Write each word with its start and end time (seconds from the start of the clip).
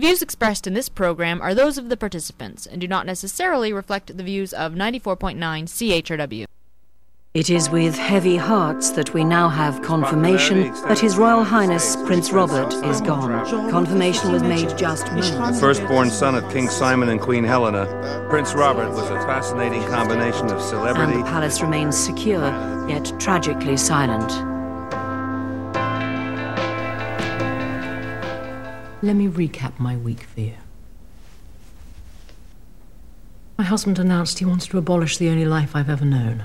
The 0.00 0.06
views 0.06 0.22
expressed 0.22 0.66
in 0.66 0.72
this 0.72 0.88
program 0.88 1.42
are 1.42 1.54
those 1.54 1.76
of 1.76 1.90
the 1.90 1.96
participants 1.96 2.64
and 2.64 2.80
do 2.80 2.88
not 2.88 3.04
necessarily 3.04 3.70
reflect 3.70 4.16
the 4.16 4.22
views 4.22 4.54
of 4.54 4.72
94.9 4.72 5.36
CHRW. 5.36 6.46
It 7.34 7.50
is 7.50 7.68
with 7.68 7.96
heavy 7.96 8.38
hearts 8.38 8.88
that 8.92 9.12
we 9.12 9.24
now 9.24 9.50
have 9.50 9.82
confirmation 9.82 10.72
that 10.88 10.98
His 10.98 11.18
Royal 11.18 11.44
Highness 11.44 11.96
Prince 12.06 12.32
Robert 12.32 12.72
is 12.86 13.02
gone. 13.02 13.44
Confirmation 13.70 14.32
was 14.32 14.42
made 14.42 14.74
just 14.78 15.04
moments. 15.08 15.32
The 15.32 15.60
firstborn 15.60 16.08
son 16.08 16.34
of 16.34 16.50
King 16.50 16.70
Simon 16.70 17.10
and 17.10 17.20
Queen 17.20 17.44
Helena, 17.44 17.84
Prince 18.30 18.54
Robert 18.54 18.88
was 18.92 19.10
a 19.10 19.20
fascinating 19.26 19.82
combination 19.82 20.50
of 20.50 20.62
celebrity. 20.62 21.12
And 21.12 21.26
the 21.26 21.26
palace 21.26 21.60
remains 21.60 21.94
secure, 21.94 22.48
yet 22.88 23.12
tragically 23.20 23.76
silent. 23.76 24.49
Let 29.02 29.16
me 29.16 29.28
recap 29.28 29.78
my 29.78 29.96
week 29.96 30.20
for 30.24 30.40
you. 30.40 30.54
My 33.56 33.64
husband 33.64 33.98
announced 33.98 34.38
he 34.38 34.44
wants 34.44 34.66
to 34.66 34.78
abolish 34.78 35.16
the 35.16 35.30
only 35.30 35.46
life 35.46 35.74
I've 35.74 35.88
ever 35.88 36.04
known. 36.04 36.44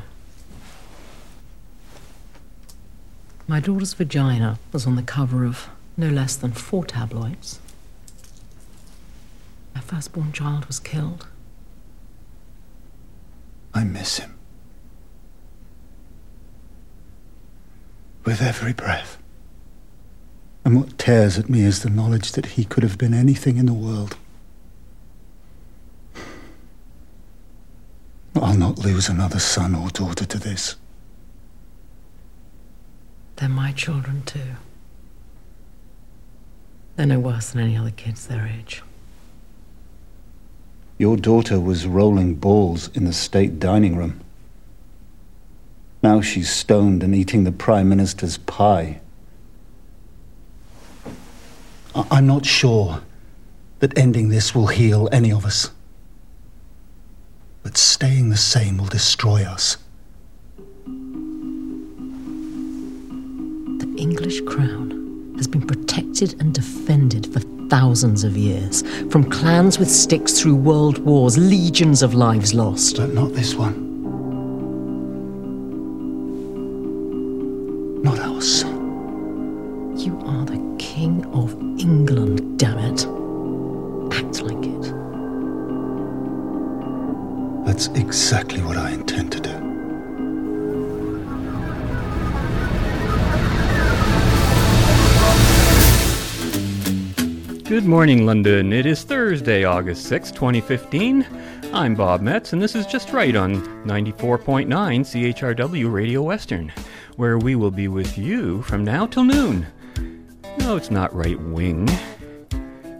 My 3.45 3.59
daughter's 3.59 3.94
vagina 3.94 4.57
was 4.71 4.88
on 4.88 4.95
the 4.95 5.03
cover 5.03 5.44
of 5.44 5.67
no 5.97 6.09
less 6.09 6.38
than 6.38 6.53
four 6.53 6.85
tabloids. 6.85 7.59
My 9.73 9.81
firstborn 9.81 10.31
child 10.31 10.66
was 10.66 10.80
killed. 10.80 11.27
I 13.73 13.83
miss 13.83 14.19
him. 14.19 14.38
With 18.23 18.41
every 18.41 18.72
breath. 18.72 19.17
And 20.65 20.81
what 20.81 20.97
tears 20.97 21.37
at 21.37 21.47
me 21.47 21.61
is 21.61 21.83
the 21.83 21.91
knowledge 21.91 22.31
that 22.31 22.47
he 22.47 22.65
could 22.65 22.81
have 22.81 22.97
been 22.97 23.13
anything 23.13 23.57
in 23.57 23.67
the 23.67 23.73
world. 23.73 24.17
I'll 28.35 28.57
not 28.57 28.80
lose 28.80 29.07
another 29.07 29.39
son 29.39 29.75
or 29.75 29.89
daughter 29.89 30.25
to 30.25 30.39
this. 30.39 30.75
They're 33.35 33.47
my 33.47 33.73
children, 33.73 34.23
too. 34.25 34.55
They're 36.95 37.05
no 37.05 37.19
worse 37.19 37.52
than 37.52 37.61
any 37.61 37.77
other 37.77 37.91
kids 37.91 38.25
their 38.25 38.47
age. 38.47 38.81
Your 40.97 41.16
daughter 41.16 41.59
was 41.59 41.85
rolling 41.85 42.35
balls 42.35 42.88
in 42.95 43.05
the 43.05 43.13
state 43.13 43.59
dining 43.59 43.95
room. 43.95 44.19
Now 46.02 46.22
she's 46.22 46.50
stoned 46.50 47.03
and 47.03 47.13
eating 47.13 47.44
the 47.44 47.52
Prime 47.52 47.88
Minister's 47.88 48.38
pie. 48.39 49.02
I- 51.95 52.05
I'm 52.11 52.27
not 52.27 52.45
sure 52.45 53.01
that 53.79 53.97
ending 53.97 54.29
this 54.29 54.53
will 54.53 54.67
heal 54.67 55.07
any 55.11 55.31
of 55.31 55.45
us. 55.45 55.69
But 57.63 57.77
staying 57.77 58.29
the 58.29 58.38
same 58.38 58.77
will 58.77 58.85
destroy 58.85 59.43
us. 59.43 59.77
The 63.79 63.93
English 63.97 64.41
crown 64.41 65.33
has 65.38 65.47
been 65.47 65.66
protected 65.66 66.35
and 66.39 66.53
defended 66.53 67.27
for 67.33 67.39
thousands 67.69 68.23
of 68.23 68.38
years, 68.38 68.83
from 69.09 69.23
clans 69.23 69.79
with 69.79 69.89
sticks 69.89 70.39
through 70.39 70.55
world 70.55 70.99
wars, 70.99 71.38
legions 71.38 72.03
of 72.03 72.13
lives 72.13 72.53
lost. 72.53 72.97
But 72.97 73.13
not 73.13 73.33
this 73.33 73.55
one. 73.55 73.83
Not 78.03 78.19
our 78.19 78.41
son. 78.41 78.84
You 80.06 80.22
are 80.23 80.45
the 80.45 80.75
King 80.78 81.25
of 81.34 81.59
England, 81.80 82.59
damn 82.59 82.78
it. 82.78 83.08
Act 84.14 84.39
like 84.44 84.64
it. 84.64 84.84
That's 87.66 87.88
exactly 88.00 88.62
what 88.62 88.78
I 88.78 88.92
intend 88.92 89.31
to 89.31 89.39
do. 89.39 89.50
Good 97.63 97.85
morning, 97.85 98.28
London. 98.28 98.74
It 98.74 98.85
is 98.85 99.02
Thursday, 99.02 99.63
August 99.63 100.03
6, 100.03 100.29
2015. 100.29 101.25
I'm 101.74 101.96
Bob 101.96 102.22
Metz, 102.22 102.53
and 102.53 102.62
this 102.62 102.75
is 102.75 102.85
Just 102.85 103.12
Right 103.12 103.35
on 103.35 103.56
94.9 103.88 104.68
CHRW 104.68 105.91
Radio 105.91 106.22
Western, 106.22 106.72
where 107.16 107.40
we 107.40 107.56
will 107.56 107.72
be 107.72 107.88
with 107.88 108.19
you 108.19 108.62
from 108.62 108.84
now 108.84 109.08
till 109.08 109.24
noon. 109.24 109.66
No, 110.59 110.77
it's 110.77 110.89
not 110.89 111.13
right 111.13 111.39
wing, 111.39 111.88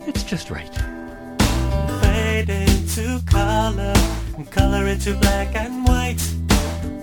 it's 0.08 0.24
just 0.24 0.50
right. 0.52 0.74
Fade 2.02 2.50
into 2.50 3.20
color, 3.26 3.94
and 4.38 4.50
color 4.52 4.88
into 4.88 5.16
black 5.16 5.56
and 5.56 5.88
white. 5.88 6.22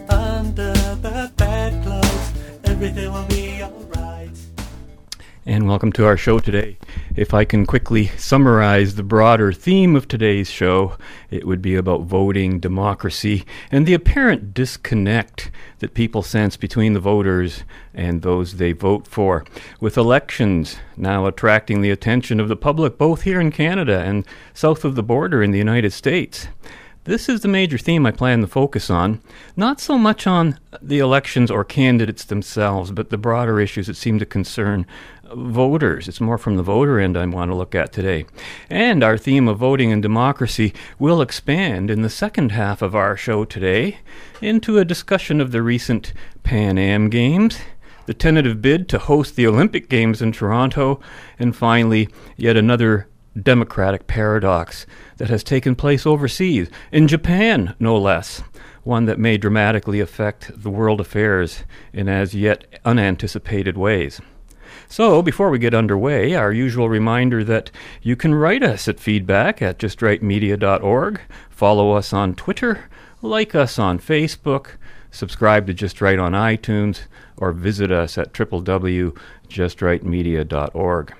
Under 0.09 0.73
the 0.73 1.33
bedclothes, 1.37 2.33
everything 2.65 3.13
will 3.13 3.27
be 3.27 3.63
alright. 3.63 4.02
And 5.45 5.67
welcome 5.67 5.91
to 5.95 6.07
our 6.07 6.17
show 6.17 6.39
today. 6.39 6.79
If 7.17 7.35
I 7.35 7.45
can 7.45 7.67
quickly 7.67 8.07
summarize 8.17 8.95
the 8.95 9.03
broader 9.03 9.53
theme 9.53 9.97
of 9.97 10.07
today's 10.07 10.49
show, 10.49 10.97
it 11.33 11.45
would 11.49 11.61
be 11.61 11.75
about 11.75 12.03
voting, 12.03 12.61
democracy, 12.61 13.45
and 13.73 13.85
the 13.85 13.93
apparent 13.93 14.55
disconnect 14.55 15.51
that 15.81 15.95
people 15.95 16.23
sense 16.23 16.57
between 16.57 16.93
the 16.93 17.01
voters 17.01 17.65
and 17.93 18.23
those 18.23 18.59
they 18.59 18.71
vote 18.71 19.09
for. 19.09 19.45
With 19.81 19.97
elections 19.97 20.77
now 20.97 21.27
attracting 21.27 21.81
the 21.81 21.91
attention 21.91 22.39
of 22.39 22.47
the 22.47 22.55
public 22.55 22.97
both 22.97 23.23
here 23.23 23.41
in 23.41 23.51
Canada 23.51 23.99
and 23.99 24.25
south 24.55 24.85
of 24.85 24.95
the 24.95 25.03
border 25.03 25.43
in 25.43 25.51
the 25.51 25.59
United 25.59 25.93
States. 25.93 26.47
This 27.05 27.29
is 27.29 27.41
the 27.41 27.49
major 27.49 27.79
theme 27.79 28.07
I 28.07 28.13
plan 28.13 28.43
to 28.43 28.47
focus 28.47 28.89
on. 28.89 29.21
Not 29.57 29.81
so 29.81 29.99
much 29.99 30.25
on 30.25 30.61
the 30.81 31.01
elections 31.01 31.51
or 31.51 31.65
candidates 31.65 32.25
themselves, 32.25 32.93
but 32.93 33.11
the 33.11 33.19
broader 33.19 33.59
issues 33.59 33.89
that 33.89 33.97
seem 33.97 34.21
to 34.21 34.27
concern 34.27 34.87
voters. 35.35 36.09
It's 36.09 36.21
more 36.21 36.39
from 36.39 36.57
the 36.57 36.63
voter 36.63 36.99
end 36.99 37.17
I 37.17 37.27
want 37.27 37.51
to 37.51 37.55
look 37.55 37.75
at 37.75 37.93
today. 37.93 38.27
And 38.71 39.03
our 39.03 39.19
theme 39.19 39.49
of 39.49 39.59
voting 39.59 39.93
and 39.93 40.03
democracy 40.03 40.73
will 40.99 41.21
expand 41.21 41.91
in 41.91 42.03
the 42.03 42.11
second 42.11 42.53
half 42.53 42.83
of 42.83 42.95
our 42.95 43.17
show 43.17 43.45
today 43.45 43.99
into 44.41 44.79
a 44.79 44.85
discussion 44.85 45.41
of 45.41 45.53
the 45.53 45.63
recent 45.63 46.13
Pan 46.43 46.79
Am 46.79 47.09
Games. 47.09 47.59
The 48.07 48.15
tentative 48.15 48.61
bid 48.61 48.89
to 48.89 48.99
host 48.99 49.37
the 49.37 49.47
Olympic 49.47 49.89
Games 49.89 50.21
in 50.21 50.33
Toronto, 50.33 51.01
and 51.39 51.55
finally, 51.55 52.09
yet 52.37 52.57
another 52.57 53.09
democratic 53.41 54.07
paradox 54.07 54.87
that 55.19 55.31
has 55.31 55.45
taken 55.45 55.77
place 55.77 56.05
overseas, 56.05 56.69
in 56.91 57.07
Japan, 57.07 57.75
no 57.79 57.97
less, 57.97 58.43
one 58.83 59.05
that 59.05 59.21
may 59.21 59.37
dramatically 59.37 60.01
affect 60.01 60.51
the 60.63 60.71
world 60.71 61.01
affairs 61.01 61.63
in 61.93 62.09
as 62.09 62.35
yet 62.35 62.65
unanticipated 62.85 63.77
ways. 63.77 64.21
So, 64.93 65.23
before 65.23 65.49
we 65.49 65.59
get 65.59 65.73
underway, 65.73 66.35
our 66.35 66.53
usual 66.53 66.91
reminder 66.91 67.43
that 67.45 67.71
you 68.03 68.15
can 68.15 68.35
write 68.35 68.63
us 68.63 68.87
at 68.89 69.01
feedback 69.01 69.63
at 69.63 69.79
justrightmedia.org, 69.79 71.21
follow 71.49 71.93
us 71.93 72.13
on 72.13 72.35
Twitter, 72.35 72.91
like 73.23 73.55
us 73.55 73.79
on 73.79 73.99
Facebook, 73.99 74.73
subscribe 75.11 75.67
to 75.69 75.73
Just 75.73 76.03
Right 76.03 76.19
on 76.19 76.33
iTunes, 76.33 77.05
or 77.39 77.53
visit 77.53 77.91
us 77.91 78.19
at 78.19 78.35
www.justrightmedia.org 78.35 81.15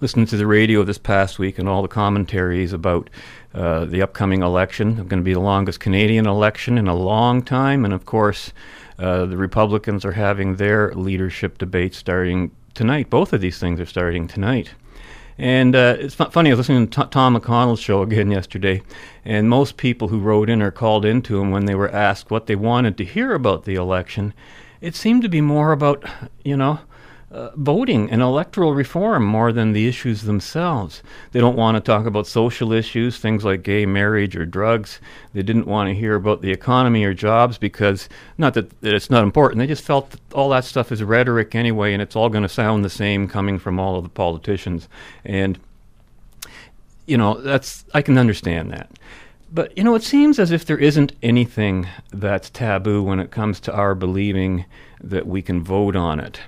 listening 0.00 0.26
to 0.26 0.36
the 0.36 0.46
radio 0.46 0.82
this 0.82 0.98
past 0.98 1.38
week 1.38 1.58
and 1.58 1.66
all 1.66 1.80
the 1.80 1.88
commentaries 1.88 2.72
about 2.72 3.08
uh, 3.54 3.86
the 3.86 4.02
upcoming 4.02 4.42
election. 4.42 4.90
It's 4.90 5.08
going 5.08 5.22
to 5.22 5.22
be 5.22 5.32
the 5.32 5.40
longest 5.40 5.80
Canadian 5.80 6.26
election 6.26 6.76
in 6.76 6.86
a 6.86 6.94
long 6.94 7.42
time, 7.42 7.84
and 7.84 7.94
of 7.94 8.04
course, 8.04 8.52
uh, 8.98 9.26
the 9.26 9.36
Republicans 9.36 10.04
are 10.04 10.12
having 10.12 10.56
their 10.56 10.92
leadership 10.94 11.58
debate 11.58 11.94
starting 11.94 12.50
tonight. 12.74 13.10
Both 13.10 13.32
of 13.32 13.40
these 13.40 13.58
things 13.58 13.80
are 13.80 13.86
starting 13.86 14.28
tonight. 14.28 14.74
And 15.38 15.76
uh, 15.76 15.96
it's 15.98 16.14
fu- 16.14 16.30
funny, 16.30 16.50
I 16.50 16.54
was 16.54 16.60
listening 16.68 16.88
to 16.88 17.04
Tom 17.06 17.36
McConnell's 17.36 17.80
show 17.80 18.02
again 18.08 18.30
yesterday, 18.30 18.82
and 19.24 19.50
most 19.50 19.76
people 19.76 20.08
who 20.08 20.18
wrote 20.18 20.48
in 20.48 20.62
or 20.62 20.70
called 20.70 21.04
into 21.04 21.40
him 21.40 21.50
when 21.50 21.66
they 21.66 21.74
were 21.74 21.90
asked 21.90 22.30
what 22.30 22.46
they 22.46 22.56
wanted 22.56 22.96
to 22.98 23.04
hear 23.04 23.34
about 23.34 23.64
the 23.64 23.74
election, 23.74 24.32
it 24.80 24.94
seemed 24.94 25.22
to 25.22 25.28
be 25.28 25.40
more 25.40 25.72
about, 25.72 26.04
you 26.44 26.56
know, 26.56 26.80
uh, 27.36 27.50
voting 27.56 28.10
and 28.10 28.22
electoral 28.22 28.72
reform 28.72 29.22
more 29.22 29.52
than 29.52 29.74
the 29.74 29.86
issues 29.86 30.22
themselves. 30.22 31.02
They 31.32 31.40
don't 31.40 31.54
want 31.54 31.76
to 31.76 31.82
talk 31.82 32.06
about 32.06 32.26
social 32.26 32.72
issues, 32.72 33.18
things 33.18 33.44
like 33.44 33.62
gay 33.62 33.84
marriage 33.84 34.34
or 34.34 34.46
drugs. 34.46 35.00
They 35.34 35.42
didn't 35.42 35.66
want 35.66 35.88
to 35.88 35.94
hear 35.94 36.14
about 36.14 36.40
the 36.40 36.50
economy 36.50 37.04
or 37.04 37.12
jobs 37.12 37.58
because, 37.58 38.08
not 38.38 38.54
that, 38.54 38.80
that 38.80 38.94
it's 38.94 39.10
not 39.10 39.22
important, 39.22 39.58
they 39.58 39.66
just 39.66 39.84
felt 39.84 40.12
that 40.12 40.20
all 40.32 40.48
that 40.48 40.64
stuff 40.64 40.90
is 40.90 41.02
rhetoric 41.02 41.54
anyway 41.54 41.92
and 41.92 42.00
it's 42.00 42.16
all 42.16 42.30
going 42.30 42.42
to 42.42 42.48
sound 42.48 42.82
the 42.82 42.90
same 42.90 43.28
coming 43.28 43.58
from 43.58 43.78
all 43.78 43.96
of 43.96 44.04
the 44.04 44.08
politicians. 44.08 44.88
And, 45.22 45.58
you 47.04 47.18
know, 47.18 47.38
that's, 47.42 47.84
I 47.92 48.00
can 48.00 48.16
understand 48.16 48.70
that. 48.72 48.90
But, 49.52 49.76
you 49.76 49.84
know, 49.84 49.94
it 49.94 50.02
seems 50.02 50.38
as 50.38 50.52
if 50.52 50.64
there 50.64 50.78
isn't 50.78 51.12
anything 51.22 51.86
that's 52.14 52.48
taboo 52.48 53.02
when 53.02 53.20
it 53.20 53.30
comes 53.30 53.60
to 53.60 53.74
our 53.74 53.94
believing 53.94 54.64
that 55.02 55.26
we 55.26 55.42
can 55.42 55.62
vote 55.62 55.94
on 55.94 56.18
it. 56.18 56.40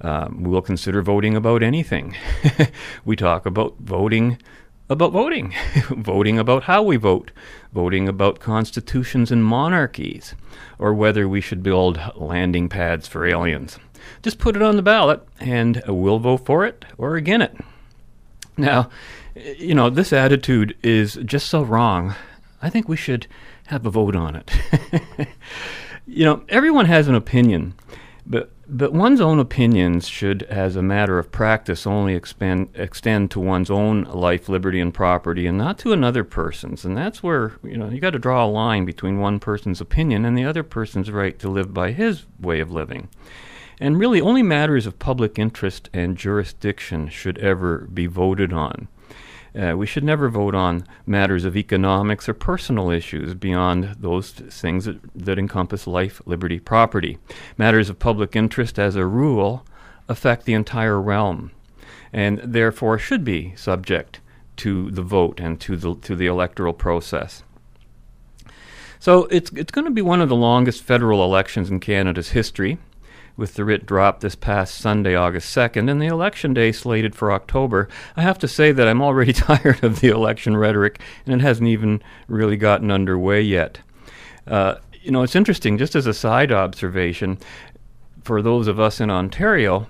Um, 0.00 0.44
we'll 0.44 0.62
consider 0.62 1.02
voting 1.02 1.34
about 1.34 1.62
anything. 1.62 2.16
we 3.04 3.16
talk 3.16 3.46
about 3.46 3.76
voting 3.78 4.38
about 4.90 5.12
voting, 5.12 5.54
voting 5.90 6.38
about 6.38 6.64
how 6.64 6.82
we 6.82 6.96
vote, 6.96 7.30
voting 7.72 8.08
about 8.08 8.40
constitutions 8.40 9.30
and 9.30 9.44
monarchies, 9.44 10.34
or 10.78 10.94
whether 10.94 11.28
we 11.28 11.40
should 11.40 11.62
build 11.62 12.00
landing 12.16 12.68
pads 12.68 13.06
for 13.06 13.26
aliens. 13.26 13.78
Just 14.22 14.38
put 14.38 14.56
it 14.56 14.62
on 14.62 14.76
the 14.76 14.82
ballot, 14.82 15.26
and 15.40 15.82
we'll 15.86 16.18
vote 16.18 16.46
for 16.46 16.64
it 16.64 16.84
or 16.96 17.16
against 17.16 17.54
it. 17.54 17.64
Now, 18.56 18.90
you 19.34 19.74
know, 19.74 19.90
this 19.90 20.12
attitude 20.12 20.76
is 20.82 21.14
just 21.24 21.48
so 21.48 21.62
wrong. 21.62 22.14
I 22.62 22.70
think 22.70 22.88
we 22.88 22.96
should 22.96 23.26
have 23.66 23.86
a 23.86 23.90
vote 23.90 24.16
on 24.16 24.34
it. 24.34 24.50
you 26.06 26.24
know, 26.24 26.42
everyone 26.48 26.86
has 26.86 27.06
an 27.08 27.14
opinion, 27.14 27.74
but 28.26 28.50
but 28.68 28.92
one's 28.92 29.20
own 29.20 29.38
opinions 29.38 30.06
should, 30.06 30.42
as 30.44 30.76
a 30.76 30.82
matter 30.82 31.18
of 31.18 31.32
practice, 31.32 31.86
only 31.86 32.14
expand, 32.14 32.68
extend 32.74 33.30
to 33.30 33.40
one's 33.40 33.70
own 33.70 34.02
life, 34.04 34.48
liberty, 34.48 34.78
and 34.78 34.92
property, 34.92 35.46
and 35.46 35.56
not 35.56 35.78
to 35.78 35.92
another 35.92 36.22
person's. 36.22 36.84
And 36.84 36.96
that's 36.96 37.22
where 37.22 37.52
you 37.62 37.78
know 37.78 37.88
you 37.88 37.98
got 37.98 38.10
to 38.10 38.18
draw 38.18 38.44
a 38.44 38.46
line 38.46 38.84
between 38.84 39.20
one 39.20 39.40
person's 39.40 39.80
opinion 39.80 40.24
and 40.24 40.36
the 40.36 40.44
other 40.44 40.62
person's 40.62 41.10
right 41.10 41.38
to 41.38 41.48
live 41.48 41.72
by 41.72 41.92
his 41.92 42.26
way 42.38 42.60
of 42.60 42.70
living. 42.70 43.08
And 43.80 43.98
really, 43.98 44.20
only 44.20 44.42
matters 44.42 44.86
of 44.86 44.98
public 44.98 45.38
interest 45.38 45.88
and 45.94 46.16
jurisdiction 46.16 47.08
should 47.08 47.38
ever 47.38 47.88
be 47.92 48.06
voted 48.06 48.52
on. 48.52 48.88
Uh, 49.58 49.76
we 49.76 49.86
should 49.86 50.04
never 50.04 50.28
vote 50.28 50.54
on 50.54 50.86
matters 51.04 51.44
of 51.44 51.56
economics 51.56 52.28
or 52.28 52.34
personal 52.34 52.90
issues 52.90 53.34
beyond 53.34 53.96
those 53.98 54.30
things 54.30 54.84
that, 54.84 55.00
that 55.14 55.38
encompass 55.38 55.86
life, 55.86 56.22
liberty, 56.26 56.60
property. 56.60 57.18
Matters 57.56 57.90
of 57.90 57.98
public 57.98 58.36
interest, 58.36 58.78
as 58.78 58.94
a 58.94 59.04
rule, 59.04 59.66
affect 60.08 60.44
the 60.44 60.54
entire 60.54 61.00
realm 61.00 61.50
and 62.12 62.38
therefore 62.38 62.98
should 62.98 63.24
be 63.24 63.54
subject 63.56 64.20
to 64.56 64.90
the 64.90 65.02
vote 65.02 65.40
and 65.40 65.60
to 65.60 65.76
the, 65.76 65.94
to 65.96 66.16
the 66.16 66.26
electoral 66.26 66.72
process. 66.72 67.42
So 68.98 69.24
it's, 69.26 69.50
it's 69.52 69.70
going 69.70 69.84
to 69.84 69.90
be 69.90 70.02
one 70.02 70.20
of 70.20 70.28
the 70.28 70.36
longest 70.36 70.82
federal 70.82 71.22
elections 71.22 71.70
in 71.70 71.80
Canada's 71.80 72.30
history 72.30 72.78
with 73.38 73.54
the 73.54 73.64
writ 73.64 73.86
dropped 73.86 74.20
this 74.20 74.34
past 74.34 74.74
Sunday, 74.74 75.14
August 75.14 75.56
2nd, 75.56 75.88
and 75.88 76.02
the 76.02 76.06
election 76.06 76.52
day 76.52 76.72
slated 76.72 77.14
for 77.14 77.32
October. 77.32 77.88
I 78.16 78.22
have 78.22 78.38
to 78.40 78.48
say 78.48 78.72
that 78.72 78.88
I'm 78.88 79.00
already 79.00 79.32
tired 79.32 79.82
of 79.82 80.00
the 80.00 80.08
election 80.08 80.56
rhetoric, 80.56 81.00
and 81.24 81.40
it 81.40 81.40
hasn't 81.40 81.68
even 81.68 82.02
really 82.26 82.56
gotten 82.56 82.90
underway 82.90 83.40
yet. 83.40 83.78
Uh, 84.46 84.74
you 85.00 85.12
know, 85.12 85.22
it's 85.22 85.36
interesting, 85.36 85.78
just 85.78 85.94
as 85.94 86.06
a 86.06 86.12
side 86.12 86.50
observation, 86.50 87.38
for 88.24 88.42
those 88.42 88.66
of 88.66 88.80
us 88.80 89.00
in 89.00 89.08
Ontario, 89.08 89.86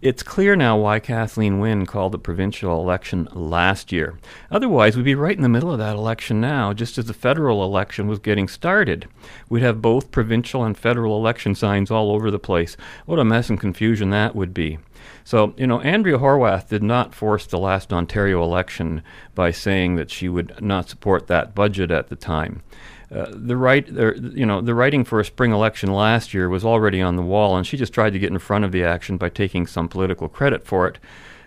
it's 0.00 0.22
clear 0.22 0.54
now 0.54 0.76
why 0.76 1.00
Kathleen 1.00 1.58
Wynne 1.58 1.84
called 1.84 2.12
the 2.12 2.18
provincial 2.18 2.80
election 2.80 3.28
last 3.32 3.90
year. 3.90 4.18
Otherwise, 4.50 4.96
we'd 4.96 5.02
be 5.02 5.16
right 5.16 5.36
in 5.36 5.42
the 5.42 5.48
middle 5.48 5.72
of 5.72 5.78
that 5.78 5.96
election 5.96 6.40
now, 6.40 6.72
just 6.72 6.98
as 6.98 7.06
the 7.06 7.14
federal 7.14 7.64
election 7.64 8.06
was 8.06 8.20
getting 8.20 8.46
started. 8.46 9.08
We'd 9.48 9.64
have 9.64 9.82
both 9.82 10.12
provincial 10.12 10.62
and 10.62 10.78
federal 10.78 11.16
election 11.16 11.56
signs 11.56 11.90
all 11.90 12.12
over 12.12 12.30
the 12.30 12.38
place. 12.38 12.76
What 13.06 13.18
a 13.18 13.24
mess 13.24 13.50
and 13.50 13.58
confusion 13.58 14.10
that 14.10 14.36
would 14.36 14.54
be. 14.54 14.78
So, 15.24 15.52
you 15.56 15.66
know, 15.66 15.80
Andrea 15.80 16.18
Horwath 16.18 16.68
did 16.68 16.82
not 16.82 17.14
force 17.14 17.46
the 17.46 17.58
last 17.58 17.92
Ontario 17.92 18.42
election 18.42 19.02
by 19.34 19.50
saying 19.50 19.96
that 19.96 20.10
she 20.10 20.28
would 20.28 20.60
not 20.62 20.88
support 20.88 21.26
that 21.26 21.54
budget 21.54 21.90
at 21.90 22.08
the 22.08 22.16
time. 22.16 22.62
Uh, 23.10 23.26
the 23.30 23.56
right, 23.56 23.88
you 23.88 24.44
know, 24.44 24.60
the 24.60 24.74
writing 24.74 25.02
for 25.02 25.18
a 25.18 25.24
spring 25.24 25.50
election 25.50 25.90
last 25.90 26.34
year 26.34 26.48
was 26.48 26.64
already 26.64 27.00
on 27.00 27.16
the 27.16 27.22
wall, 27.22 27.56
and 27.56 27.66
she 27.66 27.76
just 27.76 27.92
tried 27.92 28.12
to 28.12 28.18
get 28.18 28.30
in 28.30 28.38
front 28.38 28.66
of 28.66 28.72
the 28.72 28.84
action 28.84 29.16
by 29.16 29.30
taking 29.30 29.66
some 29.66 29.88
political 29.88 30.28
credit 30.28 30.66
for 30.66 30.86
it, 30.86 30.98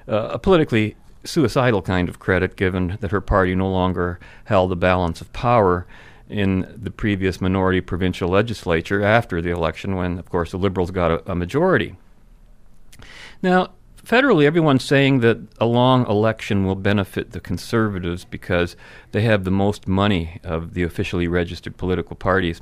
uh, 0.08 0.30
a 0.32 0.40
politically 0.40 0.96
suicidal 1.24 1.84
kind 1.84 2.10
of 2.10 2.18
credit, 2.18 2.56
given 2.56 2.98
that 3.00 3.12
her 3.12 3.22
party 3.22 3.54
no 3.54 3.70
longer 3.70 4.20
held 4.46 4.72
the 4.72 4.76
balance 4.76 5.22
of 5.22 5.32
power 5.34 5.86
in 6.28 6.66
the 6.82 6.90
previous 6.90 7.40
minority 7.40 7.80
provincial 7.80 8.30
legislature 8.30 9.04
after 9.04 9.40
the 9.40 9.52
election, 9.52 9.96
when, 9.96 10.18
of 10.18 10.30
course, 10.30 10.52
the 10.52 10.58
Liberals 10.58 10.90
got 10.90 11.12
a, 11.12 11.32
a 11.32 11.36
majority. 11.36 11.96
Now, 13.44 13.74
federally, 14.06 14.46
everyone's 14.46 14.84
saying 14.84 15.20
that 15.22 15.40
a 15.60 15.66
long 15.66 16.06
election 16.08 16.66
will 16.66 16.76
benefit 16.76 17.32
the 17.32 17.40
conservatives 17.40 18.26
because 18.26 18.76
they 19.12 19.22
have 19.22 19.44
the 19.44 19.52
most 19.52 19.88
money 19.88 20.40
of 20.44 20.74
the 20.74 20.84
officially 20.84 21.28
registered 21.28 21.78
political 21.78 22.16
parties. 22.16 22.62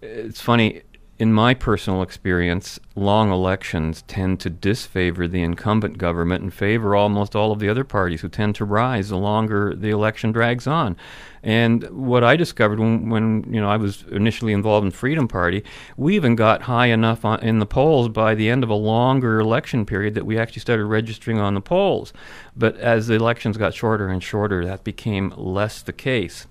It's 0.00 0.40
funny, 0.40 0.82
in 1.18 1.32
my 1.32 1.52
personal 1.52 2.02
experience, 2.02 2.78
long 2.94 3.32
elections 3.32 4.02
tend 4.02 4.38
to 4.38 4.50
disfavor 4.50 5.26
the 5.26 5.42
incumbent 5.42 5.98
government 5.98 6.44
and 6.44 6.54
favor 6.54 6.94
almost 6.94 7.34
all 7.34 7.50
of 7.50 7.58
the 7.58 7.68
other 7.68 7.82
parties 7.82 8.20
who 8.20 8.28
tend 8.28 8.54
to 8.54 8.64
rise 8.64 9.08
the 9.08 9.16
longer 9.16 9.74
the 9.74 9.90
election 9.90 10.30
drags 10.30 10.68
on. 10.68 10.96
And 11.42 11.82
what 11.90 12.22
I 12.22 12.36
discovered 12.36 12.78
when, 12.78 13.10
when 13.10 13.52
you 13.52 13.60
know 13.60 13.68
I 13.68 13.76
was 13.76 14.04
initially 14.12 14.52
involved 14.52 14.84
in 14.84 14.92
Freedom 14.92 15.26
Party, 15.26 15.64
we 15.96 16.14
even 16.14 16.36
got 16.36 16.62
high 16.62 16.86
enough 16.86 17.24
on, 17.24 17.40
in 17.40 17.58
the 17.58 17.66
polls 17.66 18.08
by 18.08 18.36
the 18.36 18.48
end 18.48 18.62
of 18.62 18.70
a 18.70 18.74
longer 18.74 19.40
election 19.40 19.84
period 19.86 20.14
that 20.14 20.26
we 20.26 20.38
actually 20.38 20.60
started 20.60 20.86
registering 20.86 21.40
on 21.40 21.54
the 21.54 21.60
polls. 21.60 22.12
But 22.56 22.76
as 22.76 23.08
the 23.08 23.14
elections 23.14 23.56
got 23.56 23.74
shorter 23.74 24.08
and 24.08 24.22
shorter, 24.22 24.64
that 24.64 24.84
became 24.84 25.32
less 25.36 25.82
the 25.82 25.92
case. 25.92 26.46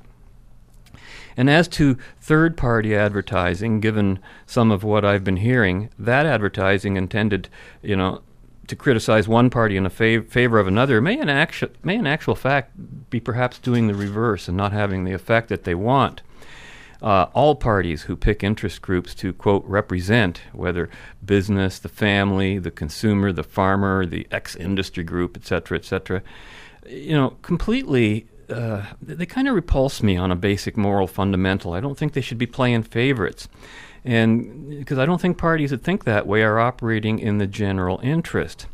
And 1.37 1.49
as 1.51 1.67
to 1.69 1.97
third 2.19 2.57
party 2.57 2.95
advertising, 2.95 3.79
given 3.79 4.19
some 4.47 4.71
of 4.71 4.83
what 4.83 5.05
I've 5.05 5.23
been 5.23 5.37
hearing, 5.37 5.89
that 5.99 6.25
advertising 6.25 6.97
intended, 6.97 7.47
you 7.83 7.95
know, 7.95 8.21
to 8.67 8.75
criticize 8.75 9.27
one 9.27 9.49
party 9.49 9.77
in 9.77 9.85
a 9.85 9.89
fav- 9.89 10.27
favor 10.27 10.59
of 10.59 10.67
another 10.67 10.99
may 10.99 11.17
in, 11.17 11.29
actu- 11.29 11.69
may 11.83 11.95
in 11.95 12.07
actual 12.07 12.35
fact 12.35 12.71
be 13.09 13.19
perhaps 13.19 13.59
doing 13.59 13.87
the 13.87 13.93
reverse 13.93 14.47
and 14.47 14.57
not 14.57 14.73
having 14.73 15.03
the 15.03 15.13
effect 15.13 15.47
that 15.49 15.63
they 15.63 15.75
want. 15.75 16.21
Uh, 17.01 17.27
all 17.33 17.53
parties 17.53 18.03
who 18.03 18.15
pick 18.15 18.43
interest 18.43 18.81
groups 18.81 19.13
to, 19.13 19.31
quote, 19.31 19.63
represent, 19.65 20.41
whether 20.51 20.89
business, 21.23 21.77
the 21.77 21.87
family, 21.87 22.57
the 22.57 22.71
consumer, 22.71 23.31
the 23.31 23.43
farmer, 23.43 24.05
the 24.05 24.27
ex 24.31 24.55
industry 24.55 25.03
group, 25.03 25.37
et 25.37 25.45
cetera, 25.45 25.77
et 25.77 25.85
cetera, 25.85 26.23
you 26.87 27.13
know, 27.13 27.37
completely 27.43 28.25
uh, 28.49 28.85
they 29.01 29.25
kind 29.25 29.47
of 29.47 29.55
repulse 29.55 30.01
me 30.01 30.17
on 30.17 30.31
a 30.31 30.35
basic 30.35 30.77
moral 30.77 31.07
fundamental. 31.07 31.73
I 31.73 31.79
don't 31.79 31.97
think 31.97 32.13
they 32.13 32.21
should 32.21 32.37
be 32.37 32.45
playing 32.45 32.83
favorites. 32.83 33.47
And 34.05 34.69
because 34.69 34.97
I 34.97 35.05
don't 35.05 35.19
think 35.19 35.37
parties 35.37 35.71
that 35.71 35.83
think 35.83 36.05
that 36.05 36.27
way 36.27 36.43
are 36.43 36.59
operating 36.59 37.19
in 37.19 37.39
the 37.39 37.47
general 37.47 37.99
interest. 38.01 38.67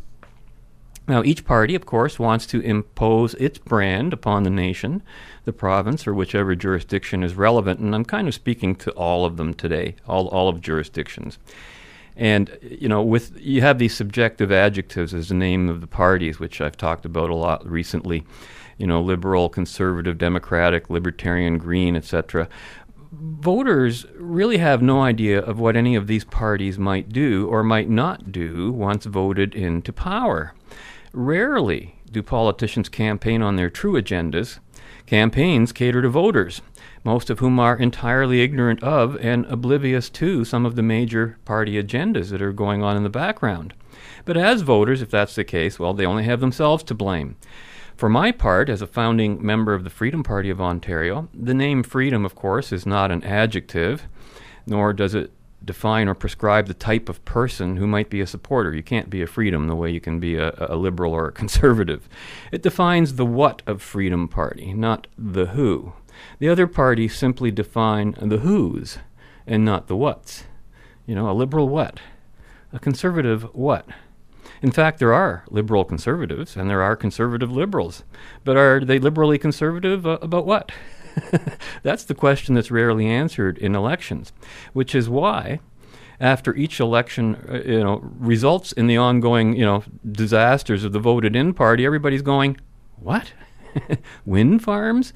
Now, 1.08 1.22
each 1.24 1.44
party, 1.44 1.75
of 1.75 1.86
course, 1.86 2.18
wants 2.18 2.46
to 2.48 2.62
impose 2.62 3.34
its 3.36 3.58
brand 3.58 4.14
upon 4.14 4.44
the 4.44 4.50
nation, 4.50 5.04
the 5.44 5.51
province, 5.51 6.08
or 6.08 6.13
whichever 6.13 6.56
jurisdiction 6.56 7.24
is 7.24 7.36
relevant. 7.36 7.82
And 7.82 7.94
I'm 7.94 8.06
kind 8.06 8.27
of 8.27 8.34
speaking 8.34 8.75
to 8.77 8.92
all 8.92 9.25
of 9.25 9.36
them 9.36 9.53
today, 9.53 9.96
all, 10.08 10.27
all 10.30 10.48
of 10.48 10.62
jurisdictions. 10.62 11.39
And 12.15 12.58
you 12.62 12.88
know, 12.88 13.01
with 13.01 13.36
you 13.39 13.62
have 13.62 13.80
these 13.80 13.96
subjective 13.96 14.51
adjectives 14.51 15.13
as 15.13 15.30
the 15.30 15.36
name 15.36 15.68
of 15.68 15.82
the 15.82 15.88
parties, 15.88 16.39
which 16.39 16.62
I've 16.62 16.77
talked 16.77 17.06
about 17.06 17.30
a 17.30 17.36
lot 17.36 17.68
recently 17.70 18.24
you 18.77 18.88
know, 18.88 19.01
liberal, 19.01 19.50
conservative, 19.50 20.18
democratic, 20.18 20.89
libertarian, 20.89 21.58
green, 21.58 21.96
etc. 21.96 22.48
Voters 23.12 24.06
really 24.15 24.58
have 24.58 24.82
no 24.82 25.01
idea 25.01 25.39
of 25.39 25.60
what 25.60 25.75
any 25.75 25.96
of 25.96 26.08
these 26.08 26.25
parties 26.25 26.80
might 26.80 27.10
do 27.10 27.48
or 27.48 27.63
might 27.63 27.89
not 27.89 28.32
do 28.32 28.72
once 28.72 29.06
voted 29.06 29.53
into 29.53 29.94
power. 29.94 30.53
Rarely 31.13 31.96
do 32.12 32.24
politicians 32.24 32.89
campaign 32.89 33.42
on 33.42 33.56
their 33.56 33.70
true 33.70 33.94
agendas. 33.94 34.60
Campaigns 35.06 35.72
cater 35.72 36.01
to 36.01 36.10
voters, 36.10 36.62
most 37.03 37.30
of 37.30 37.39
whom 37.39 37.60
are 37.60 37.77
entirely 37.77 38.42
ignorant 38.42 38.82
of 38.82 39.18
and 39.18 39.46
oblivious 39.48 40.10
to 40.10 40.46
some 40.46 40.65
of 40.65 40.75
the 40.75 40.82
major 40.82 41.38
party 41.46 41.82
agendas 41.82 42.30
that 42.30 42.42
are 42.42 42.53
going 42.53 42.82
on 42.82 42.96
in 42.96 43.03
the 43.03 43.10
background. 43.10 43.74
But 44.25 44.38
as 44.38 44.62
voters, 44.62 45.01
if 45.01 45.12
that's 45.12 45.36
the 45.36 45.44
case, 45.44 45.77
well, 45.77 45.94
they 45.94 46.06
only 46.06 46.24
have 46.24 46.39
themselves 46.39 46.84
to 46.86 46.96
blame. 46.96 47.36
For 48.03 48.10
my 48.10 48.33
part, 48.33 48.67
as 48.67 48.81
a 48.81 48.86
founding 48.86 49.41
member 49.41 49.74
of 49.74 49.86
the 49.86 49.89
Freedom 49.89 50.24
Party 50.24 50.50
of 50.50 50.60
Ontario, 50.60 51.29
the 51.33 51.53
name 51.53 51.83
freedom, 51.83 52.25
of 52.25 52.36
course, 52.36 52.74
is 52.74 52.86
not 52.86 53.12
an 53.12 53.24
adjective, 53.24 54.10
nor 54.67 54.91
does 54.91 55.15
it 55.15 55.31
define 55.63 56.10
or 56.10 56.13
prescribe 56.13 56.67
the 56.67 56.74
type 56.74 57.07
of 57.07 57.24
person 57.24 57.77
who 57.77 57.88
might 57.88 58.10
be 58.10 58.19
a 58.19 58.27
supporter. 58.27 58.74
You 58.74 58.83
can't 58.83 59.10
be 59.10 59.22
a 59.22 59.25
freedom 59.25 59.67
the 59.69 59.75
way 59.77 59.89
you 59.89 60.01
can 60.01 60.19
be 60.19 60.36
a, 60.36 60.53
a 60.57 60.75
liberal 60.75 61.13
or 61.13 61.29
a 61.29 61.31
conservative. 61.41 62.10
It 62.51 62.62
defines 62.62 63.15
the 63.15 63.25
what 63.25 63.62
of 63.65 63.81
Freedom 63.81 64.27
Party, 64.27 64.74
not 64.74 65.07
the 65.17 65.45
who. 65.45 65.93
The 66.39 66.50
other 66.50 66.67
parties 66.67 67.15
simply 67.15 67.51
define 67.51 68.17
the 68.19 68.39
who's 68.39 68.98
and 69.48 69.63
not 69.63 69.88
the 69.88 69.95
what's. 69.95 70.43
You 71.05 71.15
know, 71.15 71.29
a 71.29 71.31
liberal 71.31 71.69
what? 71.69 72.01
A 72.74 72.79
conservative 72.79 73.43
what? 73.55 73.88
In 74.63 74.72
fact, 74.72 75.00
there 75.00 75.13
are 75.13 75.43
liberal 75.50 75.84
conservatives 75.84 76.55
and 76.55 76.70
there 76.70 76.82
are 76.82 76.96
conservative 76.96 77.51
liberals. 77.51 78.05
But 78.46 78.55
are 78.55 78.79
they 78.79 78.98
liberally 78.98 79.38
conservative 79.38 80.08
uh, 80.08 80.20
about 80.22 80.46
what? 80.46 80.72
that's 81.84 82.05
the 82.05 82.15
question 82.15 82.55
that's 82.55 82.72
rarely 82.72 83.05
answered 83.05 83.58
in 83.58 83.75
elections, 83.75 84.32
which 84.72 84.96
is 84.96 85.10
why, 85.10 85.60
after 86.17 86.55
each 86.55 86.79
election, 86.79 87.36
uh, 87.50 87.55
you 87.55 87.84
know, 87.84 88.00
results 88.17 88.72
in 88.72 88.88
the 88.88 88.96
ongoing, 88.96 89.53
you 89.53 89.65
know, 89.65 89.84
disasters 90.10 90.86
of 90.86 90.93
the 90.93 91.00
voted-in 91.00 91.53
party, 91.53 91.86
everybody's 91.86 92.22
going, 92.22 92.55
"What? 92.96 93.34
Wind 94.25 94.63
farms? 94.63 95.12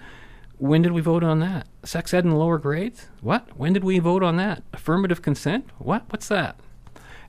When 0.58 0.82
did 0.82 0.92
we 0.92 1.00
vote 1.00 1.24
on 1.24 1.40
that? 1.40 1.68
Sex 1.84 2.14
ed 2.14 2.26
in 2.26 2.32
lower 2.32 2.58
grades? 2.58 3.08
What? 3.22 3.58
When 3.58 3.72
did 3.72 3.86
we 3.86 4.00
vote 4.00 4.24
on 4.24 4.36
that? 4.38 4.64
Affirmative 4.74 5.22
consent? 5.22 5.70
What? 5.78 6.04
What's 6.10 6.28
that?" 6.28 6.60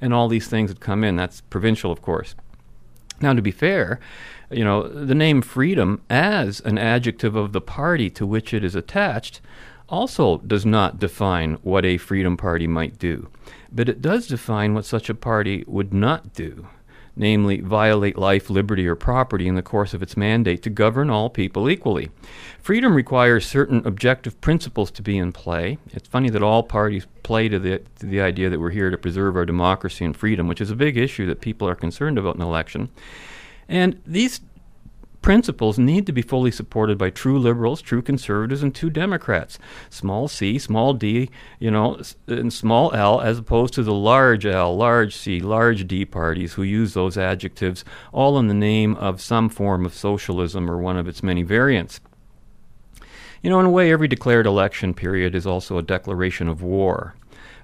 And 0.00 0.14
all 0.14 0.28
these 0.28 0.48
things 0.48 0.70
that 0.70 0.80
come 0.80 1.02
in. 1.04 1.16
That's 1.16 1.40
provincial, 1.40 1.90
of 1.90 2.02
course. 2.02 2.34
Now, 3.20 3.32
to 3.32 3.42
be 3.42 3.50
fair, 3.50 3.98
you 4.50 4.64
know, 4.64 4.86
the 4.86 5.14
name 5.14 5.42
freedom 5.42 6.02
as 6.08 6.60
an 6.60 6.78
adjective 6.78 7.34
of 7.34 7.52
the 7.52 7.60
party 7.60 8.08
to 8.10 8.26
which 8.26 8.54
it 8.54 8.64
is 8.64 8.74
attached 8.74 9.40
also 9.88 10.38
does 10.38 10.64
not 10.64 10.98
define 10.98 11.54
what 11.62 11.84
a 11.84 11.96
freedom 11.96 12.36
party 12.36 12.66
might 12.66 12.98
do, 12.98 13.28
but 13.72 13.88
it 13.88 14.02
does 14.02 14.26
define 14.26 14.74
what 14.74 14.84
such 14.84 15.08
a 15.08 15.14
party 15.14 15.64
would 15.66 15.92
not 15.92 16.32
do, 16.34 16.68
namely, 17.18 17.60
violate 17.60 18.16
life, 18.16 18.48
liberty, 18.48 18.86
or 18.86 18.94
property 18.94 19.48
in 19.48 19.54
the 19.54 19.62
course 19.62 19.92
of 19.92 20.02
its 20.02 20.16
mandate 20.16 20.62
to 20.62 20.70
govern 20.70 21.10
all 21.10 21.28
people 21.28 21.68
equally. 21.68 22.10
Freedom 22.60 22.94
requires 22.94 23.46
certain 23.46 23.86
objective 23.86 24.40
principles 24.40 24.90
to 24.92 25.02
be 25.02 25.18
in 25.18 25.32
play. 25.32 25.78
It's 25.90 26.08
funny 26.08 26.30
that 26.30 26.42
all 26.42 26.62
parties 26.62 27.06
play 27.22 27.48
to 27.48 27.58
the, 27.58 27.82
to 27.98 28.06
the 28.06 28.20
idea 28.20 28.48
that 28.48 28.60
we're 28.60 28.70
here 28.70 28.90
to 28.90 28.98
preserve 28.98 29.36
our 29.36 29.44
democracy 29.44 30.04
and 30.04 30.16
freedom, 30.16 30.48
which 30.48 30.60
is 30.60 30.70
a 30.70 30.76
big 30.76 30.96
issue 30.96 31.26
that 31.26 31.40
people 31.40 31.68
are 31.68 31.74
concerned 31.74 32.18
about 32.18 32.36
in 32.36 32.42
an 32.42 32.48
election. 32.48 32.88
And 33.68 34.00
these 34.06 34.40
principles 35.22 35.78
need 35.78 36.06
to 36.06 36.12
be 36.12 36.22
fully 36.22 36.50
supported 36.50 36.96
by 36.96 37.10
true 37.10 37.38
liberals, 37.38 37.82
true 37.82 38.02
conservatives, 38.02 38.62
and 38.62 38.74
true 38.74 38.90
Democrats. 38.90 39.58
Small 39.90 40.28
c, 40.28 40.58
small 40.58 40.94
d, 40.94 41.30
you 41.58 41.70
know, 41.70 42.00
and 42.26 42.52
small 42.52 42.92
l, 42.94 43.20
as 43.20 43.38
opposed 43.38 43.74
to 43.74 43.82
the 43.82 43.94
large 43.94 44.46
L, 44.46 44.76
large 44.76 45.16
c, 45.16 45.40
large 45.40 45.86
d 45.86 46.04
parties 46.04 46.54
who 46.54 46.62
use 46.62 46.94
those 46.94 47.16
adjectives 47.16 47.84
all 48.12 48.38
in 48.38 48.48
the 48.48 48.54
name 48.54 48.94
of 48.96 49.20
some 49.20 49.48
form 49.48 49.84
of 49.84 49.94
socialism 49.94 50.70
or 50.70 50.78
one 50.78 50.96
of 50.96 51.08
its 51.08 51.22
many 51.22 51.42
variants. 51.42 52.00
You 53.42 53.50
know, 53.50 53.60
in 53.60 53.66
a 53.66 53.70
way, 53.70 53.92
every 53.92 54.08
declared 54.08 54.46
election 54.46 54.94
period 54.94 55.34
is 55.34 55.46
also 55.46 55.78
a 55.78 55.82
declaration 55.82 56.48
of 56.48 56.62
war 56.62 57.14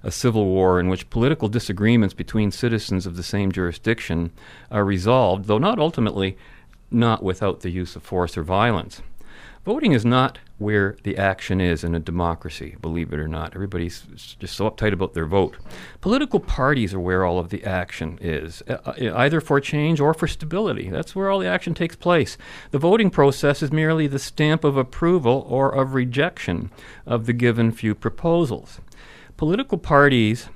a 0.05 0.11
civil 0.11 0.45
war 0.45 0.79
in 0.79 0.91
which 0.91 1.09
political 1.09 1.49
disagreements 1.49 2.13
between 2.13 2.51
citizens 2.51 3.07
of 3.07 3.17
the 3.17 3.23
same 3.23 3.51
jurisdiction 3.51 4.31
are 4.71 4.85
resolved, 4.85 5.47
though 5.47 5.59
not 5.59 5.79
ultimately 5.79 6.37
not 6.95 7.23
without 7.23 7.61
the 7.61 7.71
use 7.71 7.97
of 7.97 8.03
force 8.03 8.37
or 8.37 8.43
violence. 8.43 9.03
Voting 9.65 9.93
is 9.93 10.05
not 10.05 10.39
where 10.59 10.95
the 11.05 11.17
action 11.17 11.59
is 11.59 11.83
in 11.83 11.95
a 11.95 12.01
democracy, 12.01 12.77
believe 12.83 13.15
it 13.15 13.19
or 13.19 13.27
not. 13.27 13.55
Everybody's 13.55 14.03
just 14.39 14.57
so 14.57 14.71
uptight 14.71 14.93
about 14.93 15.15
their 15.15 15.25
vote. 15.25 15.57
Political 16.03 16.41
parties 16.41 16.93
are 16.93 17.01
where 17.01 17.25
all 17.25 17.39
of 17.39 17.49
the 17.49 17.65
action 17.65 18.19
is, 18.21 18.63
uh, 18.69 18.93
either 18.99 19.41
for 19.41 19.61
change 19.61 20.01
or 20.01 20.13
for 20.13 20.29
stability. 20.29 20.91
That's 20.91 21.17
where 21.17 21.31
all 21.31 21.39
the 21.39 21.49
action 21.49 21.73
takes 21.73 21.97
place. 21.97 22.37
The 22.73 22.79
voting 22.79 23.09
process 23.09 23.63
is 23.63 23.73
merely 23.73 24.07
the 24.07 24.19
stamp 24.19 24.65
of 24.65 24.77
approval 24.77 25.47
or 25.49 25.75
of 25.75 25.95
rejection 25.95 26.71
of 27.07 27.25
the 27.25 27.33
given 27.33 27.73
few 27.73 27.95
proposals. 27.95 28.81
Political 29.39 29.79
parties 29.79 30.51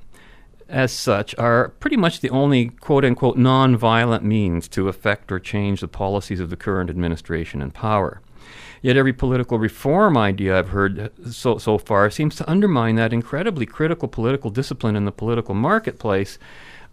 as 0.69 0.91
such, 0.91 1.35
are 1.37 1.69
pretty 1.79 1.97
much 1.97 2.21
the 2.21 2.29
only 2.29 2.69
quote 2.69 3.03
unquote 3.03 3.37
non-violent 3.37 4.23
means 4.23 4.67
to 4.69 4.87
affect 4.87 5.31
or 5.31 5.39
change 5.39 5.81
the 5.81 5.87
policies 5.87 6.39
of 6.39 6.49
the 6.49 6.55
current 6.55 6.89
administration 6.89 7.61
in 7.61 7.71
power. 7.71 8.21
Yet 8.81 8.95
every 8.95 9.11
political 9.11 9.59
reform 9.59 10.17
idea 10.17 10.57
I've 10.57 10.69
heard 10.69 11.11
so, 11.29 11.57
so 11.57 11.77
far 11.77 12.09
seems 12.09 12.35
to 12.37 12.49
undermine 12.49 12.95
that 12.95 13.11
incredibly 13.11 13.65
critical 13.65 14.07
political 14.07 14.49
discipline 14.49 14.95
in 14.95 15.05
the 15.05 15.11
political 15.11 15.53
marketplace 15.53 16.39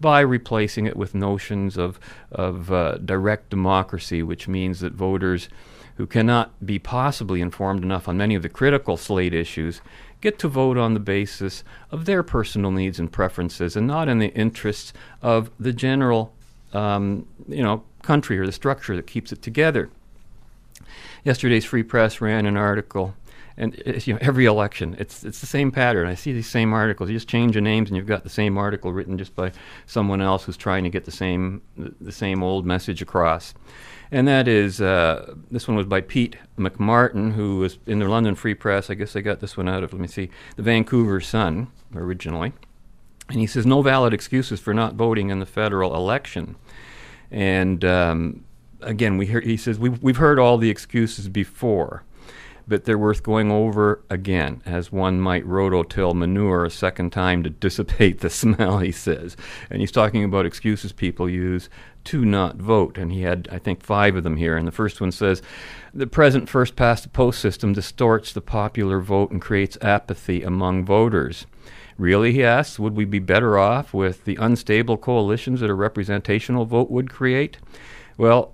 by 0.01 0.21
replacing 0.21 0.87
it 0.87 0.97
with 0.97 1.15
notions 1.15 1.77
of, 1.77 2.01
of 2.31 2.73
uh, 2.73 2.99
direct 2.99 3.51
democracy, 3.51 4.23
which 4.23 4.49
means 4.49 4.81
that 4.81 4.93
voters 4.93 5.49
who 5.97 6.07
cannot 6.07 6.65
be 6.65 6.79
possibly 6.79 7.41
informed 7.41 7.83
enough 7.83 8.09
on 8.09 8.19
many 8.19 8.35
of 8.35 8.43
the 8.43 8.49
critical 8.49 8.97
slate 8.97 9.33
issues 9.33 9.81
get 10.21 10.39
to 10.41 10.49
vote 10.49 10.77
on 10.77 10.95
the 10.95 11.01
basis 11.01 11.63
of 11.91 12.05
their 12.05 12.23
personal 12.23 12.71
needs 12.71 12.99
and 12.99 13.13
preferences 13.13 13.77
and 13.77 13.87
not 13.87 14.09
in 14.09 14.19
the 14.19 14.33
interests 14.35 14.93
of 15.23 15.51
the 15.59 15.73
general 15.73 16.33
um, 16.73 17.27
you 17.49 17.63
know 17.63 17.83
country 18.03 18.39
or 18.39 18.47
the 18.47 18.53
structure 18.53 18.97
that 18.97 19.07
keeps 19.07 19.33
it 19.33 19.43
together. 19.43 19.91
Yesterday's 21.25 21.65
Free 21.65 21.83
Press 21.83 22.21
ran 22.21 22.47
an 22.47 22.57
article 22.57 23.15
and 23.57 23.83
you 24.07 24.13
know 24.13 24.19
every 24.21 24.45
election 24.45 24.95
it's 24.99 25.25
it's 25.25 25.41
the 25.41 25.47
same 25.47 25.71
pattern. 25.71 26.07
I 26.07 26.15
see 26.15 26.33
these 26.33 26.49
same 26.49 26.73
articles. 26.73 27.09
You 27.11 27.17
just 27.17 27.29
change 27.29 27.55
the 27.55 27.61
names, 27.61 27.89
and 27.89 27.97
you've 27.97 28.07
got 28.07 28.23
the 28.23 28.31
same 28.31 28.59
article 28.59 28.93
written 28.93 29.17
just 29.17 29.35
by 29.35 29.53
someone 29.87 30.21
else 30.21 30.45
who's 30.45 30.57
trying 30.57 30.85
to 30.85 30.91
get 30.91 31.05
the 31.05 31.11
same 31.11 31.63
the 31.77 32.13
same 32.13 32.43
old 32.43 32.67
message 32.67 33.03
across 33.03 33.55
and 34.11 34.27
that 34.29 34.49
is 34.49 34.81
uh, 34.81 35.35
this 35.51 35.67
one 35.67 35.77
was 35.77 35.87
by 35.87 36.01
Pete 36.01 36.37
McMartin, 36.59 37.33
who 37.33 37.59
was 37.59 37.79
in 37.87 37.99
the 37.99 38.09
London 38.09 38.35
Free 38.35 38.55
Press. 38.55 38.91
I 38.91 38.95
guess 38.95 39.17
I 39.17 39.21
got 39.21 39.41
this 39.41 39.57
one 39.57 39.69
out 39.69 39.83
of 39.83 39.93
let 39.93 40.01
me 40.01 40.09
see, 40.09 40.31
the 40.57 40.63
Vancouver 40.63 41.21
Sun 41.21 41.69
originally, 41.95 42.53
and 43.29 43.41
he 43.41 43.47
says 43.47 43.67
no 43.67 43.83
valid 43.83 44.13
excuses 44.15 44.61
for 44.61 44.75
not 44.75 44.95
voting 44.95 45.31
in 45.31 45.41
the 45.41 45.47
federal 45.47 45.95
election, 45.95 46.57
and 47.31 47.85
um, 47.85 48.45
again 48.81 49.17
we 49.17 49.27
hear 49.27 49.41
he 49.41 49.57
says 49.57 49.79
we've 49.79 50.03
we've 50.03 50.19
heard 50.19 50.39
all 50.39 50.59
the 50.59 50.71
excuses 50.71 51.29
before 51.29 52.05
but 52.69 52.85
they're 52.85 52.99
worth 52.99 53.23
going 53.23 53.51
over 53.51 54.03
again, 54.11 54.61
as 54.67 54.91
one 54.91 55.21
might 55.21 55.47
rototill 55.47 56.15
manure 56.15 56.65
a 56.65 56.71
second 56.71 57.11
time 57.11 57.43
to 57.43 57.51
dissipate 57.51 58.21
the 58.21 58.31
smell, 58.31 58.79
he 58.79 58.93
says. 58.93 59.37
And 59.71 59.81
he's 59.81 59.93
talking 59.93 60.25
about 60.25 60.47
excuses 60.47 60.93
people 60.93 61.29
use 61.29 61.69
to 62.05 62.25
not 62.25 62.57
vote. 62.57 62.99
And 62.99 63.13
he 63.13 63.23
had, 63.23 63.49
I 63.53 63.59
think, 63.59 63.83
five 63.83 64.17
of 64.17 64.25
them 64.25 64.37
here. 64.37 64.57
And 64.57 64.67
the 64.67 64.73
first 64.73 65.01
one 65.01 65.13
says 65.13 65.43
the 65.95 66.07
present 66.07 66.49
first 66.49 66.77
past 66.77 67.05
the 67.05 67.09
post 67.09 67.41
system 67.41 67.73
distorts 67.73 68.33
the 68.33 68.41
popular 68.41 69.01
vote 69.01 69.31
and 69.31 69.41
creates 69.41 69.79
apathy 69.81 70.43
among 70.43 70.85
voters. 70.85 71.47
Really, 71.99 72.33
he 72.33 72.45
asks, 72.45 72.79
would 72.79 72.95
we 72.95 73.07
be 73.07 73.21
better 73.21 73.59
off 73.59 73.95
with 73.95 74.25
the 74.25 74.37
unstable 74.37 74.99
coalitions 74.99 75.61
that 75.61 75.71
a 75.71 75.75
representational 75.75 76.67
vote 76.67 76.91
would 76.91 77.11
create? 77.11 77.59
Well, 78.19 78.53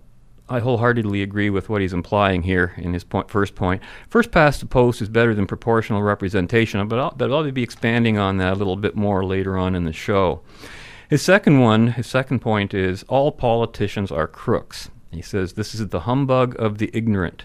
I 0.49 0.59
wholeheartedly 0.59 1.23
agree 1.23 1.51
with 1.51 1.69
what 1.69 1.81
he's 1.81 1.93
implying 1.93 2.43
here 2.43 2.75
in 2.77 2.93
his 2.93 3.05
point, 3.05 3.31
first 3.31 3.55
point. 3.55 3.83
First 4.09 4.31
past 4.31 4.61
the 4.61 4.67
post 4.67 5.01
is 5.01 5.09
better 5.09 5.35
than 5.35 5.47
proportional 5.47 6.03
representation, 6.03 6.87
but 6.89 6.99
I'll, 6.99 7.15
but 7.17 7.33
I'll 7.33 7.51
be 7.51 7.63
expanding 7.63 8.19
on 8.19 8.37
that 8.39 8.55
a 8.55 8.57
little 8.57 8.77
bit 8.77 8.97
more 8.97 9.25
later 9.25 9.57
on 9.57 9.75
in 9.75 9.85
the 9.85 9.93
show. 9.93 10.41
His 11.09 11.23
second 11.23 11.61
one, 11.61 11.89
his 11.89 12.07
second 12.07 12.41
point 12.41 12.75
is 12.75 13.03
all 13.05 13.33
politicians 13.33 14.11
are 14.11 14.27
crooks. 14.27 14.91
He 15.11 15.23
says 15.23 15.53
this 15.53 15.75
is 15.75 15.89
the 15.89 16.01
humbug 16.01 16.59
of 16.59 16.79
the 16.79 16.91
ignorant. 16.93 17.45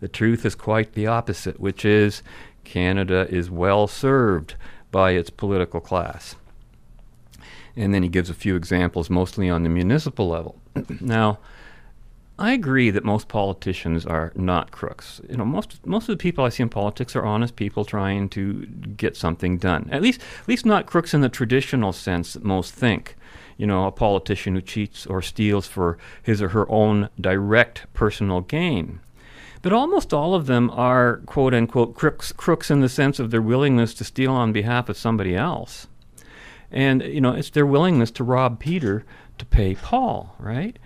The 0.00 0.08
truth 0.08 0.44
is 0.44 0.54
quite 0.54 0.92
the 0.92 1.06
opposite, 1.06 1.58
which 1.58 1.84
is 1.84 2.22
Canada 2.64 3.26
is 3.30 3.50
well 3.50 3.86
served 3.86 4.56
by 4.90 5.12
its 5.12 5.30
political 5.30 5.80
class. 5.80 6.36
And 7.76 7.94
then 7.94 8.02
he 8.02 8.08
gives 8.08 8.30
a 8.30 8.34
few 8.34 8.56
examples, 8.56 9.08
mostly 9.08 9.48
on 9.48 9.62
the 9.62 9.68
municipal 9.68 10.28
level. 10.28 10.56
now, 11.00 11.38
I 12.38 12.52
agree 12.52 12.90
that 12.90 13.04
most 13.04 13.28
politicians 13.28 14.04
are 14.04 14.30
not 14.34 14.70
crooks. 14.70 15.22
You 15.28 15.38
know, 15.38 15.44
most 15.46 15.86
most 15.86 16.04
of 16.08 16.12
the 16.18 16.22
people 16.22 16.44
I 16.44 16.50
see 16.50 16.62
in 16.62 16.68
politics 16.68 17.16
are 17.16 17.24
honest 17.24 17.56
people 17.56 17.84
trying 17.84 18.28
to 18.30 18.66
get 18.66 19.16
something 19.16 19.56
done. 19.56 19.88
At 19.90 20.02
least, 20.02 20.20
at 20.42 20.48
least 20.48 20.66
not 20.66 20.86
crooks 20.86 21.14
in 21.14 21.22
the 21.22 21.30
traditional 21.30 21.92
sense 21.92 22.34
that 22.34 22.44
most 22.44 22.74
think. 22.74 23.16
You 23.56 23.66
know, 23.66 23.86
a 23.86 23.92
politician 23.92 24.54
who 24.54 24.60
cheats 24.60 25.06
or 25.06 25.22
steals 25.22 25.66
for 25.66 25.96
his 26.22 26.42
or 26.42 26.50
her 26.50 26.70
own 26.70 27.08
direct 27.18 27.86
personal 27.94 28.42
gain. 28.42 29.00
But 29.62 29.72
almost 29.72 30.12
all 30.12 30.34
of 30.34 30.44
them 30.44 30.70
are 30.72 31.22
quote 31.24 31.54
unquote 31.54 31.94
crooks, 31.94 32.32
crooks 32.32 32.70
in 32.70 32.80
the 32.80 32.88
sense 32.90 33.18
of 33.18 33.30
their 33.30 33.40
willingness 33.40 33.94
to 33.94 34.04
steal 34.04 34.32
on 34.32 34.52
behalf 34.52 34.90
of 34.90 34.98
somebody 34.98 35.34
else. 35.34 35.86
And, 36.70 37.02
you 37.02 37.20
know, 37.22 37.32
it's 37.32 37.50
their 37.50 37.64
willingness 37.64 38.10
to 38.12 38.24
rob 38.24 38.60
Peter 38.60 39.06
to 39.38 39.44
pay 39.46 39.74
Paul, 39.74 40.34
right? 40.38 40.78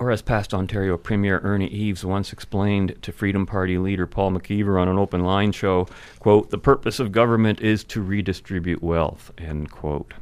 Or 0.00 0.10
as 0.10 0.22
past 0.22 0.54
Ontario 0.54 0.96
Premier 0.96 1.40
Ernie 1.44 1.68
Eves 1.68 2.06
once 2.06 2.32
explained 2.32 2.96
to 3.02 3.12
Freedom 3.12 3.44
Party 3.44 3.76
leader 3.76 4.06
Paul 4.06 4.32
McKeever 4.32 4.80
on 4.80 4.88
an 4.88 4.98
open 4.98 5.22
line 5.22 5.52
show, 5.52 5.86
quote, 6.18 6.48
the 6.48 6.56
purpose 6.56 6.98
of 6.98 7.12
government 7.12 7.60
is 7.60 7.84
to 7.84 8.00
redistribute 8.00 8.82
wealth, 8.82 9.30
end 9.36 9.70
quote. 9.70 10.14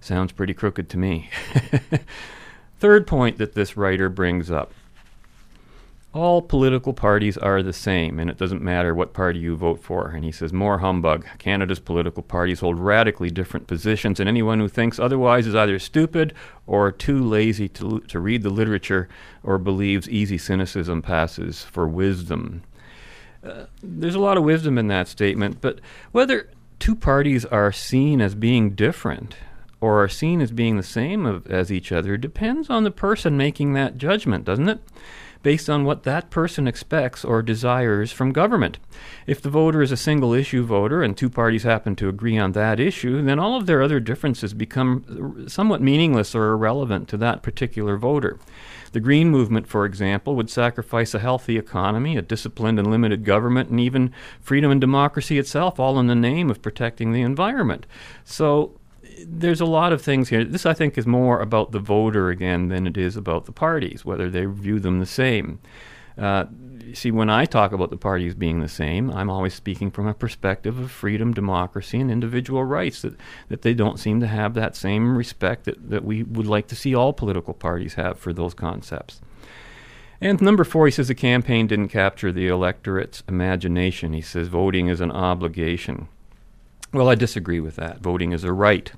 Sounds 0.00 0.30
pretty 0.30 0.54
crooked 0.54 0.88
to 0.90 0.96
me. 0.96 1.28
Third 2.78 3.08
point 3.08 3.38
that 3.38 3.54
this 3.54 3.76
writer 3.76 4.08
brings 4.08 4.48
up 4.48 4.72
all 6.12 6.42
political 6.42 6.92
parties 6.92 7.36
are 7.36 7.62
the 7.62 7.72
same, 7.72 8.18
and 8.18 8.28
it 8.28 8.36
doesn't 8.36 8.62
matter 8.62 8.94
what 8.94 9.12
party 9.12 9.38
you 9.38 9.56
vote 9.56 9.80
for. 9.80 10.08
And 10.08 10.24
he 10.24 10.32
says, 10.32 10.52
more 10.52 10.78
humbug. 10.78 11.24
Canada's 11.38 11.78
political 11.78 12.22
parties 12.22 12.60
hold 12.60 12.80
radically 12.80 13.30
different 13.30 13.68
positions, 13.68 14.18
and 14.18 14.28
anyone 14.28 14.58
who 14.58 14.66
thinks 14.66 14.98
otherwise 14.98 15.46
is 15.46 15.54
either 15.54 15.78
stupid 15.78 16.34
or 16.66 16.90
too 16.90 17.22
lazy 17.22 17.68
to, 17.68 18.00
to 18.00 18.18
read 18.18 18.42
the 18.42 18.50
literature 18.50 19.08
or 19.44 19.56
believes 19.58 20.08
easy 20.08 20.36
cynicism 20.36 21.00
passes 21.00 21.62
for 21.62 21.86
wisdom. 21.86 22.62
Uh, 23.44 23.66
there's 23.80 24.16
a 24.16 24.20
lot 24.20 24.36
of 24.36 24.42
wisdom 24.42 24.78
in 24.78 24.88
that 24.88 25.06
statement, 25.06 25.60
but 25.60 25.80
whether 26.10 26.50
two 26.80 26.96
parties 26.96 27.44
are 27.44 27.70
seen 27.70 28.20
as 28.20 28.34
being 28.34 28.70
different 28.70 29.36
or 29.80 30.02
are 30.02 30.08
seen 30.08 30.40
as 30.40 30.50
being 30.50 30.76
the 30.76 30.82
same 30.82 31.24
of, 31.24 31.46
as 31.46 31.70
each 31.70 31.92
other 31.92 32.16
depends 32.16 32.68
on 32.68 32.84
the 32.84 32.90
person 32.90 33.36
making 33.36 33.74
that 33.74 33.96
judgment, 33.96 34.44
doesn't 34.44 34.68
it? 34.68 34.80
Based 35.42 35.70
on 35.70 35.84
what 35.84 36.02
that 36.02 36.28
person 36.28 36.68
expects 36.68 37.24
or 37.24 37.40
desires 37.40 38.12
from 38.12 38.30
government. 38.30 38.78
If 39.26 39.40
the 39.40 39.48
voter 39.48 39.80
is 39.80 39.90
a 39.90 39.96
single 39.96 40.34
issue 40.34 40.64
voter 40.64 41.02
and 41.02 41.16
two 41.16 41.30
parties 41.30 41.62
happen 41.62 41.96
to 41.96 42.10
agree 42.10 42.36
on 42.36 42.52
that 42.52 42.78
issue, 42.78 43.22
then 43.22 43.38
all 43.38 43.56
of 43.56 43.64
their 43.64 43.80
other 43.80 44.00
differences 44.00 44.52
become 44.52 45.46
somewhat 45.48 45.80
meaningless 45.80 46.34
or 46.34 46.52
irrelevant 46.52 47.08
to 47.08 47.16
that 47.18 47.42
particular 47.42 47.96
voter. 47.96 48.38
The 48.92 49.00
Green 49.00 49.30
Movement, 49.30 49.66
for 49.66 49.86
example, 49.86 50.34
would 50.34 50.50
sacrifice 50.50 51.14
a 51.14 51.20
healthy 51.20 51.56
economy, 51.56 52.16
a 52.16 52.22
disciplined 52.22 52.78
and 52.78 52.90
limited 52.90 53.24
government, 53.24 53.70
and 53.70 53.80
even 53.80 54.12
freedom 54.40 54.70
and 54.70 54.80
democracy 54.80 55.38
itself, 55.38 55.78
all 55.78 55.98
in 55.98 56.08
the 56.08 56.14
name 56.14 56.50
of 56.50 56.60
protecting 56.60 57.12
the 57.12 57.22
environment. 57.22 57.86
So 58.24 58.79
there's 59.26 59.60
a 59.60 59.66
lot 59.66 59.92
of 59.92 60.02
things 60.02 60.28
here. 60.28 60.44
This, 60.44 60.66
I 60.66 60.74
think, 60.74 60.96
is 60.98 61.06
more 61.06 61.40
about 61.40 61.72
the 61.72 61.78
voter 61.78 62.30
again 62.30 62.68
than 62.68 62.86
it 62.86 62.96
is 62.96 63.16
about 63.16 63.46
the 63.46 63.52
parties, 63.52 64.04
whether 64.04 64.30
they 64.30 64.44
view 64.44 64.78
them 64.80 65.00
the 65.00 65.06
same. 65.06 65.60
Uh, 66.18 66.44
see, 66.92 67.10
when 67.10 67.30
I 67.30 67.46
talk 67.46 67.72
about 67.72 67.90
the 67.90 67.96
parties 67.96 68.34
being 68.34 68.60
the 68.60 68.68
same, 68.68 69.10
I'm 69.10 69.30
always 69.30 69.54
speaking 69.54 69.90
from 69.90 70.06
a 70.06 70.14
perspective 70.14 70.78
of 70.78 70.90
freedom, 70.90 71.32
democracy, 71.32 71.98
and 71.98 72.10
individual 72.10 72.64
rights, 72.64 73.02
that, 73.02 73.14
that 73.48 73.62
they 73.62 73.74
don't 73.74 73.98
seem 73.98 74.20
to 74.20 74.26
have 74.26 74.54
that 74.54 74.76
same 74.76 75.16
respect 75.16 75.64
that, 75.64 75.90
that 75.90 76.04
we 76.04 76.22
would 76.22 76.46
like 76.46 76.66
to 76.68 76.76
see 76.76 76.94
all 76.94 77.12
political 77.12 77.54
parties 77.54 77.94
have 77.94 78.18
for 78.18 78.32
those 78.32 78.54
concepts. 78.54 79.20
And 80.20 80.42
number 80.42 80.64
four, 80.64 80.86
he 80.86 80.90
says 80.90 81.08
the 81.08 81.14
campaign 81.14 81.66
didn't 81.66 81.88
capture 81.88 82.30
the 82.30 82.48
electorate's 82.48 83.22
imagination. 83.26 84.12
He 84.12 84.20
says 84.20 84.48
voting 84.48 84.88
is 84.88 85.00
an 85.00 85.10
obligation. 85.10 86.08
Well, 86.92 87.08
I 87.08 87.14
disagree 87.14 87.60
with 87.60 87.76
that. 87.76 88.00
Voting 88.00 88.32
is 88.32 88.44
a 88.44 88.52
right 88.52 88.92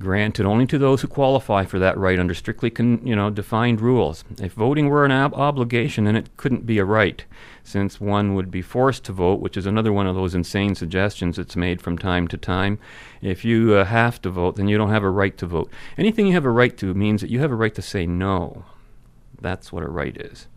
granted 0.00 0.46
only 0.46 0.66
to 0.66 0.78
those 0.78 1.02
who 1.02 1.08
qualify 1.08 1.64
for 1.64 1.78
that 1.78 1.96
right 1.96 2.18
under 2.18 2.34
strictly 2.34 2.70
con, 2.70 3.00
you 3.04 3.14
know 3.14 3.30
defined 3.30 3.80
rules. 3.80 4.24
If 4.40 4.54
voting 4.54 4.88
were 4.88 5.04
an 5.04 5.12
ob- 5.12 5.34
obligation, 5.34 6.04
then 6.04 6.16
it 6.16 6.36
couldn't 6.36 6.66
be 6.66 6.78
a 6.78 6.84
right, 6.84 7.24
since 7.62 8.00
one 8.00 8.34
would 8.34 8.50
be 8.50 8.62
forced 8.62 9.04
to 9.04 9.12
vote, 9.12 9.40
which 9.40 9.56
is 9.56 9.66
another 9.66 9.92
one 9.92 10.06
of 10.06 10.16
those 10.16 10.34
insane 10.34 10.74
suggestions 10.74 11.36
that's 11.36 11.54
made 11.54 11.80
from 11.80 11.96
time 11.98 12.26
to 12.28 12.36
time. 12.36 12.78
If 13.20 13.44
you 13.44 13.74
uh, 13.74 13.84
have 13.84 14.20
to 14.22 14.30
vote, 14.30 14.56
then 14.56 14.68
you 14.68 14.78
don't 14.78 14.90
have 14.90 15.04
a 15.04 15.10
right 15.10 15.36
to 15.38 15.46
vote. 15.46 15.70
Anything 15.96 16.26
you 16.26 16.32
have 16.32 16.46
a 16.46 16.50
right 16.50 16.76
to 16.78 16.94
means 16.94 17.20
that 17.20 17.30
you 17.30 17.40
have 17.40 17.52
a 17.52 17.56
right 17.56 17.74
to 17.74 17.82
say 17.82 18.06
no. 18.06 18.64
That's 19.40 19.72
what 19.72 19.84
a 19.84 19.88
right 19.88 20.16
is. 20.16 20.48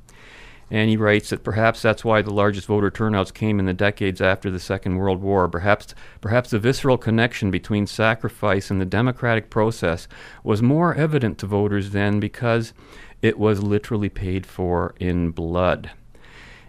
And 0.72 0.90
he 0.90 0.98
writes 0.98 1.30
that 1.30 1.44
perhaps 1.44 1.82
that's 1.82 2.04
why 2.04 2.22
the 2.22 2.34
largest 2.34 2.68
voter 2.68 2.90
turnouts 2.90 3.32
came 3.32 3.60
in 3.60 3.66
the 3.66 3.74
decades 3.74 4.22
after 4.22 4.50
the 4.50 4.60
Second 4.60 4.98
World 4.98 5.22
War. 5.22 5.48
Perhaps, 5.48 5.94
perhaps 6.22 6.50
the 6.50 6.60
visceral 6.60 6.98
connection 6.98 7.52
between 7.52 7.86
sacrifice 7.86 8.72
and 8.72 8.82
the 8.82 8.86
democratic 8.86 9.50
process 9.50 10.08
was 10.44 10.62
more 10.62 10.96
evident 10.96 11.38
to 11.40 11.46
voters 11.46 11.92
then 11.92 12.20
because 12.20 12.74
it 13.22 13.38
was 13.38 13.62
literally 13.62 14.10
paid 14.10 14.46
for 14.46 14.96
in 15.00 15.32
blood. 15.32 15.92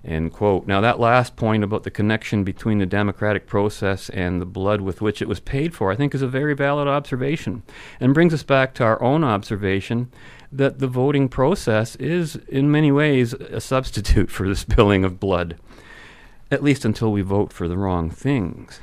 End 0.05 0.33
quote. 0.35 0.67
Now, 0.67 0.83
that 0.83 1.01
last 1.01 1.35
point 1.35 1.65
about 1.65 1.85
the 1.85 1.91
connection 1.91 2.45
between 2.45 2.79
the 2.79 2.85
democratic 2.85 3.47
process 3.47 4.11
and 4.11 4.39
the 4.39 4.47
blood 4.47 4.83
with 4.83 5.01
which 5.01 5.23
it 5.23 5.29
was 5.29 5.41
paid 5.41 5.75
for, 5.75 5.91
I 5.91 5.97
think, 5.97 6.15
is 6.15 6.21
a 6.21 6.29
very 6.29 6.55
valid 6.55 6.87
observation 6.87 7.63
and 8.01 8.13
brings 8.13 8.35
us 8.35 8.43
back 8.43 8.75
to 8.75 8.85
our 8.85 9.03
own 9.03 9.25
observation 9.25 10.11
that 10.53 10.79
the 10.79 10.87
voting 10.87 11.29
process 11.31 11.97
is, 11.97 12.37
in 12.49 12.71
many 12.71 12.93
ways, 12.93 13.33
a 13.33 13.63
substitute 13.63 14.31
for 14.31 14.47
the 14.47 14.57
spilling 14.57 15.05
of 15.05 15.19
blood, 15.19 15.57
at 16.51 16.63
least 16.63 16.85
until 16.85 17.11
we 17.11 17.23
vote 17.23 17.51
for 17.51 17.67
the 17.67 17.79
wrong 17.79 18.11
things. 18.11 18.81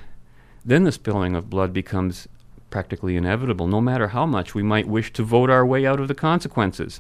Then 0.66 0.86
the 0.86 0.92
spilling 0.92 1.36
of 1.36 1.52
blood 1.52 1.72
becomes 1.72 2.28
practically 2.72 3.16
inevitable, 3.16 3.68
no 3.68 3.80
matter 3.80 4.08
how 4.08 4.26
much 4.26 4.56
we 4.56 4.64
might 4.64 4.88
wish 4.88 5.14
to 5.14 5.24
vote 5.24 5.52
our 5.52 5.66
way 5.66 5.86
out 5.86 6.00
of 6.00 6.08
the 6.08 6.16
consequences. 6.16 7.00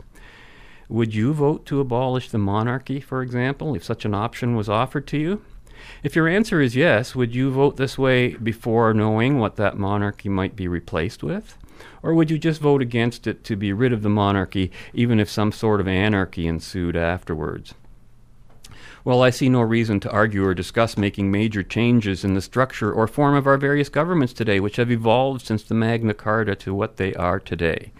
Would 0.91 1.15
you 1.15 1.31
vote 1.31 1.65
to 1.67 1.79
abolish 1.79 2.29
the 2.29 2.38
monarchy, 2.38 3.00
for 3.00 3.21
example, 3.21 3.75
if 3.75 3.83
such 3.83 4.03
an 4.03 4.13
option 4.13 4.57
was 4.57 4.67
offered 4.67 5.07
to 5.07 5.17
you? 5.17 5.41
If 6.03 6.17
your 6.17 6.27
answer 6.27 6.59
is 6.59 6.75
yes, 6.75 7.15
would 7.15 7.33
you 7.33 7.50
vote 7.50 7.77
this 7.77 7.98
way 7.98 8.33
before 8.33 8.94
knowing 8.94 9.39
what 9.39 9.55
that 9.55 9.77
monarchy 9.77 10.27
might 10.27 10.57
be 10.57 10.68
replaced 10.68 11.24
with? 11.24 11.57
Or 12.03 12.13
would 12.13 12.29
you 12.29 12.37
just 12.37 12.59
vote 12.59 12.81
against 12.81 13.25
it 13.25 13.46
to 13.46 13.55
be 13.55 13.72
rid 13.72 13.94
of 13.94 14.01
the 14.01 14.09
monarchy, 14.09 14.70
even 14.94 15.18
if 15.18 15.29
some 15.29 15.53
sort 15.53 15.79
of 15.79 15.87
anarchy 15.87 16.46
ensued 16.46 16.98
afterwards? 16.98 17.74
Well, 19.05 19.24
I 19.24 19.29
see 19.29 19.48
no 19.48 19.61
reason 19.61 20.01
to 20.01 20.11
argue 20.11 20.46
or 20.46 20.53
discuss 20.53 20.98
making 20.98 21.31
major 21.31 21.63
changes 21.63 22.25
in 22.25 22.33
the 22.33 22.42
structure 22.42 22.92
or 22.92 23.07
form 23.07 23.35
of 23.35 23.48
our 23.48 23.57
various 23.57 23.87
governments 23.87 24.33
today, 24.33 24.59
which 24.59 24.75
have 24.75 24.92
evolved 24.92 25.46
since 25.46 25.63
the 25.63 25.74
Magna 25.74 26.13
Carta 26.13 26.53
to 26.55 26.74
what 26.74 26.98
they 26.98 27.13
are 27.13 27.39
today. 27.39 27.94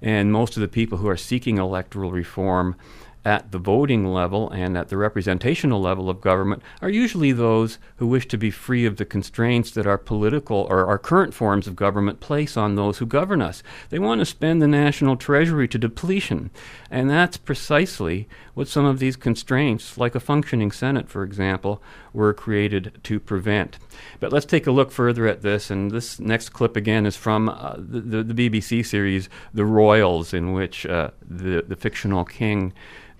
And 0.00 0.32
most 0.32 0.56
of 0.56 0.60
the 0.60 0.68
people 0.68 0.98
who 0.98 1.08
are 1.08 1.16
seeking 1.16 1.58
electoral 1.58 2.12
reform 2.12 2.76
at 3.24 3.52
the 3.52 3.58
voting 3.58 4.06
level 4.06 4.48
and 4.50 4.76
at 4.78 4.88
the 4.88 4.96
representational 4.96 5.80
level 5.80 6.08
of 6.08 6.20
government 6.20 6.62
are 6.80 6.88
usually 6.88 7.32
those 7.32 7.78
who 7.96 8.06
wish 8.06 8.26
to 8.28 8.38
be 8.38 8.50
free 8.50 8.86
of 8.86 8.96
the 8.96 9.04
constraints 9.04 9.70
that 9.72 9.86
our 9.86 9.98
political 9.98 10.66
or 10.70 10.86
our 10.86 10.98
current 10.98 11.34
forms 11.34 11.66
of 11.66 11.76
government 11.76 12.20
place 12.20 12.56
on 12.56 12.74
those 12.74 12.98
who 12.98 13.06
govern 13.06 13.42
us. 13.42 13.62
They 13.90 13.98
want 13.98 14.20
to 14.20 14.24
spend 14.24 14.62
the 14.62 14.68
national 14.68 15.16
treasury 15.16 15.68
to 15.68 15.78
depletion. 15.78 16.50
And 16.90 17.10
that's 17.10 17.36
precisely 17.36 18.28
what 18.54 18.66
some 18.66 18.86
of 18.86 18.98
these 18.98 19.16
constraints, 19.16 19.98
like 19.98 20.14
a 20.14 20.20
functioning 20.20 20.70
Senate, 20.70 21.08
for 21.08 21.22
example, 21.22 21.82
were 22.14 22.32
created 22.32 22.98
to 23.04 23.20
prevent. 23.20 23.78
But 24.20 24.32
let's 24.32 24.46
take 24.46 24.66
a 24.66 24.70
look 24.70 24.90
further 24.90 25.26
at 25.26 25.42
this. 25.42 25.70
And 25.70 25.90
this 25.90 26.18
next 26.18 26.50
clip, 26.50 26.76
again, 26.76 27.04
is 27.04 27.16
from 27.16 27.50
uh, 27.50 27.74
the, 27.76 28.00
the, 28.00 28.22
the, 28.22 28.50
BBC 28.50 28.86
series 28.86 29.28
The 29.52 29.66
Royals, 29.66 30.32
in 30.32 30.52
which 30.52 30.86
uh, 30.86 31.10
the, 31.28 31.62
the 31.66 31.76
fictional 31.76 32.24
king 32.24 32.72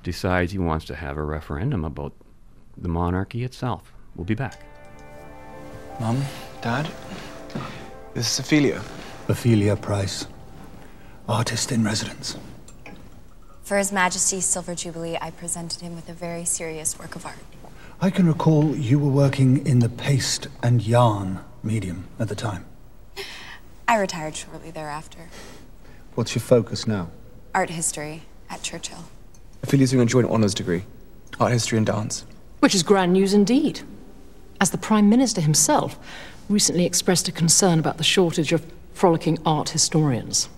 decides 0.03 0.53
he 0.53 0.59
wants 0.59 0.87
to 0.87 0.95
have 0.95 1.19
a 1.19 1.23
referendum 1.23 1.85
about 1.85 2.15
the 2.77 2.89
monarchy 2.89 3.45
itself. 3.45 3.93
We'll 4.17 4.25
be 4.25 4.35
back. 4.35 4.63
Mum, 6.01 6.23
Dad, 6.63 6.89
this 8.15 8.33
is 8.33 8.39
Ophelia. 8.39 8.83
Ophelia 9.29 9.77
Price, 9.77 10.27
artist 11.29 11.71
in 11.71 11.85
residence. 11.85 12.39
For 13.69 13.77
His 13.77 13.93
Majesty's 13.93 14.47
Silver 14.47 14.75
Jubilee, 14.75 15.19
I 15.21 15.31
presented 15.31 15.83
him 15.83 15.95
with 15.95 16.09
a 16.09 16.15
very 16.15 16.47
serious 16.47 16.99
work 16.99 17.15
of 17.17 17.27
art. 17.27 17.37
I 18.01 18.09
can 18.09 18.27
recall 18.27 18.75
you 18.75 18.99
were 18.99 19.11
working 19.11 19.67
in 19.67 19.81
the 19.81 19.91
paste 19.91 20.47
and 20.63 20.81
yarn 20.81 21.41
medium 21.63 22.09
at 22.19 22.31
the 22.31 22.35
time. 22.35 22.65
I 23.87 23.99
retired 23.99 24.35
shortly 24.35 24.71
thereafter. 24.71 25.29
What's 26.15 26.35
your 26.35 26.41
focus 26.41 26.87
now? 26.87 27.11
Art 27.55 27.69
history 27.69 28.23
at 28.49 28.63
Churchill. 28.63 29.05
Ophelia's 29.63 29.91
doing 29.91 30.03
a 30.03 30.07
joint 30.07 30.31
honours 30.31 30.55
degree, 30.55 30.85
art 31.39 31.53
history 31.53 31.77
and 31.77 31.87
dance. 31.87 32.25
Which 32.61 32.75
is 32.75 32.83
grand 32.83 33.13
news 33.13 33.35
indeed. 33.35 33.83
As 34.63 34.71
the 34.71 34.79
Prime 34.79 35.11
Minister 35.11 35.43
himself 35.43 35.99
recently 36.49 36.87
expressed 36.87 37.29
a 37.29 37.33
concern 37.33 37.79
about 37.79 37.99
the 37.99 38.03
shortage 38.03 38.51
of 38.51 38.65
frolicking 38.95 39.37
art 39.45 39.69
historians. 39.69 40.49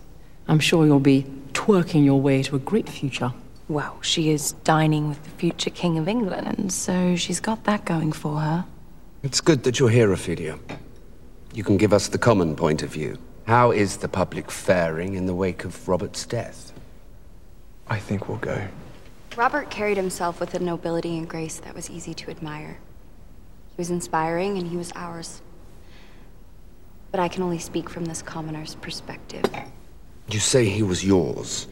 I'm 0.47 0.61
sure 0.61 0.87
you'll 0.87 1.01
be 1.01 1.27
twerking 1.71 2.05
your 2.05 2.21
way 2.21 2.43
to 2.43 2.57
a 2.57 2.59
great 2.59 2.89
future. 2.89 3.33
Well, 3.69 3.97
she 4.03 4.31
is 4.31 4.53
dining 4.65 5.09
with 5.09 5.23
the 5.23 5.31
future 5.31 5.71
King 5.71 5.99
of 5.99 6.09
England, 6.09 6.59
and 6.59 6.73
so 6.73 7.15
she's 7.15 7.39
got 7.39 7.63
that 7.63 7.85
going 7.85 8.11
for 8.11 8.41
her. 8.41 8.65
It's 9.23 9.41
good 9.41 9.63
that 9.63 9.79
you're 9.79 9.89
here, 9.89 10.13
Ophelia. 10.13 10.59
You 11.55 11.63
can 11.63 11.77
give 11.77 11.93
us 11.93 12.09
the 12.09 12.19
common 12.19 12.57
point 12.57 12.83
of 12.83 12.89
view. 12.89 13.19
How 13.47 13.71
is 13.71 13.99
the 13.99 14.09
public 14.09 14.51
faring 14.51 15.15
in 15.15 15.27
the 15.27 15.35
wake 15.35 15.65
of 15.65 15.87
Robert's 15.87 16.27
death? 16.27 16.73
I 17.87 18.01
think 18.01 18.29
we'll 18.29 18.39
go. 18.39 18.67
Robert 19.37 19.71
carried 19.71 19.97
himself 19.97 20.41
with 20.41 20.55
a 20.55 20.59
nobility 20.59 21.17
and 21.19 21.29
grace 21.29 21.61
that 21.61 21.77
was 21.77 21.89
easy 21.89 22.15
to 22.15 22.31
admire. 22.33 22.79
He 23.69 23.75
was 23.79 23.91
inspiring, 23.91 24.59
and 24.59 24.67
he 24.67 24.77
was 24.77 24.91
ours. 24.97 25.41
But 27.13 27.21
I 27.21 27.29
can 27.29 27.45
only 27.45 27.61
speak 27.61 27.89
from 27.89 28.07
this 28.07 28.23
commoner's 28.23 28.75
perspective. 28.75 29.45
You 30.33 30.39
say 30.39 30.69
he 30.69 30.83
was 30.83 31.05
yours, 31.05 31.67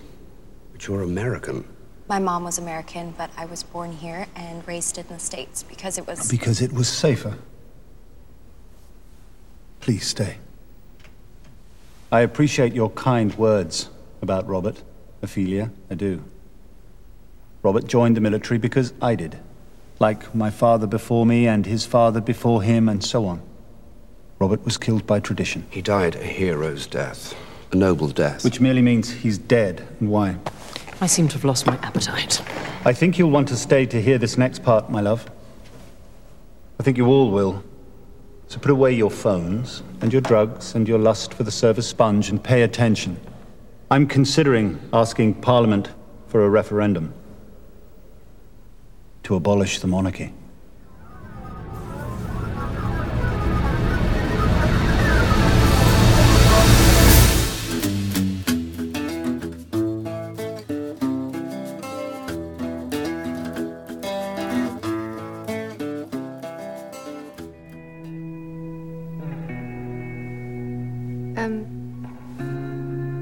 but 0.73 0.87
you're 0.87 1.03
American. 1.03 1.65
My 2.09 2.19
mom 2.19 2.43
was 2.43 2.59
American, 2.59 3.15
but 3.17 3.31
I 3.37 3.45
was 3.45 3.63
born 3.63 3.93
here 3.93 4.27
and 4.35 4.67
raised 4.67 4.99
in 4.99 5.07
the 5.09 5.19
States 5.19 5.63
because 5.63 5.97
it 5.97 6.07
was. 6.07 6.29
Because 6.29 6.61
it 6.61 6.73
was 6.73 6.89
safer. 6.89 7.39
Please 9.81 10.07
stay. 10.07 10.39
I 12.11 12.21
appreciate 12.21 12.73
your 12.73 12.91
kind 12.91 13.33
words 13.37 13.91
about 14.23 14.49
Robert, 14.49 14.83
Ophelia. 15.23 15.71
I 15.91 15.95
do. 15.95 16.25
Robert 17.63 17.87
joined 17.87 18.17
the 18.17 18.21
military 18.21 18.59
because 18.59 18.93
I 19.01 19.15
did. 19.15 19.39
Like 20.01 20.35
my 20.35 20.51
father 20.51 20.87
before 20.87 21.27
me 21.27 21.47
and 21.47 21.67
his 21.67 21.87
father 21.87 22.21
before 22.21 22.63
him 22.63 22.89
and 22.89 23.05
so 23.05 23.27
on. 23.27 23.43
Robert 24.39 24.65
was 24.65 24.79
killed 24.79 25.07
by 25.07 25.21
tradition. 25.21 25.67
He 25.71 25.83
died 25.83 26.17
a 26.17 26.25
hero's 26.25 26.87
death. 26.87 27.35
A 27.73 27.77
noble 27.77 28.09
death. 28.09 28.45
Which 28.45 28.61
merely 28.61 28.83
means 28.83 29.11
he's 29.11 29.39
dead. 29.39 29.87
And 30.01 30.11
why? 30.11 30.37
I 31.01 31.07
seem 31.07 31.29
to 31.29 31.35
have 31.35 31.45
lost 31.45 31.67
my 31.67 31.77
appetite. 31.77 32.41
I 32.85 32.93
think 32.93 33.19
you'll 33.19 33.31
want 33.31 33.49
to 33.49 33.57
stay 33.57 33.87
to 33.87 34.01
hear 34.01 34.19
this 34.19 34.39
next 34.39 34.63
part, 34.63 34.91
my 34.91 35.01
love. 35.01 35.31
I 36.81 36.83
think 36.83 36.97
you 36.97 37.07
all 37.07 37.31
will. 37.31 37.63
So 38.47 38.59
put 38.59 38.71
away 38.71 38.93
your 38.93 39.11
phones 39.11 39.83
and 40.01 40.13
your 40.13 40.23
drugs 40.23 40.75
and 40.75 40.89
your 40.89 40.99
lust 40.99 41.35
for 41.35 41.43
the 41.43 41.51
service 41.51 41.87
sponge 41.87 42.31
and 42.31 42.43
pay 42.43 42.63
attention. 42.63 43.21
I'm 43.91 44.07
considering 44.07 44.81
asking 44.93 45.35
Parliament 45.35 45.91
for 46.29 46.45
a 46.45 46.49
referendum 46.49 47.13
to 49.25 49.35
abolish 49.35 49.81
the 49.81 49.87
monarchy. 49.87 50.33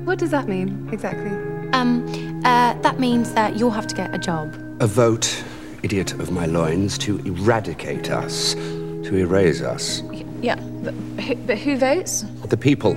What 0.07 0.21
does 0.21 0.31
that 0.31 0.47
mean 0.47 0.89
exactly? 0.93 1.33
Um, 1.73 2.07
uh, 2.45 2.75
that 2.75 3.01
means 3.01 3.33
that 3.33 3.57
you'll 3.57 3.73
have 3.73 3.89
to 3.89 3.95
get 3.95 4.15
a 4.15 4.19
job. 4.19 4.55
A 4.81 4.87
vote, 4.87 5.45
idiot 5.83 6.13
of 6.13 6.31
my 6.31 6.47
loins, 6.47 6.97
to 6.99 7.19
eradicate 7.27 8.09
us, 8.11 8.55
to 8.55 9.17
erase 9.17 9.63
us. 9.63 10.03
Yeah, 10.41 10.55
but 10.85 10.95
who, 10.95 11.35
but 11.35 11.59
who 11.59 11.77
votes? 11.77 12.25
The 12.45 12.57
people. 12.57 12.95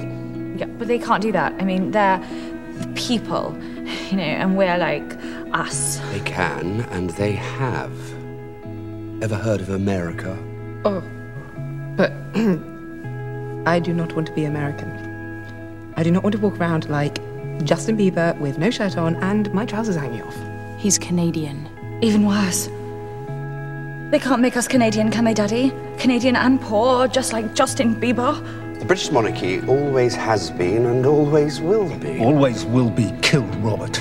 Yeah, 0.55 0.67
but 0.77 0.87
they 0.87 0.99
can't 0.99 1.21
do 1.21 1.31
that. 1.31 1.53
I 1.59 1.63
mean, 1.63 1.89
they're 1.91 2.19
the 2.77 2.87
people, 2.93 3.57
you 4.11 4.17
know, 4.17 4.23
and 4.23 4.55
we're 4.55 4.77
like 4.77 5.11
us. 5.51 5.97
They 6.11 6.19
can, 6.19 6.81
and 6.91 7.09
they 7.11 7.31
have. 7.31 7.91
Ever 9.23 9.35
heard 9.35 9.61
of 9.61 9.69
America? 9.69 10.37
Oh, 10.85 11.03
but 11.97 12.11
I 13.67 13.79
do 13.79 13.93
not 13.93 14.13
want 14.13 14.27
to 14.27 14.33
be 14.33 14.45
American. 14.45 15.08
I 15.99 16.03
do 16.03 16.11
not 16.11 16.23
want 16.23 16.33
to 16.33 16.39
walk 16.39 16.57
around 16.57 16.89
like 16.89 17.15
Justin 17.65 17.97
Bieber 17.97 18.33
with 18.39 18.57
no 18.57 18.69
shirt 18.69 18.97
on 18.97 19.17
and 19.17 19.53
my 19.53 19.65
trousers 19.65 19.97
hanging 19.97 20.21
off. 20.21 20.37
He's 20.77 20.97
Canadian. 20.97 21.67
Even 22.01 22.25
worse. 22.25 22.67
They 24.09 24.17
can't 24.17 24.41
make 24.41 24.55
us 24.55 24.65
Canadian, 24.65 25.11
can 25.11 25.25
they, 25.25 25.33
Daddy? 25.33 25.73
Canadian 25.97 26.37
and 26.37 26.61
poor, 26.61 27.09
just 27.09 27.33
like 27.33 27.53
Justin 27.53 27.99
Bieber. 27.99 28.33
The 28.79 28.85
British 28.85 29.11
monarchy 29.11 29.59
always 29.67 30.15
has 30.15 30.51
been 30.51 30.85
and 30.85 31.05
always 31.05 31.59
will 31.59 31.93
be. 31.97 32.17
Always 32.21 32.63
will 32.63 32.89
be 32.89 33.11
killed, 33.21 33.53
Robert. 33.57 33.95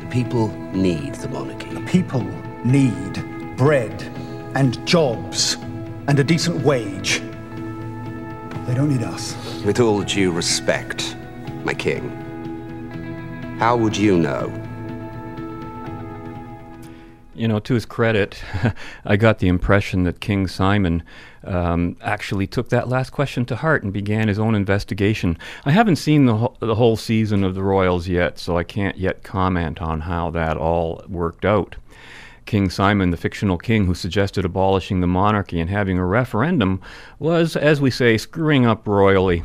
The 0.00 0.06
people 0.10 0.48
need 0.72 1.16
the 1.16 1.28
monarchy. 1.28 1.68
The 1.68 1.82
people 1.82 2.22
need 2.64 3.56
bread 3.58 4.02
and 4.54 4.86
jobs 4.86 5.58
and 6.08 6.18
a 6.18 6.24
decent 6.24 6.64
wage. 6.64 7.20
They 8.66 8.74
don't 8.74 8.88
need 8.88 9.02
us. 9.02 9.34
With 9.62 9.78
all 9.78 10.00
due 10.02 10.32
respect, 10.32 11.16
my 11.64 11.74
king, 11.74 12.08
how 13.58 13.76
would 13.76 13.94
you 13.94 14.16
know? 14.16 14.50
You 17.34 17.46
know, 17.46 17.58
to 17.58 17.74
his 17.74 17.84
credit, 17.84 18.42
I 19.04 19.16
got 19.16 19.40
the 19.40 19.48
impression 19.48 20.04
that 20.04 20.20
King 20.20 20.46
Simon 20.46 21.02
um, 21.42 21.98
actually 22.00 22.46
took 22.46 22.70
that 22.70 22.88
last 22.88 23.10
question 23.10 23.44
to 23.46 23.56
heart 23.56 23.82
and 23.82 23.92
began 23.92 24.28
his 24.28 24.38
own 24.38 24.54
investigation. 24.54 25.36
I 25.66 25.72
haven't 25.72 25.96
seen 25.96 26.24
the, 26.24 26.36
whole, 26.36 26.56
the 26.60 26.76
whole 26.76 26.96
season 26.96 27.44
of 27.44 27.54
The 27.54 27.62
Royals 27.62 28.08
yet, 28.08 28.38
so 28.38 28.56
I 28.56 28.64
can't 28.64 28.96
yet 28.96 29.22
comment 29.22 29.82
on 29.82 30.00
how 30.00 30.30
that 30.30 30.56
all 30.56 31.04
worked 31.06 31.44
out. 31.44 31.76
King 32.46 32.68
Simon, 32.70 33.10
the 33.10 33.16
fictional 33.16 33.58
king 33.58 33.86
who 33.86 33.94
suggested 33.94 34.44
abolishing 34.44 35.00
the 35.00 35.06
monarchy 35.06 35.60
and 35.60 35.70
having 35.70 35.98
a 35.98 36.04
referendum, 36.04 36.80
was, 37.18 37.56
as 37.56 37.80
we 37.80 37.90
say, 37.90 38.18
screwing 38.18 38.66
up 38.66 38.86
royally. 38.86 39.42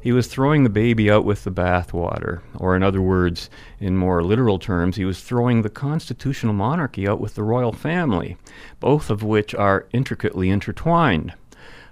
He 0.00 0.12
was 0.12 0.26
throwing 0.26 0.64
the 0.64 0.70
baby 0.70 1.10
out 1.10 1.24
with 1.24 1.44
the 1.44 1.50
bathwater, 1.50 2.40
or 2.56 2.76
in 2.76 2.82
other 2.82 3.00
words, 3.00 3.48
in 3.80 3.96
more 3.96 4.22
literal 4.22 4.58
terms, 4.58 4.96
he 4.96 5.04
was 5.04 5.22
throwing 5.22 5.62
the 5.62 5.70
constitutional 5.70 6.54
monarchy 6.54 7.08
out 7.08 7.20
with 7.20 7.34
the 7.34 7.42
royal 7.42 7.72
family, 7.72 8.36
both 8.80 9.10
of 9.10 9.22
which 9.22 9.54
are 9.54 9.86
intricately 9.92 10.50
intertwined. 10.50 11.34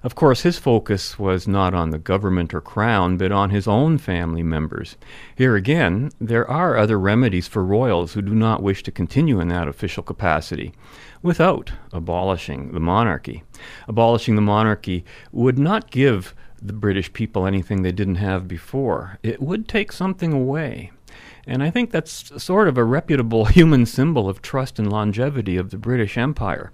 Of 0.03 0.15
course, 0.15 0.43
his 0.43 0.59
focus 0.59 1.19
was 1.19 1.47
not 1.47 1.75
on 1.75 1.91
the 1.91 1.99
government 1.99 2.55
or 2.55 2.63
crown, 2.63 3.19
but 3.19 3.33
on 3.33 3.51
his 3.51 3.69
own 3.69 3.99
family 3.99 4.43
members. 4.43 4.97
Here 5.37 5.57
again, 5.57 6.11
there 6.19 6.49
are 6.51 6.79
other 6.79 6.99
remedies 6.99 7.47
for 7.47 7.63
royals 7.63 8.15
who 8.15 8.23
do 8.23 8.35
not 8.35 8.63
wish 8.63 8.83
to 8.85 8.91
continue 8.91 9.41
in 9.41 9.49
that 9.49 9.69
official 9.69 10.03
capacity 10.03 10.73
without 11.23 11.73
abolishing 11.93 12.73
the 12.73 12.81
monarchy. 12.81 13.43
Abolishing 13.87 14.37
the 14.37 14.43
monarchy 14.43 15.05
would 15.33 15.59
not 15.59 15.91
give 15.91 16.35
the 16.63 16.73
British 16.73 17.13
people 17.13 17.47
anything 17.47 17.83
they 17.83 17.93
didn't 17.93 18.17
have 18.17 18.49
before, 18.49 19.19
it 19.23 19.43
would 19.43 19.69
take 19.69 19.93
something 19.93 20.33
away. 20.33 20.91
And 21.47 21.63
I 21.63 21.71
think 21.71 21.91
that's 21.91 22.43
sort 22.43 22.69
of 22.69 22.79
a 22.79 22.85
reputable 22.85 23.45
human 23.47 23.87
symbol 23.87 24.29
of 24.29 24.41
trust 24.43 24.79
and 24.79 24.91
longevity 24.91 25.57
of 25.57 25.71
the 25.71 25.79
British 25.79 26.17
Empire. 26.17 26.73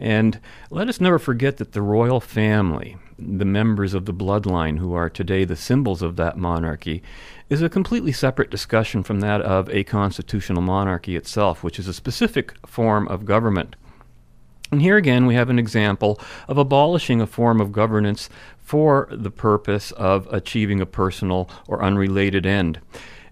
And 0.00 0.40
let 0.70 0.88
us 0.88 0.98
never 0.98 1.18
forget 1.18 1.58
that 1.58 1.72
the 1.72 1.82
royal 1.82 2.20
family, 2.20 2.96
the 3.18 3.44
members 3.44 3.92
of 3.92 4.06
the 4.06 4.14
bloodline 4.14 4.78
who 4.78 4.94
are 4.94 5.10
today 5.10 5.44
the 5.44 5.56
symbols 5.56 6.00
of 6.00 6.16
that 6.16 6.38
monarchy, 6.38 7.02
is 7.50 7.60
a 7.60 7.68
completely 7.68 8.10
separate 8.10 8.50
discussion 8.50 9.02
from 9.02 9.20
that 9.20 9.42
of 9.42 9.68
a 9.68 9.84
constitutional 9.84 10.62
monarchy 10.62 11.16
itself, 11.16 11.62
which 11.62 11.78
is 11.78 11.86
a 11.86 11.92
specific 11.92 12.54
form 12.66 13.06
of 13.08 13.26
government. 13.26 13.76
And 14.72 14.80
here 14.80 14.96
again, 14.96 15.26
we 15.26 15.34
have 15.34 15.50
an 15.50 15.58
example 15.58 16.18
of 16.48 16.56
abolishing 16.56 17.20
a 17.20 17.26
form 17.26 17.60
of 17.60 17.72
governance 17.72 18.30
for 18.58 19.06
the 19.10 19.30
purpose 19.30 19.90
of 19.92 20.26
achieving 20.32 20.80
a 20.80 20.86
personal 20.86 21.50
or 21.68 21.82
unrelated 21.82 22.46
end. 22.46 22.80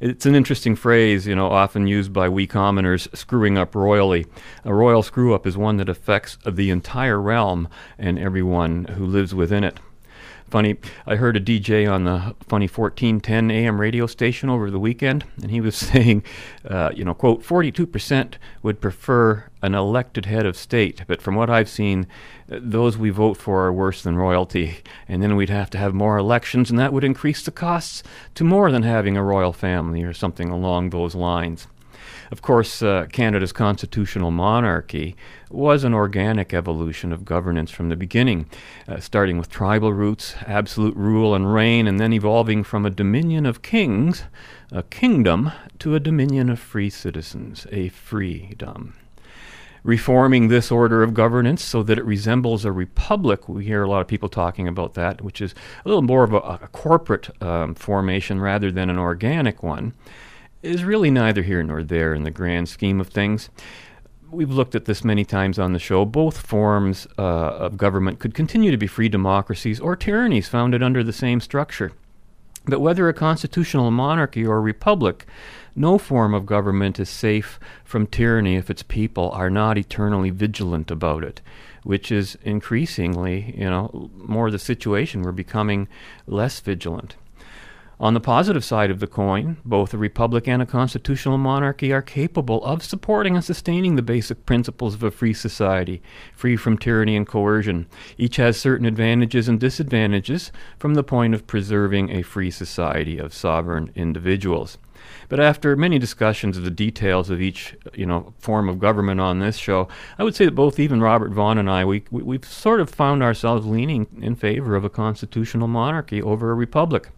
It's 0.01 0.27
an 0.27 0.37
interesting 0.37 0.77
phrase, 0.77 1.27
you 1.27 1.35
know, 1.35 1.49
often 1.49 1.89
used 1.89 2.13
by 2.13 2.29
we 2.29 2.47
commoners, 2.47 3.09
screwing 3.15 3.59
up 3.59 3.75
royally. 3.75 4.27
A 4.65 4.73
royal 4.73 5.03
screw 5.03 5.35
up 5.35 5.45
is 5.45 5.57
one 5.57 5.77
that 5.79 5.89
affects 5.89 6.39
the 6.47 6.71
entire 6.71 7.21
realm 7.21 7.69
and 7.99 8.17
everyone 8.17 8.85
who 8.85 9.05
lives 9.05 9.35
within 9.35 9.65
it. 9.65 9.81
Funny, 10.51 10.77
I 11.07 11.17
heard 11.17 11.37
a 11.37 11.41
DJ 11.41 11.91
on 11.91 12.05
the 12.05 12.35
funny 12.47 12.67
1410 12.67 13.51
AM 13.51 13.79
radio 13.79 14.07
station 14.07 14.49
over 14.49 14.71
the 14.71 14.79
weekend, 14.79 15.27
and 15.43 15.51
he 15.51 15.61
was 15.61 15.77
saying, 15.77 16.25
uh, 16.67 16.91
you 16.95 17.05
know, 17.05 17.13
quote, 17.13 17.43
42% 17.43 18.35
would 18.63 18.81
prefer 18.81 19.45
an 19.61 19.75
elected 19.75 20.25
head 20.25 20.47
of 20.47 20.57
state, 20.57 21.03
but 21.07 21.21
from 21.21 21.35
what 21.35 21.51
I've 21.51 21.69
seen, 21.69 22.07
those 22.47 22.97
we 22.97 23.11
vote 23.11 23.37
for 23.37 23.67
are 23.67 23.73
worse 23.73 24.03
than 24.03 24.17
royalty. 24.17 24.79
And 25.07 25.23
then 25.23 25.37
we'd 25.37 25.51
have 25.51 25.69
to 25.71 25.79
have 25.79 25.93
more 25.93 26.17
elections, 26.17 26.71
and 26.71 26.79
that 26.79 26.95
would 26.95 27.05
increase 27.05 27.43
the 27.43 27.51
costs 27.51 28.03
to 28.35 28.43
more 28.43 28.71
than 28.71 28.85
having 28.85 29.19
a 29.19 29.23
royal 29.23 29.53
family 29.53 30.03
or 30.03 30.15
something 30.15 30.49
along 30.49 30.91
those 30.91 31.15
lines. 31.15 31.67
Of 32.31 32.43
course, 32.43 32.83
uh, 32.83 33.07
Canada's 33.11 33.53
constitutional 33.53 34.31
monarchy 34.31 35.17
was 35.51 35.85
an 35.85 35.95
organic 35.95 36.53
evolution 36.53 37.13
of 37.13 37.25
governance 37.25 37.71
from 37.71 37.89
the 37.89 37.97
beginning, 37.97 38.47
uh, 38.87 39.01
starting 39.01 39.39
with 39.39 39.49
tribal 39.49 39.93
roots, 39.93 40.35
absolute 40.47 40.97
rule 40.97 41.35
and 41.35 41.53
reign, 41.53 41.87
and 41.87 41.99
then 41.99 42.13
evolving 42.13 42.65
from 42.65 42.85
a 42.85 42.91
dominion 42.91 43.47
of 43.47 43.63
kings, 43.63 44.25
a 44.71 44.83
kingdom, 44.83 45.53
to 45.79 45.95
a 45.95 46.01
dominion 46.01 46.51
of 46.51 46.59
free 46.59 46.91
citizens, 46.91 47.67
a 47.73 47.89
freedom 47.89 48.95
reforming 49.85 50.49
this 50.49 50.71
order 50.71 51.03
of 51.03 51.15
governance 51.15 51.65
so 51.65 51.83
that 51.83 51.99
it 51.99 52.05
resembles 52.05 52.65
a 52.65 52.73
republic. 52.73 53.49
We 53.49 53.65
hear 53.65 53.83
a 53.83 53.89
lot 53.89 54.01
of 54.01 54.07
people 54.09 54.29
talking 54.29 54.69
about 54.69 54.95
that, 54.95 55.23
which 55.23 55.41
is 55.41 55.55
a 55.85 55.89
little 55.89 56.03
more 56.03 56.25
of 56.25 56.35
a, 56.35 56.39
a 56.39 56.69
corporate 56.73 57.31
um, 57.43 57.75
formation 57.75 58.41
rather 58.41 58.71
than 58.71 58.91
an 58.91 58.99
organic 58.99 59.63
one, 59.63 59.95
is 60.63 60.85
really 60.85 61.11
neither 61.11 61.43
here 61.43 61.63
nor 61.63 61.83
there 61.83 62.15
in 62.15 62.25
the 62.25 62.31
grand 62.31 62.69
scheme 62.69 63.01
of 63.01 63.09
things. 63.09 63.49
We've 64.31 64.51
looked 64.51 64.75
at 64.75 64.85
this 64.85 65.05
many 65.05 65.25
times 65.25 65.59
on 65.59 65.73
the 65.73 65.79
show. 65.79 66.05
Both 66.05 66.39
forms 66.39 67.07
uh, 67.19 67.23
of 67.23 67.77
government 67.77 68.19
could 68.19 68.35
continue 68.35 68.71
to 68.71 68.77
be 68.77 68.87
free 68.87 69.09
democracies 69.09 69.81
or 69.81 69.97
tyrannies 69.97 70.49
founded 70.49 70.83
under 70.83 71.03
the 71.03 71.13
same 71.13 71.41
structure. 71.41 71.93
But 72.67 72.81
whether 72.81 73.09
a 73.09 73.15
constitutional 73.15 73.91
monarchy 73.91 74.45
or 74.45 74.59
a 74.59 74.61
republic, 74.61 75.25
no 75.75 75.97
form 75.97 76.35
of 76.35 76.45
government 76.45 77.01
is 77.01 77.09
safe 77.09 77.59
from 77.85 78.07
tyranny 78.07 78.57
if 78.57 78.69
its 78.69 78.83
people 78.83 79.31
are 79.31 79.49
not 79.49 79.79
eternally 79.79 80.29
vigilant 80.29 80.91
about 80.91 81.25
it, 81.25 81.41
which 81.83 82.13
is 82.13 82.37
increasingly, 82.43 83.55
you 83.57 83.71
know, 83.71 84.11
more 84.15 84.51
the 84.51 84.59
situation. 84.59 85.23
We're 85.23 85.33
becoming 85.33 85.89
less 86.27 86.61
vigilant. 86.61 87.17
On 88.01 88.15
the 88.15 88.21
positive 88.21 88.65
side 88.65 88.93
of 88.93 89.01
the 89.01 89.09
coin, 89.09 89.57
both 89.65 89.93
a 89.93 89.99
republic 89.99 90.47
and 90.47 90.63
a 90.63 90.67
constitutional 90.67 91.37
monarchy 91.37 91.93
are 91.93 92.01
capable 92.01 92.65
of 92.65 92.85
supporting 92.85 93.35
and 93.35 93.45
sustaining 93.45 93.97
the 93.97 94.03
basic 94.03 94.47
principles 94.47 94.95
of 94.95 95.03
a 95.03 95.11
free 95.11 95.35
society, 95.35 96.01
free 96.33 96.57
from 96.57 96.79
tyranny 96.79 97.17
and 97.17 97.27
coercion. 97.27 97.89
Each 98.17 98.37
has 98.37 98.57
certain 98.57 98.87
advantages 98.87 99.49
and 99.49 99.59
disadvantages 99.59 100.53
from 100.79 100.95
the 100.95 101.03
point 101.03 101.35
of 101.35 101.49
preserving 101.49 102.11
a 102.11 102.23
free 102.23 102.53
society 102.53 103.19
of 103.19 103.35
sovereign 103.35 103.91
individuals. 103.97 104.79
But 105.29 105.41
after 105.41 105.75
many 105.75 105.99
discussions 105.99 106.57
of 106.57 106.63
the 106.63 106.71
details 106.71 107.31
of 107.31 107.41
each, 107.41 107.75
you 107.95 108.07
know, 108.07 108.33
form 108.39 108.69
of 108.69 108.79
government 108.79 109.21
on 109.21 109.41
this 109.41 109.57
show, 109.57 109.89
I 110.19 110.23
would 110.23 110.37
say 110.37 110.45
that 110.45 110.55
both 110.55 110.79
even 110.79 111.01
Robert 111.01 111.33
Vaughn 111.33 111.59
and 111.59 111.69
I, 111.69 111.85
we, 111.85 112.05
we 112.13 112.23
we've 112.23 112.45
sort 112.45 112.81
of 112.81 112.91
found 112.91 113.25
ourselves 113.25 113.67
leaning 113.67 114.07
in 114.23 114.37
favor 114.37 114.77
of 114.77 114.85
a 114.85 114.91
constitutional 114.91 115.67
monarchy 115.67 116.23
over 116.23 116.53
a 116.53 116.55
republic. 116.55 117.09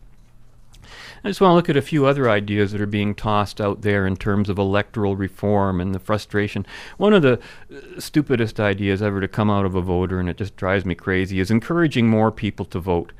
I 1.22 1.28
just 1.28 1.40
want 1.40 1.50
to 1.50 1.54
look 1.54 1.68
at 1.68 1.76
a 1.76 1.82
few 1.82 2.06
other 2.06 2.30
ideas 2.30 2.72
that 2.72 2.80
are 2.80 2.86
being 2.86 3.14
tossed 3.14 3.60
out 3.60 3.82
there 3.82 4.06
in 4.06 4.16
terms 4.16 4.48
of 4.48 4.58
electoral 4.58 5.16
reform 5.16 5.80
and 5.80 5.94
the 5.94 5.98
frustration. 5.98 6.64
One 6.96 7.12
of 7.12 7.20
the 7.20 7.38
uh, 7.74 8.00
stupidest 8.00 8.58
ideas 8.58 9.02
ever 9.02 9.20
to 9.20 9.28
come 9.28 9.50
out 9.50 9.66
of 9.66 9.74
a 9.74 9.82
voter, 9.82 10.18
and 10.18 10.30
it 10.30 10.38
just 10.38 10.56
drives 10.56 10.86
me 10.86 10.94
crazy, 10.94 11.38
is 11.38 11.50
encouraging 11.50 12.08
more 12.08 12.32
people 12.32 12.64
to 12.66 12.80
vote. 12.80 13.12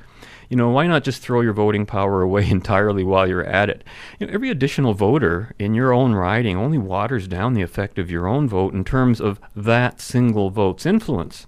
You 0.48 0.56
know, 0.56 0.70
why 0.70 0.86
not 0.86 1.04
just 1.04 1.22
throw 1.22 1.42
your 1.42 1.52
voting 1.52 1.84
power 1.84 2.22
away 2.22 2.48
entirely 2.48 3.04
while 3.04 3.28
you're 3.28 3.44
at 3.44 3.68
it? 3.68 3.84
You 4.18 4.26
know, 4.26 4.32
every 4.32 4.48
additional 4.48 4.94
voter 4.94 5.54
in 5.58 5.74
your 5.74 5.92
own 5.92 6.14
riding 6.14 6.56
only 6.56 6.78
waters 6.78 7.28
down 7.28 7.52
the 7.52 7.62
effect 7.62 7.98
of 7.98 8.10
your 8.10 8.26
own 8.26 8.48
vote 8.48 8.72
in 8.72 8.82
terms 8.82 9.20
of 9.20 9.40
that 9.54 10.00
single 10.00 10.48
vote's 10.48 10.86
influence. 10.86 11.46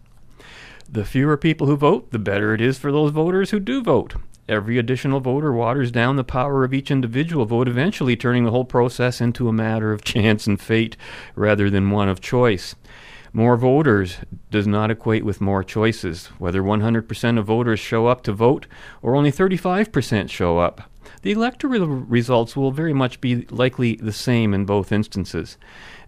The 0.87 1.07
fewer 1.07 1.39
people 1.39 1.67
who 1.67 1.77
vote, 1.79 2.11
the 2.11 2.19
better 2.19 2.53
it 2.53 2.61
is 2.61 2.79
for 2.79 2.93
those 2.93 3.11
voters 3.11 3.51
who 3.51 3.59
do 3.59 3.83
vote. 3.83 4.17
Every 4.53 4.77
additional 4.77 5.21
voter 5.21 5.51
waters 5.51 5.91
down 5.91 6.17
the 6.17 6.25
power 6.25 6.63
of 6.63 6.75
each 6.75 6.91
individual 6.91 7.47
vote, 7.47 7.69
eventually 7.69 8.17
turning 8.17 8.45
the 8.45 8.51
whole 8.51 8.67
process 8.67 9.19
into 9.19 9.49
a 9.49 9.53
matter 9.53 9.95
of 9.95 10.05
chance 10.05 10.47
and 10.47 10.61
fate 10.61 10.95
rather 11.35 11.71
than 11.71 11.91
one 11.91 12.11
of 12.11 12.21
choice. 12.21 12.75
More 13.33 13.57
voters 13.57 14.19
does 14.51 14.67
not 14.67 14.91
equate 14.91 15.25
with 15.25 15.41
more 15.41 15.65
choices, 15.65 16.27
whether 16.39 16.63
100% 16.63 17.39
of 17.39 17.47
voters 17.47 17.81
show 17.81 18.09
up 18.09 18.23
to 18.25 18.33
vote 18.35 18.67
or 19.01 19.17
only 19.17 19.33
35% 19.33 20.29
show 20.29 20.59
up. 20.59 20.83
The 21.23 21.33
electoral 21.33 21.87
results 21.87 22.55
will 22.55 22.73
very 22.73 22.93
much 22.93 23.23
be 23.23 23.47
likely 23.47 23.97
the 23.97 24.13
same 24.13 24.53
in 24.53 24.67
both 24.67 24.93
instances. 24.93 25.57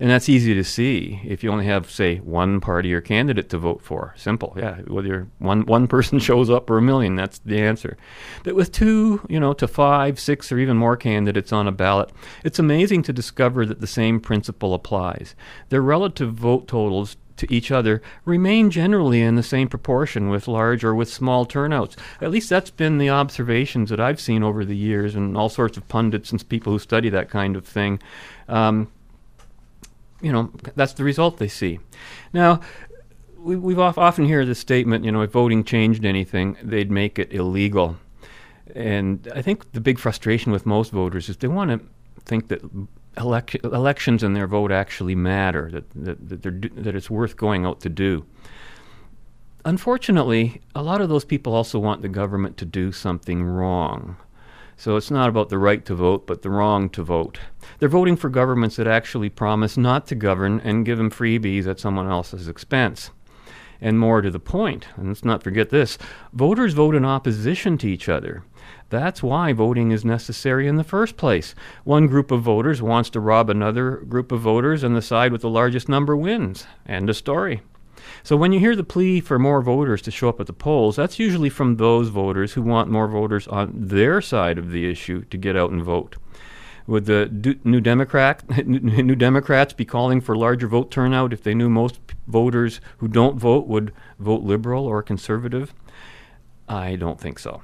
And 0.01 0.11
that's 0.11 0.29
easy 0.29 0.55
to 0.55 0.65
see 0.65 1.21
if 1.25 1.43
you 1.43 1.51
only 1.51 1.67
have, 1.67 1.91
say, 1.91 2.17
one 2.19 2.61
party 2.61 2.93
or 2.93 3.01
candidate 3.01 3.49
to 3.51 3.59
vote 3.59 3.83
for. 3.83 4.15
Simple, 4.17 4.55
yeah. 4.57 4.77
Whether 4.87 5.29
one 5.39 5.67
one 5.67 5.87
person 5.95 6.19
shows 6.19 6.51
up 6.51 6.69
or 6.71 6.79
a 6.79 6.83
million, 6.83 7.17
that's 7.17 7.39
the 7.41 7.61
answer. 7.61 7.97
But 8.43 8.55
with 8.55 8.73
two, 8.73 9.25
you 9.29 9.41
know, 9.41 9.53
to 9.55 9.69
five, 9.69 10.19
six, 10.19 10.51
or 10.51 10.59
even 10.59 10.77
more 10.77 10.97
candidates 10.97 11.53
on 11.53 11.69
a 11.69 11.73
ballot, 11.73 12.11
it's 12.45 12.59
amazing 12.59 13.03
to 13.05 13.13
discover 13.13 13.67
that 13.67 13.81
the 13.81 13.87
same 13.87 14.21
principle 14.21 14.75
applies. 14.75 15.35
Their 15.69 15.83
relative 15.83 16.33
vote 16.33 16.69
totals 16.69 17.17
to 17.37 17.53
each 17.53 17.71
other 17.71 18.01
remain 18.25 18.71
generally 18.71 19.21
in 19.21 19.35
the 19.35 19.43
same 19.43 19.69
proportion 19.69 20.29
with 20.29 20.49
large 20.49 20.85
or 20.85 20.95
with 20.95 21.13
small 21.13 21.45
turnouts. 21.45 21.97
At 22.21 22.31
least 22.31 22.49
that's 22.49 22.71
been 22.71 22.99
the 22.99 23.11
observations 23.11 23.91
that 23.91 24.01
I've 24.01 24.21
seen 24.21 24.43
over 24.43 24.65
the 24.65 24.77
years, 24.77 25.15
and 25.15 25.37
all 25.37 25.49
sorts 25.49 25.77
of 25.77 25.89
pundits 25.89 26.31
and 26.31 26.49
people 26.49 26.73
who 26.73 26.79
study 26.79 27.09
that 27.11 27.31
kind 27.31 27.57
of 27.57 27.67
thing. 27.67 28.01
Um, 28.49 28.91
you 30.25 30.33
know, 30.33 30.51
that's 30.75 30.95
the 30.95 31.05
result 31.05 31.37
they 31.37 31.49
see. 31.49 31.79
Now, 32.33 32.61
we, 33.39 33.57
we've 33.57 33.79
often 33.79 34.25
hear 34.25 34.47
this 34.47 34.59
statement, 34.59 35.05
you 35.05 35.13
know, 35.13 35.21
if 35.21 35.31
voting 35.31 35.65
changed 35.65 36.05
anything, 36.05 36.57
they'd 36.63 36.91
make 36.91 37.19
it 37.19 37.33
illegal. 37.33 37.97
And 38.75 39.31
I 39.35 39.43
think 39.43 39.73
the 39.73 39.81
big 39.81 39.99
frustration 39.99 40.51
with 40.51 40.65
most 40.65 40.91
voters 40.91 41.29
is 41.29 41.37
they 41.37 41.49
want 41.49 41.71
to 41.71 41.81
think 42.25 42.49
that 42.49 42.63
elec- 43.17 43.63
elections 43.65 44.23
and 44.23 44.35
their 44.35 44.47
vote 44.47 44.73
actually 44.73 45.15
matter, 45.15 45.71
that, 45.73 45.91
that, 45.91 46.43
that, 46.43 46.85
that 46.85 46.97
it's 46.97 47.11
worth 47.11 47.37
going 47.37 47.67
out 47.67 47.81
to 47.81 47.91
do. 47.91 48.25
Unfortunately, 49.67 50.63
a 50.75 50.83
lot 50.83 51.03
of 51.03 51.11
those 51.11 51.25
people 51.27 51.55
also 51.55 51.79
want 51.79 52.01
the 52.01 52.09
government 52.09 52.57
to 52.57 52.65
do 52.65 52.93
something 52.93 53.43
wrong. 53.43 54.17
So 54.77 54.97
it's 54.97 55.11
not 55.11 55.29
about 55.29 55.49
the 55.49 55.59
right 55.59 55.85
to 55.87 55.95
vote, 55.95 56.27
but 56.27 56.43
the 56.43 56.51
wrong 56.51 56.91
to 56.91 57.03
vote. 57.03 57.39
They're 57.79 57.89
voting 57.89 58.17
for 58.17 58.29
governments 58.29 58.77
that 58.77 58.87
actually 58.87 59.29
promise 59.29 59.77
not 59.77 60.07
to 60.09 60.15
govern 60.15 60.61
and 60.61 60.85
give 60.85 60.99
them 60.99 61.11
freebies 61.11 61.67
at 61.67 61.81
someone 61.81 62.09
else's 62.09 62.49
expense. 62.49 63.11
And 63.81 63.99
more 63.99 64.23
to 64.23 64.31
the 64.31 64.41
point, 64.41 64.87
and 64.97 65.09
let's 65.09 65.25
not 65.25 65.43
forget 65.43 65.71
this 65.71 65.99
voters 66.33 66.73
vote 66.73 66.95
in 66.95 67.05
opposition 67.05 67.77
to 67.79 67.89
each 67.89 68.09
other. 68.09 68.43
That's 68.89 69.23
why 69.23 69.53
voting 69.53 69.91
is 69.91 70.05
necessary 70.05 70.69
in 70.69 70.77
the 70.77 70.85
first 70.85 71.17
place. 71.17 71.55
One 71.85 72.07
group 72.07 72.31
of 72.31 72.43
voters 72.43 72.81
wants 72.81 73.11
to 73.11 73.21
rob 73.21 73.51
another 73.51 73.97
group 73.97 74.33
of 74.33 74.41
voters, 74.41 74.83
and 74.83 74.97
the 74.97 75.03
side 75.03 75.33
with 75.33 75.43
the 75.43 75.51
largest 75.51 75.89
number 75.89 76.17
wins. 76.17 76.67
End 76.87 77.11
of 77.11 77.17
story. 77.17 77.63
So 78.25 78.39
when 78.39 78.53
you 78.53 78.59
hear 78.59 78.75
the 78.75 78.83
plea 78.83 79.21
for 79.21 79.39
more 79.39 79.61
voters 79.61 80.01
to 80.01 80.11
show 80.11 80.31
up 80.31 80.41
at 80.41 80.47
the 80.47 80.55
polls, 80.55 80.97
that's 80.97 81.19
usually 81.19 81.51
from 81.51 81.77
those 81.77 82.09
voters 82.09 82.55
who 82.55 82.63
want 82.63 82.89
more 82.89 83.07
voters 83.07 83.47
on 83.47 83.71
their 83.75 84.23
side 84.23 84.57
of 84.57 84.71
the 84.71 84.91
issue 84.91 85.27
to 85.27 85.37
get 85.37 85.57
out 85.57 85.71
and 85.71 85.83
vote. 85.83 86.17
Would 86.87 87.05
the 87.05 87.59
new 87.65 87.83
Democrat 87.83 88.67
new 88.67 89.15
Democrats 89.15 89.75
be 89.75 89.85
calling 89.85 90.23
for 90.23 90.35
larger 90.35 90.67
vote 90.67 90.91
turnout 90.91 91.35
if 91.35 91.43
they 91.43 91.55
knew 91.55 91.69
most 91.69 92.01
voters 92.27 92.81
who 92.97 93.09
don't 93.09 93.39
vote 93.39 93.67
would 93.67 93.93
vote 94.19 94.43
liberal 94.43 94.87
or 94.87 95.03
conservative? 95.03 95.75
I 96.67 96.97
don't 96.97 97.21
think 97.21 97.39
so. 97.39 97.61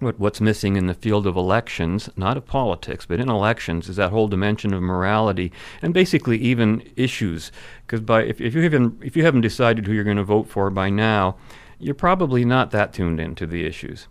What, 0.00 0.18
what's 0.18 0.40
missing 0.40 0.76
in 0.76 0.86
the 0.86 0.94
field 0.94 1.26
of 1.26 1.36
elections, 1.36 2.10
not 2.16 2.36
of 2.36 2.44
politics, 2.46 3.06
but 3.06 3.20
in 3.20 3.30
elections, 3.30 3.88
is 3.88 3.96
that 3.96 4.10
whole 4.10 4.28
dimension 4.28 4.74
of 4.74 4.82
morality 4.82 5.52
and 5.80 5.94
basically 5.94 6.36
even 6.38 6.82
issues. 6.96 7.52
Because 7.86 8.00
by 8.00 8.24
if, 8.24 8.40
if 8.40 8.54
you 8.54 8.62
haven't 8.62 9.02
if 9.02 9.16
you 9.16 9.24
haven't 9.24 9.42
decided 9.42 9.86
who 9.86 9.92
you're 9.92 10.04
going 10.04 10.16
to 10.16 10.24
vote 10.24 10.48
for 10.48 10.68
by 10.70 10.90
now, 10.90 11.36
you're 11.78 11.94
probably 11.94 12.44
not 12.44 12.70
that 12.72 12.92
tuned 12.92 13.20
into 13.20 13.46
the 13.46 13.64
issues, 13.64 14.08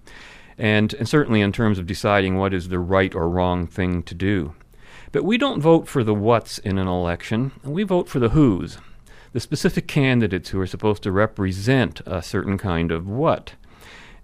and 0.57 0.93
and 0.93 1.07
certainly 1.07 1.41
in 1.41 1.51
terms 1.51 1.77
of 1.77 1.85
deciding 1.85 2.37
what 2.37 2.53
is 2.53 2.69
the 2.69 2.79
right 2.79 3.13
or 3.13 3.29
wrong 3.29 3.67
thing 3.67 4.03
to 4.03 4.15
do. 4.15 4.55
But 5.11 5.25
we 5.25 5.37
don't 5.37 5.61
vote 5.61 5.87
for 5.87 6.03
the 6.03 6.13
what's 6.13 6.57
in 6.59 6.79
an 6.79 6.87
election. 6.87 7.51
We 7.63 7.83
vote 7.83 8.07
for 8.07 8.19
the 8.19 8.29
who's, 8.29 8.79
the 9.31 9.39
specific 9.39 9.87
candidates 9.87 10.49
who 10.49 10.59
are 10.59 10.67
supposed 10.67 11.03
to 11.03 11.11
represent 11.11 12.01
a 12.05 12.23
certain 12.23 12.57
kind 12.57 12.91
of 12.91 13.07
what. 13.07 13.53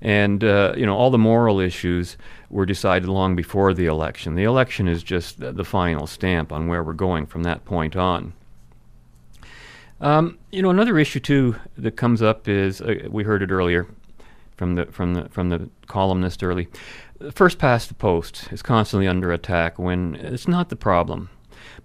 And 0.01 0.43
uh, 0.43 0.73
you 0.77 0.85
know, 0.85 0.95
all 0.95 1.11
the 1.11 1.17
moral 1.17 1.59
issues 1.59 2.17
were 2.49 2.65
decided 2.65 3.09
long 3.09 3.35
before 3.35 3.73
the 3.73 3.85
election. 3.85 4.35
The 4.35 4.43
election 4.45 4.87
is 4.87 5.03
just 5.03 5.39
the 5.39 5.65
final 5.65 6.07
stamp 6.07 6.51
on 6.51 6.67
where 6.67 6.83
we're 6.83 6.93
going 6.93 7.25
from 7.25 7.43
that 7.43 7.65
point 7.65 7.95
on. 7.95 8.33
Um, 10.01 10.37
you 10.51 10.61
know, 10.61 10.69
another 10.69 10.97
issue 10.97 11.19
too 11.19 11.55
that 11.77 11.97
comes 11.97 12.21
up 12.21 12.47
is 12.47 12.81
uh, 12.81 13.07
we 13.09 13.23
heard 13.23 13.41
it 13.41 13.51
earlier 13.51 13.87
from 14.55 14.75
the 14.75 14.85
from 14.85 15.13
the 15.13 15.29
from 15.29 15.49
the 15.49 15.69
columnist 15.87 16.43
early. 16.43 16.67
First 17.33 17.57
past 17.57 17.89
the 17.89 17.95
post 17.95 18.51
is 18.51 18.61
constantly 18.61 19.07
under 19.07 19.33
attack 19.33 19.77
when 19.77 20.15
it's 20.15 20.47
not 20.47 20.69
the 20.69 20.75
problem. 20.77 21.29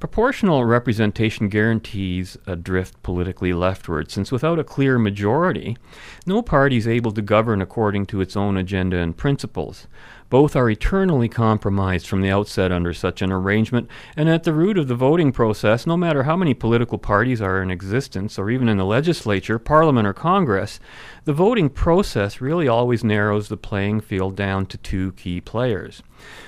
Proportional 0.05 0.67
representation 0.67 1.49
guarantees 1.49 2.37
a 2.47 2.57
drift 2.57 3.03
politically 3.03 3.55
leftward, 3.55 4.11
since 4.11 4.31
without 4.31 4.59
a 4.59 4.63
clear 4.63 4.99
majority, 4.99 5.79
no 6.27 6.43
party 6.43 6.77
is 6.77 6.87
able 6.87 7.11
to 7.13 7.23
govern 7.23 7.63
according 7.63 8.05
to 8.05 8.21
its 8.21 8.37
own 8.37 8.59
agenda 8.59 8.99
and 8.99 9.17
principles. 9.17 9.87
Both 10.35 10.57
are 10.57 10.69
eternally 10.69 11.29
compromised 11.29 12.09
from 12.09 12.21
the 12.21 12.31
outset 12.33 12.73
under 12.73 12.93
such 12.93 13.23
an 13.23 13.31
arrangement, 13.31 13.89
and 14.17 14.29
at 14.29 14.43
the 14.43 14.53
root 14.53 14.77
of 14.77 14.89
the 14.89 14.97
voting 14.97 15.31
process, 15.31 15.87
no 15.87 15.97
matter 15.97 16.25
how 16.25 16.35
many 16.35 16.55
political 16.55 16.99
parties 16.99 17.41
are 17.41 17.63
in 17.63 17.71
existence, 17.71 18.37
or 18.37 18.51
even 18.51 18.69
in 18.69 18.77
the 18.77 18.85
legislature, 18.85 19.61
parliament, 19.61 20.09
or 20.09 20.13
Congress, 20.13 20.81
the 21.23 21.33
voting 21.33 21.71
process 21.71 22.41
really 22.41 22.67
always 22.67 23.05
narrows 23.05 23.47
the 23.47 23.57
playing 23.57 24.01
field 24.01 24.35
down 24.35 24.67
to 24.67 24.77
two 24.77 25.13
key 25.13 25.41
players. 25.41 26.03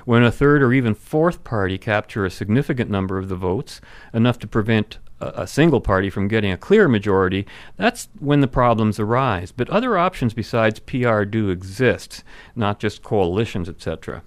When 0.04 0.24
a 0.24 0.32
third 0.32 0.64
or 0.64 0.72
even 0.72 0.96
fourth 0.96 1.44
party 1.44 1.78
capture 1.78 2.24
a 2.24 2.30
significant 2.30 2.90
number 2.90 3.18
of 3.18 3.28
the 3.28 3.36
votes, 3.36 3.80
enough 4.12 4.40
to 4.40 4.48
prevent 4.48 4.98
a, 5.20 5.46
single 5.46 5.80
party 5.80 6.10
from 6.10 6.28
getting 6.28 6.52
a 6.52 6.56
clear 6.56 6.88
majority, 6.88 7.46
that's 7.76 8.08
when 8.18 8.40
the 8.40 8.48
problems 8.48 9.00
arise. 9.00 9.52
But 9.52 9.70
other 9.70 9.96
options 9.96 10.34
besides 10.34 10.80
PR 10.80 11.22
do 11.24 11.48
exist, 11.48 12.22
not 12.54 12.78
just 12.78 13.02
coalitions, 13.02 13.68
etc. 13.68 14.22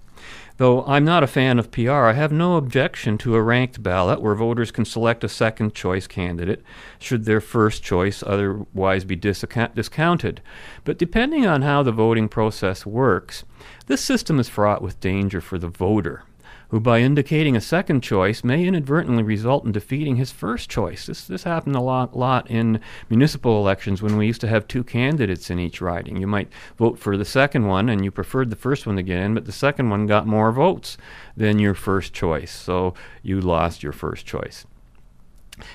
Though 0.57 0.83
I'm 0.85 1.05
not 1.05 1.23
a 1.23 1.27
fan 1.27 1.57
of 1.57 1.71
PR, 1.71 1.91
I 1.91 2.13
have 2.13 2.33
no 2.33 2.57
objection 2.57 3.17
to 3.19 3.35
a 3.35 3.41
ranked 3.41 3.81
ballot 3.81 4.21
where 4.21 4.35
voters 4.35 4.71
can 4.71 4.83
select 4.83 5.23
a 5.23 5.29
second 5.29 5.73
choice 5.73 6.05
candidate 6.05 6.61
should 6.99 7.23
their 7.23 7.39
first 7.39 7.81
choice 7.81 8.21
otherwise 8.27 9.05
be 9.05 9.15
discounted. 9.15 10.41
But 10.83 10.97
depending 10.97 11.45
on 11.45 11.61
how 11.61 11.81
the 11.83 11.93
voting 11.93 12.27
process 12.27 12.85
works, 12.85 13.45
this 13.85 14.01
system 14.01 14.37
is 14.37 14.49
fraught 14.49 14.81
with 14.81 14.99
danger 14.99 15.39
for 15.39 15.57
the 15.57 15.69
voter 15.69 16.23
who, 16.69 16.79
by 16.79 16.99
indicating 16.99 17.55
a 17.55 17.61
second 17.61 18.01
choice, 18.01 18.43
may 18.43 18.65
inadvertently 18.65 19.23
result 19.23 19.65
in 19.65 19.71
defeating 19.71 20.15
his 20.15 20.31
first 20.31 20.69
choice. 20.69 21.07
This, 21.07 21.25
this 21.25 21.43
happened 21.43 21.75
a 21.75 21.81
lot, 21.81 22.15
lot 22.15 22.49
in 22.49 22.79
municipal 23.09 23.59
elections 23.59 24.01
when 24.01 24.17
we 24.17 24.27
used 24.27 24.41
to 24.41 24.47
have 24.47 24.67
two 24.67 24.83
candidates 24.83 25.49
in 25.49 25.59
each 25.59 25.81
riding. 25.81 26.17
You 26.17 26.27
might 26.27 26.49
vote 26.77 26.99
for 26.99 27.17
the 27.17 27.25
second 27.25 27.67
one 27.67 27.89
and 27.89 28.03
you 28.03 28.11
preferred 28.11 28.51
the 28.51 28.55
first 28.55 28.85
one 28.85 28.95
to 28.97 29.03
get 29.03 29.19
in, 29.19 29.33
but 29.33 29.45
the 29.45 29.51
second 29.51 29.89
one 29.89 30.05
got 30.05 30.27
more 30.27 30.51
votes 30.51 30.97
than 31.35 31.59
your 31.59 31.73
first 31.73 32.13
choice, 32.13 32.51
so 32.51 32.93
you 33.23 33.41
lost 33.41 33.81
your 33.81 33.93
first 33.93 34.25
choice. 34.25 34.65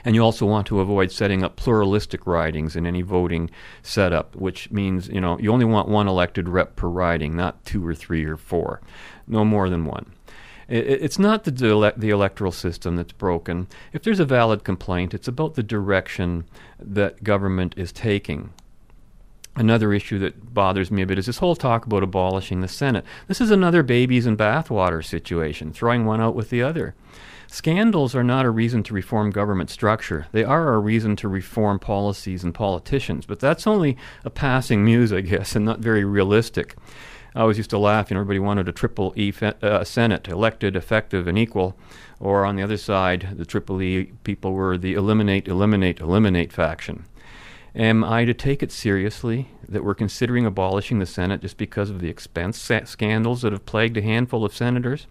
And 0.04 0.14
you 0.14 0.22
also 0.22 0.46
want 0.46 0.66
to 0.68 0.80
avoid 0.80 1.10
setting 1.12 1.42
up 1.42 1.56
pluralistic 1.56 2.26
ridings 2.26 2.76
in 2.76 2.86
any 2.86 3.02
voting 3.02 3.50
setup, 3.82 4.34
which 4.36 4.70
means 4.70 5.08
you 5.08 5.20
know 5.20 5.38
you 5.38 5.52
only 5.52 5.66
want 5.66 5.88
one 5.88 6.08
elected 6.08 6.48
rep 6.48 6.76
per 6.76 6.88
riding, 6.88 7.36
not 7.36 7.64
two 7.64 7.86
or 7.86 7.94
three 7.94 8.24
or 8.24 8.36
four, 8.36 8.80
no 9.26 9.44
more 9.44 9.68
than 9.68 9.84
one. 9.84 10.06
It's 10.68 11.18
not 11.18 11.44
the, 11.44 11.92
the 11.96 12.10
electoral 12.10 12.52
system 12.52 12.96
that's 12.96 13.12
broken. 13.12 13.68
If 13.92 14.02
there's 14.02 14.20
a 14.20 14.24
valid 14.24 14.64
complaint, 14.64 15.14
it's 15.14 15.28
about 15.28 15.54
the 15.54 15.62
direction 15.62 16.44
that 16.78 17.22
government 17.22 17.74
is 17.76 17.92
taking. 17.92 18.52
Another 19.56 19.92
issue 19.92 20.18
that 20.18 20.52
bothers 20.52 20.90
me 20.90 21.02
a 21.02 21.06
bit 21.06 21.18
is 21.18 21.26
this 21.26 21.38
whole 21.38 21.54
talk 21.54 21.86
about 21.86 22.02
abolishing 22.02 22.60
the 22.60 22.68
Senate. 22.68 23.04
This 23.28 23.40
is 23.40 23.52
another 23.52 23.84
babies 23.84 24.26
and 24.26 24.36
bathwater 24.36 25.04
situation, 25.04 25.72
throwing 25.72 26.04
one 26.04 26.20
out 26.20 26.34
with 26.34 26.50
the 26.50 26.62
other. 26.62 26.94
Scandals 27.46 28.16
are 28.16 28.24
not 28.24 28.46
a 28.46 28.50
reason 28.50 28.82
to 28.82 28.94
reform 28.94 29.30
government 29.30 29.70
structure. 29.70 30.26
They 30.32 30.42
are 30.42 30.74
a 30.74 30.80
reason 30.80 31.14
to 31.16 31.28
reform 31.28 31.78
policies 31.78 32.42
and 32.42 32.52
politicians, 32.52 33.26
but 33.26 33.38
that's 33.38 33.66
only 33.66 33.96
a 34.24 34.30
passing 34.30 34.84
muse, 34.84 35.12
I 35.12 35.20
guess, 35.20 35.54
and 35.54 35.64
not 35.64 35.78
very 35.78 36.04
realistic. 36.04 36.74
I 37.34 37.40
always 37.40 37.56
used 37.56 37.70
to 37.70 37.78
laugh. 37.78 38.10
You 38.10 38.14
know, 38.14 38.20
everybody 38.20 38.38
wanted 38.38 38.68
a 38.68 38.72
triple 38.72 39.12
E 39.16 39.32
fe- 39.32 39.54
uh, 39.60 39.82
Senate, 39.84 40.28
elected, 40.28 40.76
effective, 40.76 41.26
and 41.26 41.36
equal. 41.36 41.76
Or 42.20 42.44
on 42.44 42.56
the 42.56 42.62
other 42.62 42.76
side, 42.76 43.34
the 43.36 43.44
triple 43.44 43.82
E 43.82 44.12
people 44.22 44.52
were 44.52 44.78
the 44.78 44.94
eliminate, 44.94 45.48
eliminate, 45.48 46.00
eliminate 46.00 46.52
faction. 46.52 47.04
Am 47.74 48.04
I 48.04 48.24
to 48.24 48.32
take 48.34 48.62
it 48.62 48.70
seriously 48.70 49.48
that 49.68 49.82
we're 49.82 49.96
considering 49.96 50.46
abolishing 50.46 51.00
the 51.00 51.06
Senate 51.06 51.40
just 51.40 51.56
because 51.56 51.90
of 51.90 52.00
the 52.00 52.08
expense 52.08 52.56
sa- 52.56 52.84
scandals 52.84 53.42
that 53.42 53.52
have 53.52 53.66
plagued 53.66 53.96
a 53.96 54.02
handful 54.02 54.44
of 54.44 54.54
senators? 54.54 55.08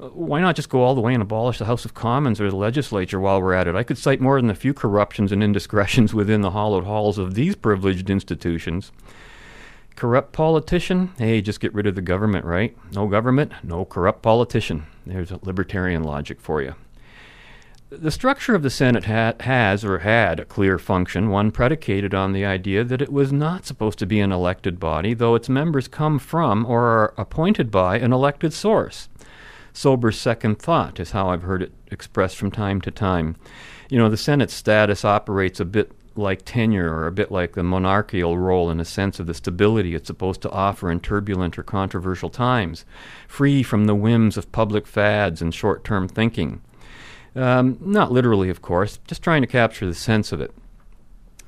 Uh, 0.00 0.06
why 0.08 0.40
not 0.40 0.56
just 0.56 0.70
go 0.70 0.80
all 0.82 0.94
the 0.94 1.02
way 1.02 1.12
and 1.12 1.22
abolish 1.22 1.58
the 1.58 1.66
House 1.66 1.84
of 1.84 1.92
Commons 1.92 2.40
or 2.40 2.48
the 2.48 2.56
legislature 2.56 3.20
while 3.20 3.42
we're 3.42 3.52
at 3.52 3.68
it? 3.68 3.74
I 3.74 3.82
could 3.82 3.98
cite 3.98 4.22
more 4.22 4.40
than 4.40 4.48
a 4.48 4.54
few 4.54 4.72
corruptions 4.72 5.32
and 5.32 5.42
indiscretions 5.42 6.14
within 6.14 6.40
the 6.40 6.52
hollowed 6.52 6.84
halls 6.84 7.18
of 7.18 7.34
these 7.34 7.56
privileged 7.56 8.08
institutions. 8.08 8.90
Corrupt 9.96 10.32
politician? 10.32 11.12
Hey, 11.18 11.40
just 11.40 11.60
get 11.60 11.74
rid 11.74 11.86
of 11.86 11.94
the 11.94 12.02
government, 12.02 12.44
right? 12.44 12.76
No 12.92 13.06
government, 13.06 13.52
no 13.62 13.84
corrupt 13.84 14.22
politician. 14.22 14.86
There's 15.06 15.30
a 15.30 15.38
libertarian 15.42 16.02
logic 16.02 16.40
for 16.40 16.62
you. 16.62 16.74
The 17.90 18.10
structure 18.10 18.54
of 18.54 18.62
the 18.62 18.70
Senate 18.70 19.04
ha- 19.04 19.34
has 19.40 19.84
or 19.84 19.98
had 19.98 20.40
a 20.40 20.46
clear 20.46 20.78
function, 20.78 21.28
one 21.28 21.50
predicated 21.50 22.14
on 22.14 22.32
the 22.32 22.44
idea 22.46 22.84
that 22.84 23.02
it 23.02 23.12
was 23.12 23.34
not 23.34 23.66
supposed 23.66 23.98
to 23.98 24.06
be 24.06 24.18
an 24.18 24.32
elected 24.32 24.80
body, 24.80 25.12
though 25.12 25.34
its 25.34 25.50
members 25.50 25.88
come 25.88 26.18
from 26.18 26.64
or 26.64 26.84
are 26.84 27.14
appointed 27.18 27.70
by 27.70 27.98
an 27.98 28.10
elected 28.10 28.54
source. 28.54 29.10
Sober 29.74 30.10
second 30.10 30.58
thought 30.58 31.00
is 31.00 31.10
how 31.10 31.28
I've 31.28 31.42
heard 31.42 31.62
it 31.62 31.72
expressed 31.90 32.36
from 32.36 32.50
time 32.50 32.80
to 32.80 32.90
time. 32.90 33.36
You 33.90 33.98
know, 33.98 34.08
the 34.08 34.16
Senate's 34.16 34.54
status 34.54 35.04
operates 35.04 35.60
a 35.60 35.66
bit 35.66 35.92
like 36.16 36.44
tenure 36.44 36.92
or 36.92 37.06
a 37.06 37.12
bit 37.12 37.30
like 37.30 37.52
the 37.52 37.62
monarchical 37.62 38.38
role 38.38 38.70
in 38.70 38.80
a 38.80 38.84
sense 38.84 39.18
of 39.20 39.26
the 39.26 39.34
stability 39.34 39.94
it's 39.94 40.06
supposed 40.06 40.42
to 40.42 40.50
offer 40.50 40.90
in 40.90 41.00
turbulent 41.00 41.58
or 41.58 41.62
controversial 41.62 42.30
times, 42.30 42.84
free 43.26 43.62
from 43.62 43.86
the 43.86 43.94
whims 43.94 44.36
of 44.36 44.52
public 44.52 44.86
fads 44.86 45.42
and 45.42 45.54
short 45.54 45.84
term 45.84 46.08
thinking. 46.08 46.60
Um, 47.34 47.78
not 47.80 48.12
literally, 48.12 48.50
of 48.50 48.62
course, 48.62 48.98
just 49.06 49.22
trying 49.22 49.42
to 49.42 49.48
capture 49.48 49.86
the 49.86 49.94
sense 49.94 50.32
of 50.32 50.40
it. 50.40 50.52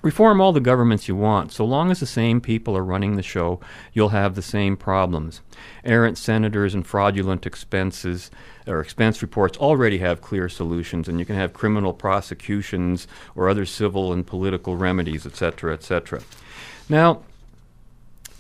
Reform 0.05 0.39
all 0.39 0.53
the 0.53 0.61
governments 0.61 1.09
you 1.09 1.17
want. 1.17 1.51
So 1.51 1.65
long 1.65 1.91
as 1.91 1.99
the 1.99 2.05
same 2.05 2.39
people 2.39 2.77
are 2.77 2.85
running 2.85 3.17
the 3.17 3.23
show, 3.23 3.59
you'll 3.95 4.11
have 4.11 4.35
the 4.35 4.43
same 4.43 4.77
problems. 4.77 5.41
Errant 5.83 6.19
senators 6.19 6.75
and 6.75 6.87
fraudulent 6.87 7.47
expenses 7.47 8.31
or 8.67 8.83
expense 8.83 9.23
reports 9.23 9.57
already 9.57 9.97
have 9.99 10.21
clear 10.21 10.51
solutions, 10.51 11.09
and 11.09 11.19
you 11.19 11.25
can 11.25 11.37
have 11.37 11.55
criminal 11.55 11.95
prosecutions 11.95 13.09
or 13.35 13.49
other 13.49 13.65
civil 13.65 14.13
and 14.13 14.27
political 14.27 14.77
remedies, 14.77 15.25
etc., 15.25 15.73
etc. 15.73 16.21
Now, 16.91 17.23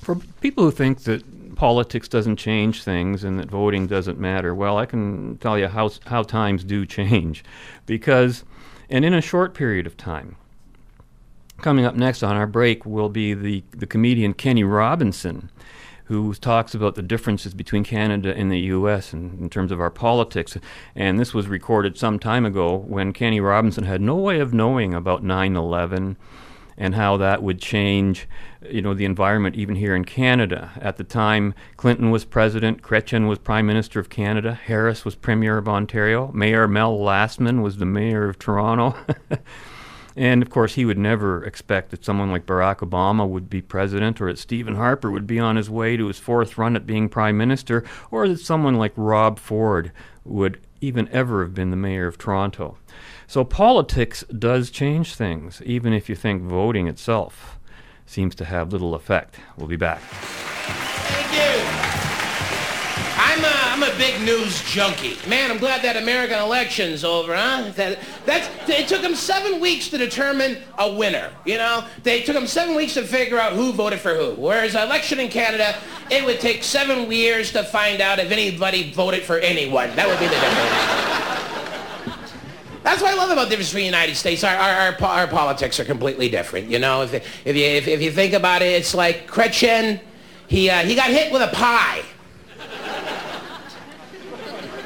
for 0.02 0.16
people 0.42 0.64
who 0.64 0.70
think 0.70 1.04
that 1.04 1.56
politics 1.56 2.08
doesn't 2.08 2.36
change 2.36 2.82
things 2.82 3.24
and 3.24 3.38
that 3.38 3.48
voting 3.48 3.86
doesn't 3.86 4.18
matter, 4.18 4.54
well, 4.54 4.76
I 4.76 4.84
can 4.84 5.38
tell 5.38 5.58
you 5.58 5.68
how, 5.68 5.90
how 6.04 6.24
times 6.24 6.62
do 6.62 6.84
change. 6.84 7.42
Because, 7.86 8.44
and 8.90 9.02
in 9.02 9.14
a 9.14 9.22
short 9.22 9.54
period 9.54 9.86
of 9.86 9.96
time, 9.96 10.36
Coming 11.58 11.84
up 11.84 11.94
next 11.94 12.22
on 12.22 12.36
our 12.36 12.46
break 12.46 12.84
will 12.84 13.08
be 13.08 13.32
the, 13.32 13.64
the 13.70 13.86
comedian 13.86 14.34
Kenny 14.34 14.64
Robinson, 14.64 15.50
who 16.06 16.34
talks 16.34 16.74
about 16.74 16.94
the 16.94 17.02
differences 17.02 17.54
between 17.54 17.84
Canada 17.84 18.34
and 18.36 18.50
the 18.50 18.60
U.S. 18.60 19.12
In, 19.12 19.38
in, 19.40 19.48
terms 19.48 19.72
of 19.72 19.80
our 19.80 19.90
politics. 19.90 20.58
And 20.94 21.18
this 21.18 21.32
was 21.32 21.46
recorded 21.46 21.96
some 21.96 22.18
time 22.18 22.44
ago 22.44 22.76
when 22.76 23.12
Kenny 23.12 23.40
Robinson 23.40 23.84
had 23.84 24.02
no 24.02 24.16
way 24.16 24.40
of 24.40 24.52
knowing 24.52 24.92
about 24.92 25.22
9 25.22 25.56
11 25.56 26.16
and 26.76 26.94
how 26.94 27.16
that 27.16 27.42
would 27.42 27.60
change 27.60 28.28
you 28.68 28.82
know 28.82 28.94
the 28.94 29.04
environment 29.04 29.54
even 29.54 29.76
here 29.76 29.94
in 29.94 30.04
Canada 30.04 30.72
at 30.80 30.96
the 30.96 31.04
time 31.04 31.54
Clinton 31.76 32.10
was 32.10 32.24
president 32.24 32.82
Chrétien 32.82 33.28
was 33.28 33.38
prime 33.38 33.66
minister 33.66 34.00
of 34.00 34.08
Canada 34.08 34.54
Harris 34.54 35.04
was 35.04 35.14
premier 35.14 35.58
of 35.58 35.68
Ontario 35.68 36.32
Mayor 36.32 36.66
Mel 36.66 36.98
Lastman 36.98 37.62
was 37.62 37.76
the 37.76 37.86
mayor 37.86 38.28
of 38.28 38.38
Toronto 38.38 38.96
And 40.16 40.42
of 40.42 40.50
course, 40.50 40.74
he 40.74 40.84
would 40.84 40.98
never 40.98 41.44
expect 41.44 41.90
that 41.90 42.04
someone 42.04 42.30
like 42.30 42.46
Barack 42.46 42.78
Obama 42.78 43.28
would 43.28 43.50
be 43.50 43.60
president, 43.60 44.20
or 44.20 44.30
that 44.30 44.38
Stephen 44.38 44.76
Harper 44.76 45.10
would 45.10 45.26
be 45.26 45.40
on 45.40 45.56
his 45.56 45.68
way 45.68 45.96
to 45.96 46.06
his 46.06 46.18
fourth 46.18 46.56
run 46.56 46.76
at 46.76 46.86
being 46.86 47.08
prime 47.08 47.36
minister, 47.36 47.84
or 48.10 48.28
that 48.28 48.38
someone 48.38 48.76
like 48.76 48.92
Rob 48.96 49.38
Ford 49.38 49.90
would 50.24 50.60
even 50.80 51.08
ever 51.08 51.42
have 51.42 51.54
been 51.54 51.70
the 51.70 51.76
mayor 51.76 52.06
of 52.06 52.18
Toronto. 52.18 52.76
So 53.26 53.42
politics 53.44 54.22
does 54.38 54.70
change 54.70 55.14
things, 55.14 55.60
even 55.64 55.92
if 55.92 56.08
you 56.08 56.14
think 56.14 56.42
voting 56.42 56.86
itself 56.86 57.58
seems 58.06 58.34
to 58.36 58.44
have 58.44 58.72
little 58.72 58.94
effect. 58.94 59.40
We'll 59.56 59.66
be 59.66 59.76
back. 59.76 60.02
Big 63.98 64.20
news 64.22 64.60
junkie. 64.64 65.16
Man, 65.28 65.52
I'm 65.52 65.58
glad 65.58 65.82
that 65.82 65.96
American 65.96 66.38
election's 66.38 67.04
over, 67.04 67.34
huh? 67.34 67.70
That, 67.76 68.00
that's, 68.26 68.48
it 68.68 68.88
took 68.88 69.02
them 69.02 69.14
seven 69.14 69.60
weeks 69.60 69.88
to 69.90 69.98
determine 69.98 70.58
a 70.78 70.92
winner, 70.92 71.30
you 71.44 71.58
know? 71.58 71.84
They 72.02 72.22
took 72.22 72.34
them 72.34 72.48
seven 72.48 72.74
weeks 72.74 72.94
to 72.94 73.04
figure 73.04 73.38
out 73.38 73.52
who 73.52 73.72
voted 73.72 74.00
for 74.00 74.14
who. 74.14 74.34
Whereas 74.34 74.74
election 74.74 75.20
in 75.20 75.28
Canada, 75.28 75.76
it 76.10 76.24
would 76.24 76.40
take 76.40 76.64
seven 76.64 77.10
years 77.10 77.52
to 77.52 77.62
find 77.62 78.00
out 78.00 78.18
if 78.18 78.32
anybody 78.32 78.90
voted 78.90 79.22
for 79.22 79.38
anyone. 79.38 79.94
That 79.94 80.08
would 80.08 80.18
be 80.18 80.26
the 80.26 80.32
difference. 80.32 81.04
That's 82.82 83.00
what 83.00 83.14
I 83.14 83.16
love 83.16 83.30
about 83.30 83.44
the 83.44 83.50
difference 83.50 83.70
between 83.70 83.84
the 83.84 83.96
United 83.96 84.16
States. 84.16 84.42
Our, 84.44 84.56
our, 84.56 84.92
our, 84.92 85.02
our, 85.02 85.26
politics 85.26 85.78
are 85.78 85.84
completely 85.84 86.28
different. 86.28 86.68
You 86.68 86.80
know, 86.80 87.02
if, 87.02 87.14
if, 87.14 87.56
you, 87.56 87.64
if, 87.64 87.88
if 87.88 88.02
you 88.02 88.10
think 88.10 88.34
about 88.34 88.60
it, 88.60 88.72
it's 88.72 88.94
like 88.94 89.26
Chrétien, 89.26 90.00
he, 90.48 90.68
uh, 90.68 90.80
he 90.80 90.94
got 90.94 91.10
hit 91.10 91.32
with 91.32 91.42
a 91.42 91.54
pie. 91.54 92.02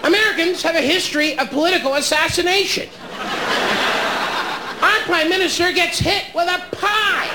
Americans 0.05 0.63
have 0.63 0.77
a 0.77 0.81
history 0.81 1.39
of 1.39 1.51
political 1.51 1.95
assassination. 1.95 2.89
Our 4.81 4.99
prime 5.05 5.29
minister 5.29 5.73
gets 5.73 5.99
hit 5.99 6.27
with 6.35 6.49
a 6.49 6.77
pie. 6.77 7.29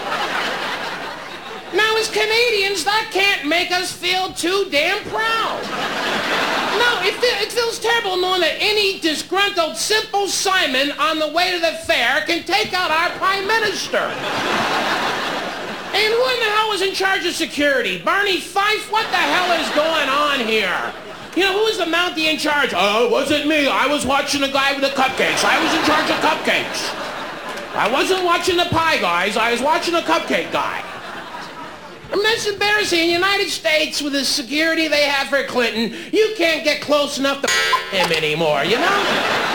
Now, 1.75 1.97
as 1.97 2.07
Canadians, 2.07 2.83
that 2.83 3.09
can't 3.11 3.47
make 3.47 3.71
us 3.71 3.91
feel 3.91 4.31
too 4.33 4.67
damn 4.69 5.03
proud. 5.09 5.61
No, 6.77 7.01
it, 7.01 7.15
it 7.21 7.51
feels 7.51 7.79
terrible 7.79 8.17
knowing 8.17 8.41
that 8.41 8.57
any 8.59 8.99
disgruntled 8.99 9.75
Simple 9.75 10.27
Simon 10.27 10.91
on 10.93 11.19
the 11.19 11.27
way 11.27 11.51
to 11.51 11.59
the 11.59 11.73
fair 11.85 12.21
can 12.25 12.43
take 12.43 12.73
out 12.73 12.91
our 12.91 13.09
prime 13.17 13.47
minister. 13.47 13.97
And 15.93 16.13
who 16.13 16.29
in 16.29 16.39
the 16.39 16.49
hell 16.49 16.69
was 16.69 16.81
in 16.81 16.93
charge 16.93 17.25
of 17.25 17.33
security? 17.33 18.01
Barney 18.01 18.39
Fife? 18.39 18.91
What 18.91 19.05
the 19.09 19.17
hell 19.17 19.59
is 19.59 19.69
going 19.75 20.09
on 20.09 20.39
here? 20.39 20.93
You 21.35 21.43
know, 21.43 21.53
who 21.53 21.63
was 21.65 21.77
the 21.77 21.85
Mountie 21.85 22.31
in 22.31 22.37
charge? 22.37 22.73
Oh, 22.75 23.05
it 23.05 23.11
wasn't 23.11 23.47
me. 23.47 23.67
I 23.67 23.87
was 23.87 24.05
watching 24.05 24.41
the 24.41 24.49
guy 24.49 24.73
with 24.73 24.81
the 24.81 24.95
cupcakes. 24.95 25.43
I 25.43 25.61
was 25.63 25.73
in 25.73 25.83
charge 25.85 26.09
of 26.09 26.17
cupcakes. 26.17 26.93
I 27.75 27.91
wasn't 27.91 28.23
watching 28.23 28.55
the 28.55 28.65
pie 28.65 28.99
guys. 28.99 29.35
I 29.35 29.51
was 29.51 29.61
watching 29.61 29.95
the 29.95 30.01
cupcake 30.01 30.51
guy. 30.51 30.83
I 32.11 32.15
mean, 32.15 32.23
that's 32.23 32.45
embarrassing. 32.45 32.99
In 32.99 33.07
the 33.07 33.13
United 33.13 33.49
States, 33.49 33.99
with 33.99 34.13
the 34.13 34.23
security 34.23 34.87
they 34.87 35.03
have 35.03 35.29
for 35.29 35.43
Clinton, 35.45 35.97
you 36.11 36.35
can't 36.37 36.63
get 36.63 36.81
close 36.81 37.17
enough 37.17 37.41
to 37.41 37.51
him 37.97 38.11
anymore, 38.11 38.63
you 38.63 38.77
know? 38.77 39.52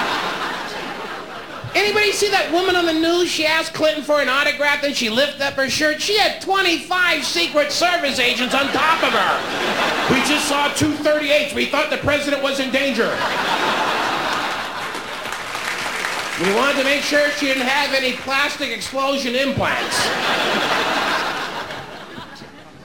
Anybody 1.75 2.13
see 2.13 2.31
that 2.31 2.51
woman 2.53 2.77
on 2.77 2.87
the 2.87 2.93
news? 2.93 3.31
She 3.31 3.47
asked 3.47 3.75
Clinton 3.75 4.03
for 4.03 4.21
an 4.21 4.29
autograph 4.29 4.83
and 4.83 4.97
she 4.97 5.11
lifted 5.11 5.43
up 5.43 5.55
her 5.55 5.69
shirt. 5.69 6.01
She 6.01 6.17
had 6.17 6.41
25 6.41 7.25
Secret 7.25 7.73
Service 7.73 8.19
agents 8.19 8.55
on 8.55 8.67
top 8.69 9.03
of 9.03 9.13
her. 9.13 10.15
We 10.15 10.21
just 10.27 10.49
saw 10.49 10.69
238s. 10.71 11.55
We 11.55 11.67
thought 11.67 11.91
the 11.91 11.99
president 11.99 12.43
was 12.43 12.61
in 12.61 12.71
danger. 12.71 13.09
We 16.41 16.55
wanted 16.55 16.79
to 16.79 16.85
make 16.85 17.03
sure 17.03 17.31
she 17.33 17.47
didn't 17.47 17.67
have 17.67 17.93
any 17.95 18.13
plastic 18.13 18.71
explosion 18.71 19.35
implants. 19.35 19.99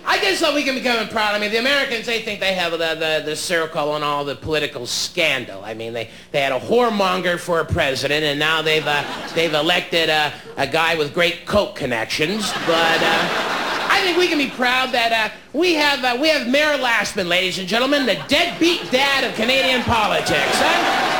I 0.05 0.19
guess 0.19 0.39
so 0.39 0.53
we 0.53 0.63
can 0.63 0.75
become 0.75 1.07
proud. 1.07 1.33
I 1.33 1.39
mean, 1.39 1.51
the 1.51 1.59
Americans, 1.59 2.05
they 2.05 2.21
think 2.21 2.41
they 2.41 2.53
have 2.55 2.73
the, 2.73 2.77
the, 2.77 3.23
the 3.25 3.35
circle 3.35 3.95
and 3.95 4.03
all 4.03 4.25
the 4.25 4.35
political 4.35 4.85
scandal. 4.85 5.63
I 5.63 5.73
mean, 5.73 5.93
they, 5.93 6.09
they 6.31 6.41
had 6.41 6.51
a 6.51 6.59
whoremonger 6.59 7.39
for 7.39 7.61
a 7.61 7.65
president, 7.65 8.25
and 8.25 8.37
now 8.37 8.61
they've, 8.61 8.85
uh, 8.85 9.03
they've 9.33 9.53
elected 9.53 10.09
a, 10.09 10.33
a 10.57 10.67
guy 10.67 10.95
with 10.95 11.13
great 11.13 11.45
coke 11.45 11.75
connections. 11.75 12.51
But 12.51 12.99
uh, 13.01 13.53
I 13.89 14.01
think 14.03 14.17
we 14.17 14.27
can 14.27 14.37
be 14.37 14.49
proud 14.49 14.91
that 14.91 15.13
uh, 15.13 15.29
we 15.53 15.75
have 15.75 16.03
uh, 16.03 16.17
we 16.19 16.27
have 16.27 16.47
Mayor 16.47 16.77
Lastman, 16.77 17.27
ladies 17.27 17.57
and 17.59 17.67
gentlemen, 17.67 18.05
the 18.05 18.21
deadbeat 18.27 18.91
dad 18.91 19.23
of 19.23 19.33
Canadian 19.35 19.83
politics. 19.83 20.35
Huh? 20.35 21.13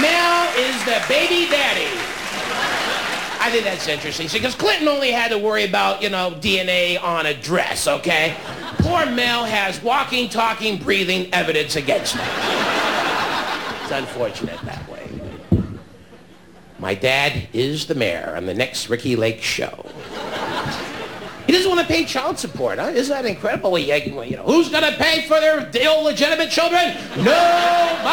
Mel 0.00 0.46
is 0.58 0.76
the 0.84 1.02
baby 1.08 1.50
daddy. 1.50 2.05
I 3.46 3.50
think 3.50 3.62
that's 3.62 3.86
interesting. 3.86 4.26
See, 4.26 4.38
because 4.38 4.56
Clinton 4.56 4.88
only 4.88 5.12
had 5.12 5.28
to 5.28 5.38
worry 5.38 5.62
about, 5.64 6.02
you 6.02 6.10
know, 6.10 6.32
DNA 6.32 7.00
on 7.00 7.26
a 7.26 7.34
dress, 7.40 7.86
okay? 7.86 8.34
Poor 8.78 9.06
Mel 9.06 9.44
has 9.44 9.80
walking, 9.84 10.28
talking, 10.28 10.78
breathing 10.78 11.32
evidence 11.32 11.76
against 11.76 12.16
him. 12.16 12.26
It's 13.82 13.92
unfortunate 13.92 14.60
that 14.62 14.90
way. 14.90 15.08
My 16.80 16.96
dad 16.96 17.46
is 17.52 17.86
the 17.86 17.94
mayor 17.94 18.34
on 18.36 18.46
the 18.46 18.54
next 18.54 18.90
Ricki 18.90 19.14
Lake 19.14 19.40
show. 19.40 19.86
He 21.46 21.52
doesn't 21.52 21.70
want 21.70 21.80
to 21.80 21.86
pay 21.86 22.04
child 22.04 22.40
support, 22.40 22.80
huh? 22.80 22.86
Isn't 22.86 23.14
that 23.14 23.26
incredible? 23.26 23.78
You 23.78 24.10
know, 24.10 24.42
who's 24.42 24.70
going 24.70 24.82
to 24.82 24.98
pay 24.98 25.22
for 25.28 25.38
their 25.38 25.70
illegitimate 25.70 26.50
children? 26.50 26.96
Nobody! 27.16 28.05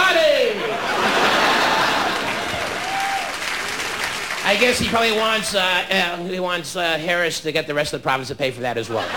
I 4.53 4.59
guess 4.59 4.77
he 4.77 4.87
probably 4.87 5.17
wants, 5.17 5.55
uh, 5.55 5.59
uh, 5.59 6.17
he 6.25 6.39
wants 6.39 6.75
uh, 6.75 6.99
Harris 6.99 7.39
to 7.39 7.51
get 7.51 7.65
the 7.65 7.73
rest 7.73 7.91
of 7.91 8.01
the 8.01 8.03
province 8.03 8.27
to 8.27 8.35
pay 8.35 8.51
for 8.51 8.61
that 8.61 8.77
as 8.77 8.87
well. 8.87 9.09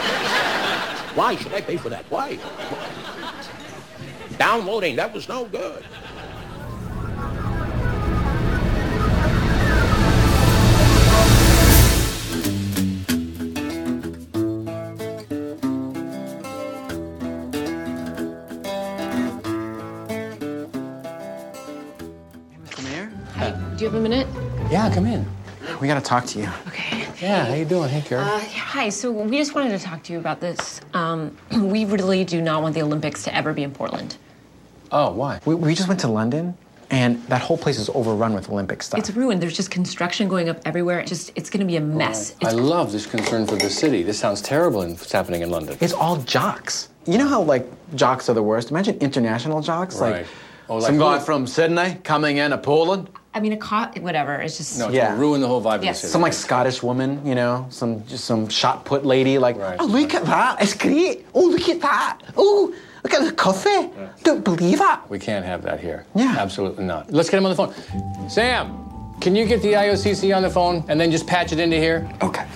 Why 1.14 1.36
should 1.36 1.52
I 1.52 1.60
pay 1.60 1.76
for 1.76 1.90
that? 1.90 2.06
Why? 2.08 2.38
Downloading, 4.38 4.96
that 4.96 5.12
was 5.12 5.28
no 5.28 5.44
good. 5.44 5.84
Yeah, 24.70 24.90
come 24.92 25.06
in. 25.06 25.24
We 25.80 25.86
gotta 25.86 26.00
talk 26.00 26.26
to 26.26 26.38
you. 26.40 26.48
Okay. 26.68 27.06
Yeah, 27.20 27.46
how 27.46 27.54
you 27.54 27.64
doing? 27.64 27.88
Hey, 27.88 28.02
Kara. 28.02 28.22
Uh, 28.22 28.40
hi. 28.40 28.88
So 28.88 29.10
we 29.10 29.36
just 29.38 29.54
wanted 29.54 29.78
to 29.78 29.84
talk 29.84 30.02
to 30.04 30.12
you 30.12 30.18
about 30.18 30.40
this. 30.40 30.80
Um, 30.92 31.36
we 31.60 31.84
really 31.84 32.24
do 32.24 32.42
not 32.42 32.62
want 32.62 32.74
the 32.74 32.82
Olympics 32.82 33.22
to 33.24 33.34
ever 33.34 33.52
be 33.52 33.62
in 33.62 33.70
Portland. 33.72 34.16
oh, 34.92 35.12
why? 35.12 35.40
We, 35.44 35.54
we 35.54 35.74
just 35.74 35.88
went 35.88 36.00
to 36.00 36.08
London, 36.08 36.56
and 36.90 37.22
that 37.24 37.40
whole 37.42 37.56
place 37.58 37.78
is 37.78 37.88
overrun 37.90 38.32
with 38.34 38.50
Olympic 38.50 38.82
stuff. 38.82 38.98
It's 38.98 39.10
ruined. 39.10 39.40
There's 39.42 39.56
just 39.56 39.70
construction 39.70 40.28
going 40.28 40.48
up 40.48 40.58
everywhere. 40.64 40.98
It 41.00 41.06
just 41.06 41.30
it's 41.36 41.48
going 41.50 41.60
to 41.60 41.66
be 41.66 41.76
a 41.76 41.80
mess. 41.80 42.34
I 42.42 42.50
love 42.52 42.92
this 42.92 43.06
concern 43.06 43.46
for 43.46 43.56
the 43.56 43.70
city. 43.70 44.02
This 44.02 44.18
sounds 44.18 44.42
terrible 44.42 44.82
in 44.82 44.90
what's 44.90 45.12
happening 45.12 45.42
in 45.42 45.50
London. 45.50 45.78
It's 45.80 45.92
all 45.94 46.16
jocks. 46.18 46.88
You 47.06 47.18
know 47.18 47.28
how 47.28 47.40
like 47.42 47.66
jocks 47.94 48.28
are 48.28 48.34
the 48.34 48.42
worst? 48.42 48.70
Imagine 48.70 48.98
international 48.98 49.62
jocks. 49.62 50.00
Right. 50.00 50.16
Like, 50.18 50.26
Oh, 50.68 50.78
like 50.78 50.86
some 50.86 50.98
guy 50.98 51.20
from 51.20 51.46
Sydney 51.46 51.94
coming 52.02 52.38
in 52.38 52.50
to 52.50 52.58
Poland. 52.58 53.08
I 53.36 53.40
mean, 53.40 53.52
a 53.52 53.56
co- 53.58 53.90
whatever. 54.00 54.34
It's 54.36 54.56
just 54.56 54.78
No, 54.78 54.88
it's 54.88 54.96
gonna 54.96 55.14
ruin 55.16 55.42
the 55.42 55.46
whole 55.46 55.60
vibe 55.62 55.84
Yes. 55.84 55.98
of 55.98 56.02
the 56.02 56.06
city. 56.06 56.12
Some 56.12 56.22
like 56.22 56.32
Scottish 56.32 56.82
woman, 56.82 57.20
you 57.22 57.34
know, 57.34 57.66
some 57.68 58.02
just 58.06 58.24
some 58.24 58.48
shot 58.48 58.86
put 58.86 59.04
lady. 59.04 59.36
Like, 59.36 59.56
oh 59.78 59.84
look 59.84 60.14
at 60.14 60.24
that, 60.24 60.62
it's 60.62 60.72
great. 60.72 61.26
Oh 61.34 61.44
look 61.44 61.68
at 61.68 61.82
that. 61.82 62.18
Oh 62.34 62.74
look 63.04 63.12
at 63.12 63.22
the 63.26 63.32
coffee. 63.32 63.90
Don't 64.22 64.42
believe 64.42 64.80
it. 64.80 64.98
We 65.10 65.18
can't 65.18 65.44
have 65.44 65.62
that 65.64 65.80
here. 65.80 66.06
Yeah. 66.14 66.34
Absolutely 66.38 66.84
not. 66.84 67.12
Let's 67.12 67.28
get 67.28 67.36
him 67.36 67.44
on 67.44 67.50
the 67.50 67.56
phone. 67.56 68.30
Sam, 68.30 68.72
can 69.20 69.36
you 69.36 69.44
get 69.44 69.60
the 69.60 69.74
IOCC 69.74 70.34
on 70.34 70.42
the 70.42 70.48
phone 70.50 70.82
and 70.88 70.98
then 70.98 71.10
just 71.10 71.26
patch 71.26 71.52
it 71.52 71.60
into 71.60 71.76
here? 71.76 72.08
Okay. 72.22 72.46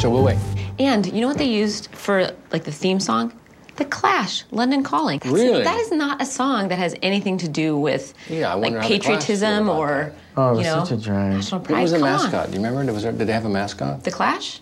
So 0.00 0.10
we'll 0.10 0.22
wait. 0.22 0.38
And 0.78 1.04
you 1.06 1.20
know 1.22 1.26
what 1.26 1.38
they 1.38 1.44
used 1.64 1.88
for 1.90 2.30
like 2.52 2.62
the 2.62 2.70
theme 2.70 3.00
song? 3.00 3.32
The 3.78 3.84
Clash, 3.84 4.44
London 4.50 4.82
Calling. 4.82 5.20
That's- 5.20 5.32
Really? 5.40 5.62
That 5.64 5.78
is 5.80 5.92
not 5.92 6.20
a 6.20 6.26
song 6.26 6.68
that 6.68 6.78
has 6.78 6.94
anything 7.00 7.38
to 7.38 7.48
do 7.48 7.76
with 7.78 8.12
Yeah, 8.28 8.52
like 8.54 8.62
wonder 8.64 8.80
how 8.80 8.88
the 8.88 8.98
Clash 8.98 9.04
feel 9.06 9.16
patriotism 9.18 9.68
or 9.68 10.12
Oh, 10.36 10.48
it 10.48 10.50
you 10.52 10.56
was 10.58 10.66
know 10.66 10.84
such 10.84 10.90
a 10.92 10.96
drag. 10.96 11.32
national 11.34 11.60
What 11.60 11.68
pride. 11.68 11.82
was 11.82 11.90
the 11.92 11.98
Come 11.98 12.06
on. 12.08 12.12
mascot? 12.22 12.46
Do 12.50 12.58
you 12.58 12.64
remember? 12.64 12.92
Was 12.92 13.02
there, 13.04 13.12
did 13.12 13.26
they 13.28 13.32
have 13.32 13.44
a 13.44 13.48
mascot? 13.48 14.02
The 14.04 14.10
Clash? 14.10 14.60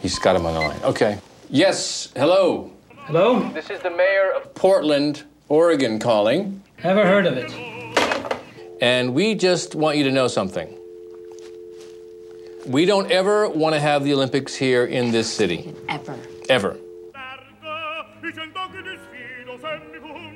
He's 0.00 0.18
got 0.18 0.36
him 0.36 0.46
on 0.46 0.54
the 0.54 0.60
line. 0.60 0.80
Okay. 0.84 1.18
Yes. 1.50 2.08
Hello. 2.16 2.70
Hello? 3.06 3.40
This 3.52 3.68
is 3.70 3.80
the 3.80 3.90
mayor 3.90 4.32
of 4.34 4.54
Portland, 4.54 5.24
Oregon 5.50 5.98
calling. 5.98 6.62
Never 6.82 7.04
heard 7.04 7.26
of 7.26 7.36
it. 7.36 7.52
And 8.80 9.14
we 9.14 9.34
just 9.34 9.74
want 9.74 9.98
you 9.98 10.04
to 10.04 10.10
know 10.10 10.28
something. 10.28 10.68
We 12.66 12.86
don't 12.86 13.10
ever 13.10 13.48
want 13.50 13.74
to 13.74 13.80
have 13.80 14.04
the 14.04 14.14
Olympics 14.14 14.54
here 14.54 14.86
in 14.86 15.10
this 15.12 15.30
city. 15.30 15.74
Ever. 15.90 16.16
Ever. 16.48 16.76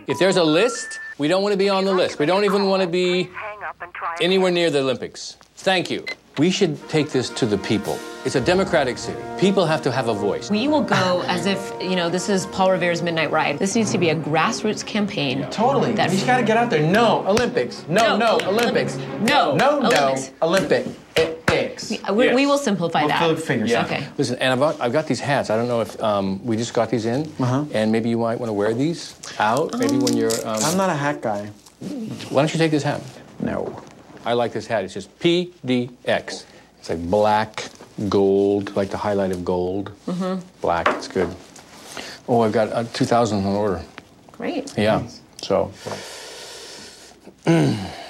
If 0.09 0.19
there's 0.19 0.37
a 0.37 0.43
list, 0.43 1.01
we 1.19 1.29
don't 1.29 1.43
want 1.43 1.53
to 1.53 1.59
be 1.59 1.69
on 1.69 1.85
the 1.85 1.93
list. 1.93 2.19
We 2.19 2.25
don't 2.25 2.47
even 2.47 2.65
want 2.67 2.81
to 2.81 2.89
be 2.89 3.29
anywhere 4.23 4.51
near 4.51 4.71
the 4.71 4.79
Olympics. 4.79 5.37
Thank 5.57 5.91
you. 5.91 6.07
We 6.39 6.51
should 6.51 6.89
take 6.89 7.11
this 7.11 7.29
to 7.29 7.45
the 7.45 7.59
people. 7.59 7.99
It's 8.25 8.35
a 8.35 8.41
democratic 8.41 8.97
city. 8.97 9.21
People 9.39 9.67
have 9.67 9.83
to 9.83 9.93
have 9.93 10.09
a 10.09 10.15
voice. 10.15 10.51
We 10.51 10.67
will 10.67 10.83
go 10.83 11.23
as 11.27 11.45
if, 11.45 11.75
you 11.79 11.95
know, 11.95 12.09
this 12.09 12.31
is 12.31 12.47
Paul 12.47 12.71
Revere's 12.71 13.03
Midnight 13.03 13.31
Ride. 13.31 13.59
This 13.59 13.75
needs 13.75 13.93
to 13.93 13.99
be 13.99 14.09
a 14.09 14.17
grassroots 14.17 14.87
campaign. 14.87 15.47
Totally. 15.51 15.93
That 15.93 16.09
you 16.11 16.17
just 16.17 16.27
gotta 16.27 16.43
get 16.43 16.57
out 16.57 16.71
there. 16.71 16.91
No 16.91 17.27
Olympics. 17.27 17.85
No, 17.87 18.17
no, 18.17 18.39
Olympics. 18.47 18.97
No, 19.21 19.57
no, 19.57 19.81
Olympics. 19.81 20.31
no 20.41 20.49
Olympic. 20.49 20.87
Olympics. 21.83 22.11
We, 22.11 22.35
we 22.35 22.47
will 22.47 22.59
simplify 22.59 23.07
that. 23.07 23.67
Yeah. 23.67 23.85
Okay. 23.85 24.07
Listen, 24.17 24.39
and 24.39 24.53
I've 24.53 24.59
got, 24.59 24.81
I've 24.81 24.93
got 24.93 25.07
these 25.07 25.21
hats. 25.21 25.51
I 25.51 25.57
don't 25.57 25.69
know 25.69 25.81
if 25.81 26.01
um, 26.03 26.45
we 26.45 26.57
just 26.57 26.75
got 26.75 26.91
these 26.91 27.07
in, 27.07 27.33
Uh-huh. 27.39 27.65
and 27.73 27.93
maybe 27.93 28.09
you 28.09 28.19
might 28.19 28.39
want 28.39 28.49
to 28.49 28.53
wear 28.53 28.75
these 28.75 29.15
out. 29.39 29.79
Maybe 29.79 29.97
when 29.99 30.17
you're. 30.17 30.33
Um, 30.47 30.59
I'm 30.63 30.77
not 30.77 30.91
a 30.91 30.95
hat 30.95 31.21
guy. 31.21 31.47
Why 32.31 32.43
don't 32.43 32.53
you 32.53 32.59
take 32.59 32.71
this 32.71 32.83
hat? 32.83 33.01
No. 33.41 33.83
I 34.25 34.33
like 34.35 34.53
this 34.53 34.67
hat. 34.67 34.85
It's 34.85 34.95
just 34.95 35.17
PDX. 35.21 36.45
It's 36.81 36.89
like 36.91 36.99
black, 37.11 37.65
gold, 38.09 38.75
like 38.77 38.91
the 38.91 38.97
highlight 38.99 39.31
of 39.33 39.45
gold. 39.45 39.93
Mm-hmm. 40.07 40.41
Black. 40.61 40.89
It's 40.89 41.09
good. 41.09 41.35
Oh, 42.29 42.43
I've 42.43 42.53
got 42.53 42.73
uh, 42.73 42.85
2,000 42.93 43.39
on 43.39 43.47
order. 43.47 43.83
Great. 44.33 44.77
Yeah. 44.77 45.07
So. 45.43 45.73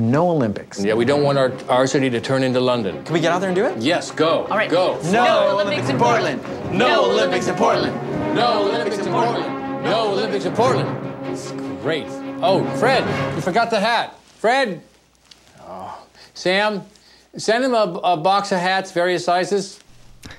No 0.00 0.30
Olympics. 0.30 0.82
Yeah, 0.82 0.94
we 0.94 1.04
don't 1.04 1.22
want 1.22 1.36
our, 1.36 1.52
our 1.68 1.86
city 1.86 2.08
to 2.08 2.20
turn 2.20 2.42
into 2.42 2.58
London. 2.58 3.04
Can 3.04 3.12
we 3.12 3.20
get 3.20 3.32
out 3.32 3.40
there 3.40 3.50
and 3.50 3.56
do 3.56 3.66
it? 3.66 3.76
Yes, 3.78 4.10
go. 4.10 4.44
All 4.46 4.56
right. 4.56 4.70
Go. 4.70 4.98
No, 5.10 5.50
Olympics 5.52 5.90
in 5.90 5.98
Portland. 5.98 6.42
No 6.72 7.10
Olympics 7.10 7.48
in 7.48 7.54
Portland. 7.54 7.94
No 8.34 8.62
Olympics 8.66 8.98
in 8.98 9.12
Portland. 9.12 9.84
No 9.84 10.12
Olympics 10.12 10.44
in 10.46 10.54
Portland. 10.54 11.26
It's 11.26 11.52
great. 11.82 12.06
Oh, 12.42 12.64
Fred, 12.78 13.04
you 13.34 13.42
forgot 13.42 13.70
the 13.70 13.78
hat. 13.80 14.18
Fred. 14.38 14.80
Oh. 15.60 16.06
Sam, 16.32 16.82
send 17.36 17.62
him 17.64 17.74
a, 17.74 18.00
a 18.02 18.16
box 18.16 18.52
of 18.52 18.58
hats, 18.58 18.92
various 18.92 19.24
sizes. 19.24 19.80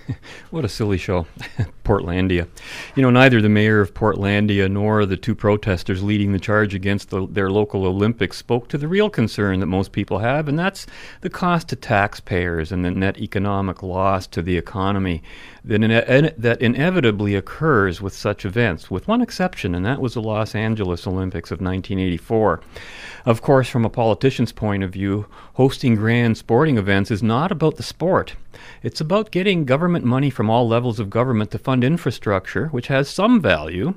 What 0.51 0.65
a 0.65 0.69
silly 0.69 0.97
show. 0.97 1.27
Portlandia. 1.91 2.47
You 2.95 3.01
know, 3.01 3.09
neither 3.09 3.41
the 3.41 3.49
mayor 3.49 3.81
of 3.81 3.93
Portlandia 3.93 4.71
nor 4.71 5.05
the 5.05 5.17
two 5.17 5.35
protesters 5.35 6.01
leading 6.01 6.31
the 6.31 6.39
charge 6.39 6.73
against 6.73 7.09
the, 7.09 7.27
their 7.27 7.49
local 7.49 7.85
Olympics 7.85 8.37
spoke 8.37 8.69
to 8.69 8.77
the 8.77 8.87
real 8.87 9.09
concern 9.09 9.59
that 9.59 9.65
most 9.65 9.91
people 9.91 10.19
have, 10.19 10.47
and 10.47 10.57
that's 10.57 10.87
the 11.19 11.29
cost 11.29 11.67
to 11.69 11.75
taxpayers 11.75 12.71
and 12.71 12.85
the 12.85 12.91
net 12.91 13.19
economic 13.19 13.83
loss 13.83 14.25
to 14.27 14.41
the 14.41 14.57
economy 14.57 15.21
that, 15.63 16.33
that 16.37 16.61
inevitably 16.61 17.35
occurs 17.35 18.01
with 18.01 18.13
such 18.13 18.45
events, 18.45 18.89
with 18.89 19.07
one 19.07 19.21
exception, 19.21 19.75
and 19.75 19.85
that 19.85 20.01
was 20.01 20.13
the 20.13 20.21
Los 20.21 20.55
Angeles 20.55 21.05
Olympics 21.05 21.51
of 21.51 21.59
1984. 21.59 22.61
Of 23.25 23.41
course, 23.41 23.69
from 23.69 23.85
a 23.85 23.89
politician's 23.89 24.51
point 24.51 24.83
of 24.83 24.91
view, 24.91 25.27
hosting 25.53 25.95
grand 25.95 26.37
sporting 26.37 26.77
events 26.77 27.11
is 27.11 27.21
not 27.21 27.51
about 27.51 27.75
the 27.75 27.83
sport. 27.83 28.35
It's 28.81 29.01
about 29.01 29.31
getting 29.31 29.65
government 29.65 30.05
money 30.05 30.29
from 30.29 30.49
all 30.49 30.67
levels 30.67 30.99
of 30.99 31.09
government 31.09 31.51
to 31.51 31.59
fund 31.59 31.80
infrastructure, 31.83 32.67
which 32.67 32.87
has 32.87 33.09
some 33.09 33.41
value, 33.41 33.95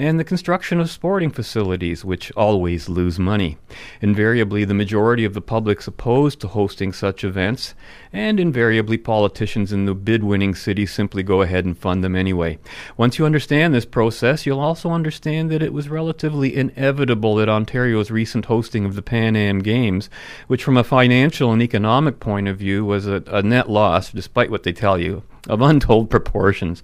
and 0.00 0.18
the 0.18 0.24
construction 0.24 0.80
of 0.80 0.90
sporting 0.90 1.30
facilities, 1.30 2.04
which 2.04 2.32
always 2.32 2.88
lose 2.88 3.18
money. 3.18 3.58
Invariably, 4.00 4.64
the 4.64 4.72
majority 4.72 5.26
of 5.26 5.34
the 5.34 5.42
public's 5.42 5.86
opposed 5.86 6.40
to 6.40 6.48
hosting 6.48 6.92
such 6.92 7.22
events, 7.22 7.74
and 8.12 8.40
invariably, 8.40 8.96
politicians 8.96 9.72
in 9.72 9.84
the 9.84 9.94
bid 9.94 10.24
winning 10.24 10.54
cities 10.54 10.90
simply 10.90 11.22
go 11.22 11.42
ahead 11.42 11.66
and 11.66 11.76
fund 11.76 12.02
them 12.02 12.16
anyway. 12.16 12.58
Once 12.96 13.18
you 13.18 13.26
understand 13.26 13.74
this 13.74 13.84
process, 13.84 14.46
you'll 14.46 14.58
also 14.58 14.90
understand 14.90 15.50
that 15.50 15.62
it 15.62 15.74
was 15.74 15.90
relatively 15.90 16.56
inevitable 16.56 17.34
that 17.34 17.48
Ontario's 17.50 18.10
recent 18.10 18.46
hosting 18.46 18.86
of 18.86 18.94
the 18.94 19.02
Pan 19.02 19.36
Am 19.36 19.58
Games, 19.58 20.08
which 20.46 20.64
from 20.64 20.78
a 20.78 20.84
financial 20.84 21.52
and 21.52 21.60
economic 21.60 22.20
point 22.20 22.48
of 22.48 22.56
view 22.56 22.84
was 22.86 23.06
a, 23.06 23.22
a 23.26 23.42
net 23.42 23.68
loss, 23.68 24.10
despite 24.10 24.50
what 24.50 24.62
they 24.62 24.72
tell 24.72 24.98
you, 24.98 25.22
of 25.48 25.60
untold 25.60 26.10
proportions 26.10 26.82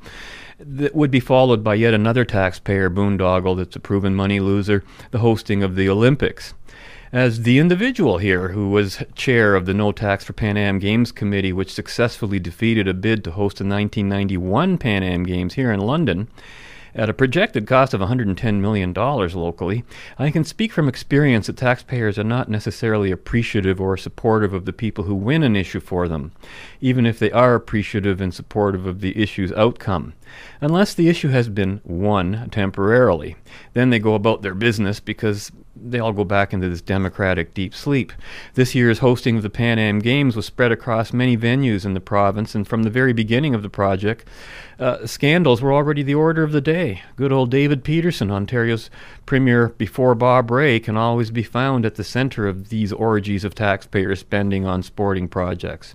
that 0.59 0.95
would 0.95 1.11
be 1.11 1.21
followed 1.21 1.63
by 1.63 1.75
yet 1.75 1.93
another 1.95 2.25
taxpayer 2.25 2.89
boondoggle 2.89 3.57
that's 3.57 3.77
a 3.77 3.81
proven 3.81 4.15
money 4.15 4.41
loser, 4.41 4.83
the 5.11 5.19
hosting 5.19 5.63
of 5.63 5.77
the 5.77 5.89
Olympics. 5.89 6.55
as 7.13 7.43
the 7.43 7.59
individual 7.59 8.19
here 8.19 8.49
who 8.49 8.71
was 8.71 9.03
chair 9.15 9.55
of 9.55 9.65
the 9.65 9.75
No 9.75 9.93
Tax 9.93 10.25
for 10.25 10.33
Pan 10.33 10.57
Am 10.57 10.79
Games 10.79 11.13
Committee, 11.13 11.53
which 11.53 11.73
successfully 11.73 12.41
defeated 12.41 12.89
a 12.89 12.95
bid 12.95 13.23
to 13.25 13.31
host 13.31 13.59
the 13.59 13.65
1991 13.65 14.77
Pan 14.79 15.03
Am 15.03 15.23
Games 15.23 15.55
here 15.55 15.71
in 15.71 15.81
London. 15.81 16.29
At 16.97 17.11
a 17.11 17.15
projected 17.15 17.67
cost 17.67 17.93
of 17.93 18.01
$110 18.01 18.61
million 18.61 18.95
locally, 18.95 19.85
I 20.19 20.31
can 20.31 20.45
speak 20.45 20.73
from 20.73 20.89
experience 20.89 21.47
that 21.47 21.59
taxpayers 21.59 22.19
are 22.19 22.25
not 22.25 22.49
necessarily 22.49 23.11
appreciative 23.11 23.79
or 23.79 23.99
supportive 23.99 24.55
of 24.55 24.65
the 24.65 24.73
people 24.73 25.05
who 25.05 25.15
win 25.15 25.43
an 25.43 25.57
issue 25.57 25.81
for 25.81 26.09
them, 26.09 26.33
even 26.81 27.05
if 27.05 27.19
they 27.19 27.31
are 27.31 27.55
appreciative 27.55 28.23
and 28.23 28.33
supportive 28.33 28.87
of 28.87 29.03
the 29.03 29.15
issue's 29.21 29.53
outcome. 29.53 30.15
Unless 30.63 30.95
the 30.95 31.11
issue 31.11 31.29
has 31.29 31.51
been 31.51 31.83
won 31.85 32.49
temporarily, 32.49 33.37
then 33.75 33.91
they 33.91 33.99
go 33.99 34.15
about 34.15 34.41
their 34.41 34.55
business 34.55 34.99
because 34.99 35.53
they 35.81 35.99
all 35.99 36.13
go 36.13 36.25
back 36.25 36.53
into 36.53 36.69
this 36.69 36.81
democratic 36.81 37.55
deep 37.55 37.75
sleep. 37.75 38.13
This 38.55 38.75
year's 38.75 39.01
hosting 39.01 39.37
of 39.37 39.43
the 39.43 39.51
Pan 39.51 39.79
Am 39.79 39.99
Games 39.99 40.37
was 40.37 40.47
spread 40.47 40.73
across 40.73 41.13
many 41.13 41.37
venues 41.37 41.85
in 41.85 41.95
the 41.95 42.01
province, 42.01 42.55
and 42.55 42.67
from 42.67 42.83
the 42.83 42.91
very 42.91 43.13
beginning 43.13 43.55
of 43.55 43.63
the 43.63 43.69
project, 43.69 44.27
uh, 44.79 45.07
scandals 45.07 45.63
were 45.63 45.73
already 45.73 46.03
the 46.03 46.15
order 46.15 46.43
of 46.43 46.53
the 46.53 46.61
day. 46.61 47.03
Good 47.17 47.33
old 47.33 47.51
David 47.51 47.85
Peterson, 47.85 48.31
Ontario's 48.31 48.91
premier 49.25 49.69
before 49.69 50.15
Bob 50.15 50.51
Rae, 50.51 50.81
can 50.81 50.97
always 50.97 51.31
be 51.31 51.43
found 51.43 51.87
at 51.87 51.95
the 51.95 52.05
center 52.05 52.47
of 52.47 52.69
these 52.69 52.93
orgies 52.93 53.45
of 53.45 53.55
taxpayer 53.55 54.17
spending 54.17 54.67
on 54.67 54.83
sporting 54.83 55.29
projects. 55.29 55.95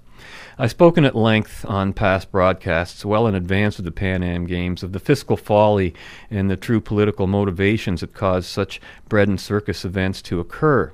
I've 0.57 0.71
spoken 0.71 1.05
at 1.05 1.15
length 1.15 1.65
on 1.65 1.93
past 1.93 2.31
broadcasts, 2.31 3.03
well 3.05 3.27
in 3.27 3.35
advance 3.35 3.79
of 3.79 3.85
the 3.85 3.91
Pan 3.91 4.23
Am 4.23 4.45
Games, 4.45 4.83
of 4.83 4.91
the 4.91 4.99
fiscal 4.99 5.37
folly 5.37 5.93
and 6.29 6.49
the 6.49 6.57
true 6.57 6.81
political 6.81 7.27
motivations 7.27 8.01
that 8.01 8.13
caused 8.13 8.47
such 8.47 8.81
bread 9.09 9.27
and 9.27 9.39
circus 9.39 9.85
events 9.85 10.21
to 10.23 10.39
occur. 10.39 10.91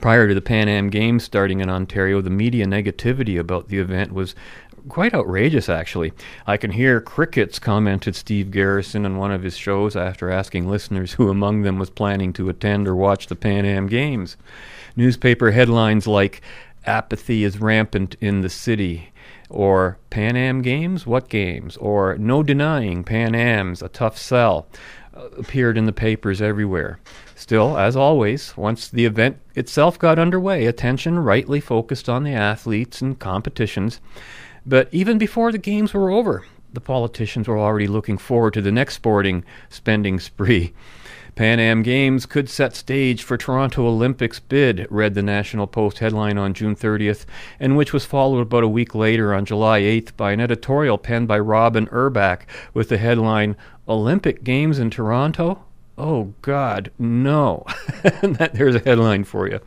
Prior 0.00 0.26
to 0.26 0.34
the 0.34 0.40
Pan 0.40 0.68
Am 0.68 0.90
Games 0.90 1.22
starting 1.22 1.60
in 1.60 1.70
Ontario, 1.70 2.20
the 2.20 2.30
media 2.30 2.66
negativity 2.66 3.38
about 3.38 3.68
the 3.68 3.78
event 3.78 4.12
was 4.12 4.34
quite 4.88 5.14
outrageous, 5.14 5.68
actually. 5.68 6.12
I 6.46 6.56
can 6.56 6.72
hear 6.72 7.00
crickets, 7.00 7.58
commented 7.58 8.16
Steve 8.16 8.50
Garrison 8.50 9.06
on 9.06 9.16
one 9.16 9.30
of 9.30 9.42
his 9.42 9.56
shows 9.56 9.94
after 9.94 10.30
asking 10.30 10.68
listeners 10.68 11.12
who 11.12 11.28
among 11.28 11.62
them 11.62 11.78
was 11.78 11.90
planning 11.90 12.32
to 12.34 12.48
attend 12.48 12.88
or 12.88 12.96
watch 12.96 13.28
the 13.28 13.36
Pan 13.36 13.64
Am 13.64 13.86
Games. 13.86 14.36
Newspaper 14.96 15.52
headlines 15.52 16.06
like, 16.06 16.42
Apathy 16.84 17.44
is 17.44 17.60
rampant 17.60 18.16
in 18.20 18.40
the 18.40 18.48
city, 18.48 19.12
or 19.48 19.98
Pan 20.10 20.36
Am 20.36 20.62
Games? 20.62 21.06
What 21.06 21.28
games? 21.28 21.76
Or 21.76 22.16
No 22.18 22.42
Denying 22.42 23.04
Pan 23.04 23.34
Am's, 23.34 23.82
a 23.82 23.88
tough 23.88 24.18
sell, 24.18 24.66
uh, 25.14 25.26
appeared 25.38 25.78
in 25.78 25.84
the 25.84 25.92
papers 25.92 26.42
everywhere. 26.42 26.98
Still, 27.36 27.76
as 27.76 27.96
always, 27.96 28.56
once 28.56 28.88
the 28.88 29.04
event 29.04 29.38
itself 29.54 29.98
got 29.98 30.18
underway, 30.18 30.66
attention 30.66 31.18
rightly 31.18 31.60
focused 31.60 32.08
on 32.08 32.24
the 32.24 32.32
athletes 32.32 33.02
and 33.02 33.18
competitions. 33.18 34.00
But 34.64 34.88
even 34.92 35.18
before 35.18 35.52
the 35.52 35.58
games 35.58 35.92
were 35.92 36.10
over, 36.10 36.46
the 36.72 36.80
politicians 36.80 37.48
were 37.48 37.58
already 37.58 37.86
looking 37.86 38.16
forward 38.16 38.54
to 38.54 38.62
the 38.62 38.72
next 38.72 38.94
sporting 38.94 39.44
spending 39.68 40.18
spree. 40.18 40.72
Pan 41.34 41.58
Am 41.58 41.82
Games 41.82 42.26
could 42.26 42.50
set 42.50 42.76
stage 42.76 43.22
for 43.22 43.38
Toronto 43.38 43.86
Olympics 43.86 44.38
bid, 44.38 44.86
read 44.90 45.14
the 45.14 45.22
National 45.22 45.66
Post 45.66 46.00
headline 46.00 46.36
on 46.36 46.52
June 46.52 46.76
30th, 46.76 47.24
and 47.58 47.74
which 47.74 47.94
was 47.94 48.04
followed 48.04 48.40
about 48.40 48.64
a 48.64 48.68
week 48.68 48.94
later 48.94 49.32
on 49.32 49.46
July 49.46 49.80
8th 49.80 50.14
by 50.14 50.32
an 50.32 50.40
editorial 50.40 50.98
penned 50.98 51.28
by 51.28 51.38
Robyn 51.38 51.86
Urback 51.86 52.42
with 52.74 52.90
the 52.90 52.98
headline 52.98 53.56
Olympic 53.88 54.44
Games 54.44 54.78
in 54.78 54.90
Toronto? 54.90 55.64
Oh, 55.96 56.34
God, 56.42 56.90
no. 56.98 57.64
that, 58.02 58.50
there's 58.52 58.74
a 58.74 58.80
headline 58.80 59.24
for 59.24 59.48
you. 59.48 59.60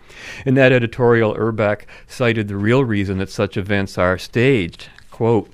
In 0.45 0.53
that 0.53 0.71
editorial, 0.71 1.33
Urbach 1.33 1.85
cited 2.05 2.47
the 2.47 2.57
real 2.57 2.85
reason 2.85 3.17
that 3.17 3.31
such 3.31 3.57
events 3.57 3.97
are 3.97 4.19
staged. 4.19 4.89
Quote, 5.09 5.49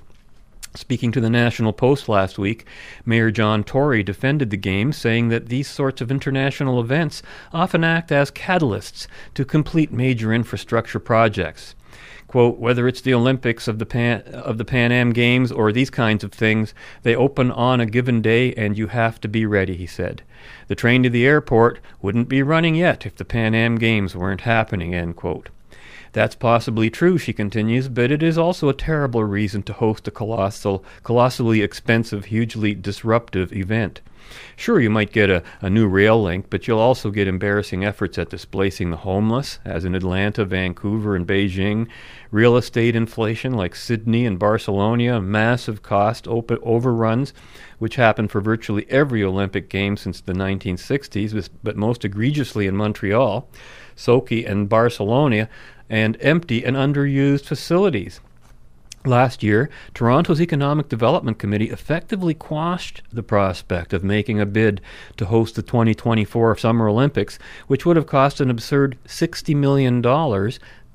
Speaking 0.74 1.12
to 1.12 1.20
the 1.20 1.28
National 1.28 1.74
Post 1.74 2.08
last 2.08 2.38
week, 2.38 2.64
Mayor 3.04 3.30
John 3.30 3.62
Tory 3.62 4.02
defended 4.02 4.48
the 4.48 4.56
game, 4.56 4.90
saying 4.90 5.28
that 5.28 5.50
these 5.50 5.68
sorts 5.68 6.00
of 6.00 6.10
international 6.10 6.80
events 6.80 7.22
often 7.52 7.84
act 7.84 8.10
as 8.10 8.30
catalysts 8.30 9.06
to 9.34 9.44
complete 9.44 9.92
major 9.92 10.32
infrastructure 10.32 10.98
projects. 10.98 11.74
Quote, 12.26 12.56
whether 12.58 12.88
it's 12.88 13.02
the 13.02 13.12
Olympics 13.12 13.68
of 13.68 13.78
the 13.78 13.84
Pan, 13.84 14.22
of 14.22 14.56
the 14.56 14.64
Pan 14.64 14.92
Am 14.92 15.12
Games 15.12 15.52
or 15.52 15.72
these 15.72 15.90
kinds 15.90 16.24
of 16.24 16.32
things, 16.32 16.72
they 17.02 17.14
open 17.14 17.50
on 17.50 17.78
a 17.78 17.84
given 17.84 18.22
day 18.22 18.54
and 18.54 18.78
you 18.78 18.86
have 18.86 19.20
to 19.20 19.28
be 19.28 19.44
ready, 19.44 19.76
he 19.76 19.86
said. 19.86 20.22
The 20.68 20.74
train 20.74 21.02
to 21.02 21.10
the 21.10 21.26
airport 21.26 21.80
wouldn't 22.00 22.30
be 22.30 22.42
running 22.42 22.76
yet 22.76 23.04
if 23.04 23.16
the 23.16 23.26
Pan 23.26 23.54
Am 23.54 23.76
Games 23.76 24.16
weren't 24.16 24.40
happening, 24.40 24.94
end 24.94 25.16
quote. 25.16 25.50
That's 26.12 26.34
possibly 26.34 26.90
true, 26.90 27.16
she 27.16 27.32
continues, 27.32 27.88
but 27.88 28.10
it 28.10 28.22
is 28.22 28.36
also 28.36 28.68
a 28.68 28.74
terrible 28.74 29.24
reason 29.24 29.62
to 29.64 29.72
host 29.72 30.06
a 30.06 30.10
colossal, 30.10 30.84
colossally 31.02 31.62
expensive, 31.62 32.26
hugely 32.26 32.74
disruptive 32.74 33.52
event. 33.52 34.02
Sure, 34.56 34.80
you 34.80 34.90
might 34.90 35.12
get 35.12 35.30
a, 35.30 35.42
a 35.60 35.68
new 35.68 35.86
rail 35.86 36.22
link, 36.22 36.46
but 36.48 36.66
you'll 36.66 36.78
also 36.78 37.10
get 37.10 37.26
embarrassing 37.28 37.84
efforts 37.84 38.18
at 38.18 38.30
displacing 38.30 38.90
the 38.90 38.98
homeless, 38.98 39.58
as 39.64 39.84
in 39.84 39.94
Atlanta, 39.94 40.44
Vancouver, 40.44 41.16
and 41.16 41.26
Beijing, 41.26 41.88
real 42.30 42.56
estate 42.56 42.94
inflation 42.94 43.52
like 43.52 43.74
Sydney 43.74 44.24
and 44.24 44.38
Barcelona, 44.38 45.20
massive 45.20 45.82
cost 45.82 46.26
op- 46.26 46.52
overruns, 46.62 47.32
which 47.78 47.96
happened 47.96 48.30
for 48.30 48.40
virtually 48.40 48.86
every 48.88 49.24
Olympic 49.24 49.68
game 49.68 49.96
since 49.96 50.20
the 50.20 50.32
1960s, 50.32 51.48
but 51.62 51.76
most 51.76 52.04
egregiously 52.04 52.66
in 52.66 52.76
Montreal, 52.76 53.48
Sochi, 53.96 54.48
and 54.48 54.68
Barcelona, 54.68 55.48
and 55.92 56.16
empty 56.20 56.64
and 56.64 56.74
underused 56.74 57.44
facilities. 57.44 58.20
Last 59.04 59.42
year, 59.42 59.68
Toronto's 59.92 60.40
Economic 60.40 60.88
Development 60.88 61.38
Committee 61.38 61.68
effectively 61.68 62.32
quashed 62.32 63.02
the 63.12 63.22
prospect 63.22 63.92
of 63.92 64.02
making 64.02 64.40
a 64.40 64.46
bid 64.46 64.80
to 65.18 65.26
host 65.26 65.54
the 65.54 65.62
2024 65.62 66.56
Summer 66.56 66.88
Olympics, 66.88 67.38
which 67.66 67.84
would 67.84 67.96
have 67.96 68.06
cost 68.06 68.40
an 68.40 68.48
absurd 68.48 68.96
$60 69.06 69.54
million 69.54 70.00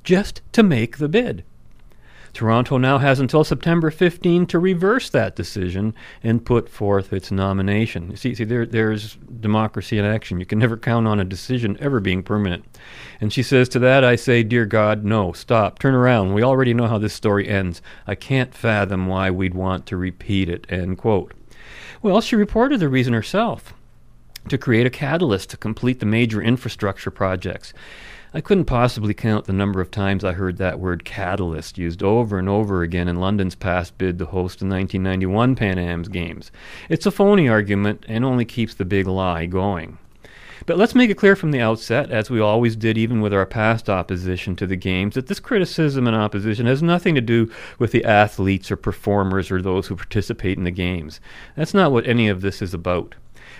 just 0.03 0.41
to 0.53 0.63
make 0.63 0.97
the 0.97 1.09
bid. 1.09 1.43
Toronto 2.37 2.77
now 2.77 2.99
has 2.99 3.19
until 3.19 3.43
September 3.43 3.89
15 3.89 4.45
to 4.45 4.59
reverse 4.59 5.09
that 5.09 5.35
decision 5.35 5.95
and 6.21 6.45
put 6.45 6.69
forth 6.69 7.11
its 7.11 7.31
nomination. 7.31 8.15
See, 8.15 8.35
see 8.35 8.43
there, 8.43 8.63
there's 8.63 9.15
democracy 9.39 9.97
in 9.97 10.05
action. 10.05 10.39
You 10.39 10.45
can 10.45 10.59
never 10.59 10.77
count 10.77 11.07
on 11.07 11.19
a 11.19 11.25
decision 11.25 11.75
ever 11.79 11.99
being 11.99 12.21
permanent. 12.21 12.63
And 13.19 13.33
she 13.33 13.41
says, 13.41 13.67
To 13.69 13.79
that 13.79 14.03
I 14.03 14.15
say, 14.17 14.43
Dear 14.43 14.67
God, 14.67 15.03
no, 15.03 15.31
stop, 15.31 15.79
turn 15.79 15.95
around. 15.95 16.35
We 16.35 16.43
already 16.43 16.75
know 16.75 16.85
how 16.85 16.99
this 16.99 17.15
story 17.15 17.47
ends. 17.47 17.81
I 18.05 18.13
can't 18.13 18.53
fathom 18.53 19.07
why 19.07 19.31
we'd 19.31 19.55
want 19.55 19.87
to 19.87 19.97
repeat 19.97 20.47
it. 20.47 20.67
End 20.69 20.99
quote. 20.99 21.33
Well, 22.03 22.21
she 22.21 22.35
reported 22.35 22.79
the 22.79 22.87
reason 22.87 23.13
herself 23.13 23.73
to 24.49 24.59
create 24.59 24.85
a 24.85 24.91
catalyst 24.91 25.49
to 25.49 25.57
complete 25.57 25.99
the 25.99 26.05
major 26.05 26.39
infrastructure 26.39 27.09
projects. 27.09 27.73
I 28.37 28.41
couldn't 28.41 28.65
possibly 28.65 29.15
count 29.15 29.45
the 29.45 29.51
number 29.51 29.81
of 29.81 29.89
times 29.89 30.23
I 30.23 30.33
heard 30.33 30.57
that 30.57 30.79
word 30.79 31.03
catalyst 31.03 31.79
used 31.79 32.03
over 32.03 32.37
and 32.37 32.47
over 32.47 32.83
again 32.83 33.07
in 33.07 33.15
London's 33.15 33.55
past 33.55 33.97
bid 33.97 34.19
to 34.19 34.25
host 34.25 34.59
the 34.59 34.67
1991 34.67 35.55
Pan 35.55 35.79
Am's 35.79 36.07
Games. 36.07 36.51
It's 36.87 37.07
a 37.07 37.11
phony 37.11 37.49
argument 37.49 38.05
and 38.07 38.23
only 38.23 38.45
keeps 38.45 38.75
the 38.75 38.85
big 38.85 39.07
lie 39.07 39.47
going. 39.47 39.97
But 40.67 40.77
let's 40.77 40.93
make 40.93 41.09
it 41.09 41.17
clear 41.17 41.35
from 41.35 41.49
the 41.49 41.61
outset, 41.61 42.11
as 42.11 42.29
we 42.29 42.39
always 42.39 42.75
did 42.75 42.95
even 42.95 43.21
with 43.21 43.33
our 43.33 43.47
past 43.47 43.89
opposition 43.89 44.55
to 44.57 44.67
the 44.67 44.75
games, 44.75 45.15
that 45.15 45.25
this 45.25 45.39
criticism 45.39 46.05
and 46.05 46.15
opposition 46.15 46.67
has 46.67 46.83
nothing 46.83 47.15
to 47.15 47.21
do 47.21 47.51
with 47.79 47.91
the 47.91 48.05
athletes 48.05 48.69
or 48.69 48.77
performers 48.77 49.49
or 49.49 49.63
those 49.63 49.87
who 49.87 49.95
participate 49.95 50.59
in 50.59 50.63
the 50.63 50.69
games. 50.69 51.19
That's 51.55 51.73
not 51.73 51.91
what 51.91 52.05
any 52.05 52.29
of 52.29 52.41
this 52.41 52.61
is 52.61 52.75
about. 52.75 53.15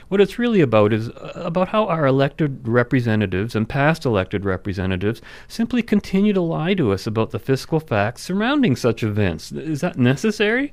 What 0.10 0.22
it's 0.22 0.39
really 0.39 0.62
about 0.62 0.93
is 0.93 1.10
uh, 1.10 1.34
about 1.36 1.70
how 1.70 1.86
our 1.88 2.05
elected 2.05 2.68
representatives 2.68 3.55
and 3.55 3.68
past 3.68 4.05
elected 4.05 4.45
representatives 4.45 5.22
simply 5.47 5.82
continue 5.82 6.34
to 6.34 6.41
lie 6.41 6.74
to 6.76 6.93
us 6.93 7.08
about 7.08 7.32
the 7.32 7.39
fiscal 7.39 7.80
facts 7.80 8.22
surrounding 8.22 8.76
such 8.76 9.03
events. 9.03 9.51
Is 9.51 9.82
that 9.82 9.97
necessary? 9.97 10.72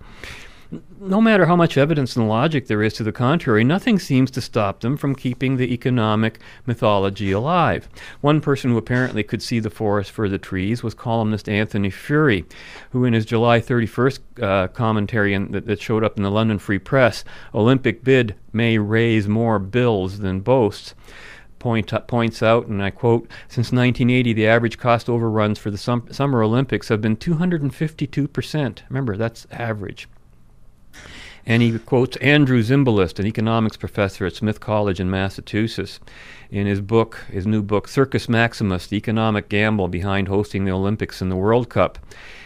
No 1.01 1.21
matter 1.21 1.47
how 1.47 1.57
much 1.57 1.77
evidence 1.77 2.17
and 2.17 2.29
logic 2.29 2.67
there 2.67 2.83
is 2.83 2.95
to 2.95 3.03
the 3.03 3.13
contrary, 3.13 3.65
nothing 3.65 3.99
seems 3.99 4.31
to 4.33 4.41
stop 4.41 4.81
them 4.81 4.97
from 4.97 5.15
keeping 5.15 5.57
the 5.57 5.73
economic 5.73 6.41
mythology 6.67 7.31
alive. 7.31 7.89
One 8.21 8.41
person 8.41 8.71
who 8.71 8.79
apparently 8.79 9.23
could 9.23 9.43
see 9.43 9.61
the 9.61 9.71
forest 9.71 10.11
for 10.11 10.29
the 10.29 10.39
trees 10.39 10.83
was 10.83 10.95
columnist 10.95 11.49
Anthony 11.49 11.91
Furey, 11.91 12.45
who, 12.91 13.05
in 13.05 13.13
his 13.13 13.27
July 13.27 13.61
31st 13.61 14.19
uh, 14.43 14.69
commentary 14.69 15.35
in, 15.35 15.53
that, 15.53 15.67
that 15.67 15.81
showed 15.81 16.05
up 16.05 16.17
in 16.17 16.23
the 16.23 16.31
London 16.31 16.59
Free 16.59 16.79
Press, 16.79 17.25
Olympic 17.55 18.03
bid 18.03 18.35
may 18.53 18.79
raise 18.79 19.29
more 19.29 19.59
bills 19.59 20.21
than 20.21 20.41
boasts. 20.41 20.95
Uh, 21.65 22.01
points 22.01 22.43
out, 22.43 22.67
and 22.67 22.83
I 22.83 22.91
quote, 22.91 23.27
since 23.49 23.73
1980, 23.73 24.35
the 24.35 24.47
average 24.47 24.79
cost 24.79 25.09
overruns 25.09 25.59
for 25.59 25.71
the 25.71 25.79
sum- 25.79 26.07
Summer 26.11 26.43
Olympics 26.43 26.89
have 26.89 27.01
been 27.01 27.17
252%. 27.17 28.83
Remember, 28.91 29.17
that's 29.17 29.47
average. 29.51 30.07
And 31.47 31.63
he 31.63 31.79
quotes 31.79 32.17
Andrew 32.19 32.63
Zimbalist, 32.63 33.19
an 33.19 33.27
economics 33.27 33.77
professor 33.77 34.25
at 34.25 34.35
Smith 34.35 34.61
College 34.61 34.99
in 34.99 35.11
Massachusetts, 35.11 36.01
in 36.51 36.67
his 36.67 36.81
book, 36.81 37.25
his 37.31 37.47
new 37.47 37.63
book, 37.63 37.87
Circus 37.87 38.29
Maximus 38.29 38.87
The 38.87 38.97
Economic 38.97 39.49
Gamble 39.49 39.89
Behind 39.89 40.29
Hosting 40.29 40.65
the 40.65 40.73
Olympics 40.73 41.21
and 41.21 41.31
the 41.31 41.37
World 41.37 41.69
Cup. 41.69 41.99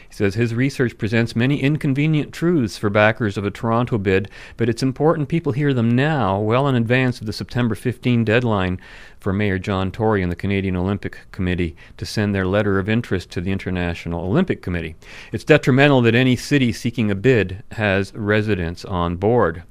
He 0.09 0.15
says 0.15 0.35
his 0.35 0.55
research 0.55 0.97
presents 0.97 1.37
many 1.37 1.61
inconvenient 1.63 2.33
truths 2.33 2.79
for 2.79 2.89
backers 2.89 3.37
of 3.37 3.45
a 3.45 3.51
Toronto 3.51 3.99
bid, 3.99 4.31
but 4.57 4.69
it's 4.69 4.83
important 4.83 5.29
people 5.29 5.53
hear 5.53 5.75
them 5.75 5.91
now, 5.91 6.41
well 6.41 6.67
in 6.67 6.75
advance 6.75 7.21
of 7.21 7.27
the 7.27 7.33
September 7.33 7.75
15 7.75 8.25
deadline 8.25 8.81
for 9.21 9.33
Mayor 9.33 9.59
John 9.59 9.93
Tory 9.93 10.23
and 10.23 10.33
the 10.33 10.37
Canadian 10.37 10.77
Olympic 10.77 11.19
Committee 11.31 11.77
to 11.99 12.07
send 12.07 12.35
their 12.35 12.47
letter 12.47 12.79
of 12.79 12.89
interest 12.89 13.31
to 13.33 13.43
the 13.43 13.53
International 13.53 14.25
Olympic 14.25 14.63
Committee. 14.63 14.97
It's 15.31 15.45
detrimental 15.45 16.01
that 16.03 16.15
any 16.15 16.37
city 16.37 16.73
seeking 16.73 17.11
a 17.11 17.15
bid 17.15 17.63
has 17.73 18.15
residents 18.15 18.85
on 18.87 19.17
board. 19.17 19.63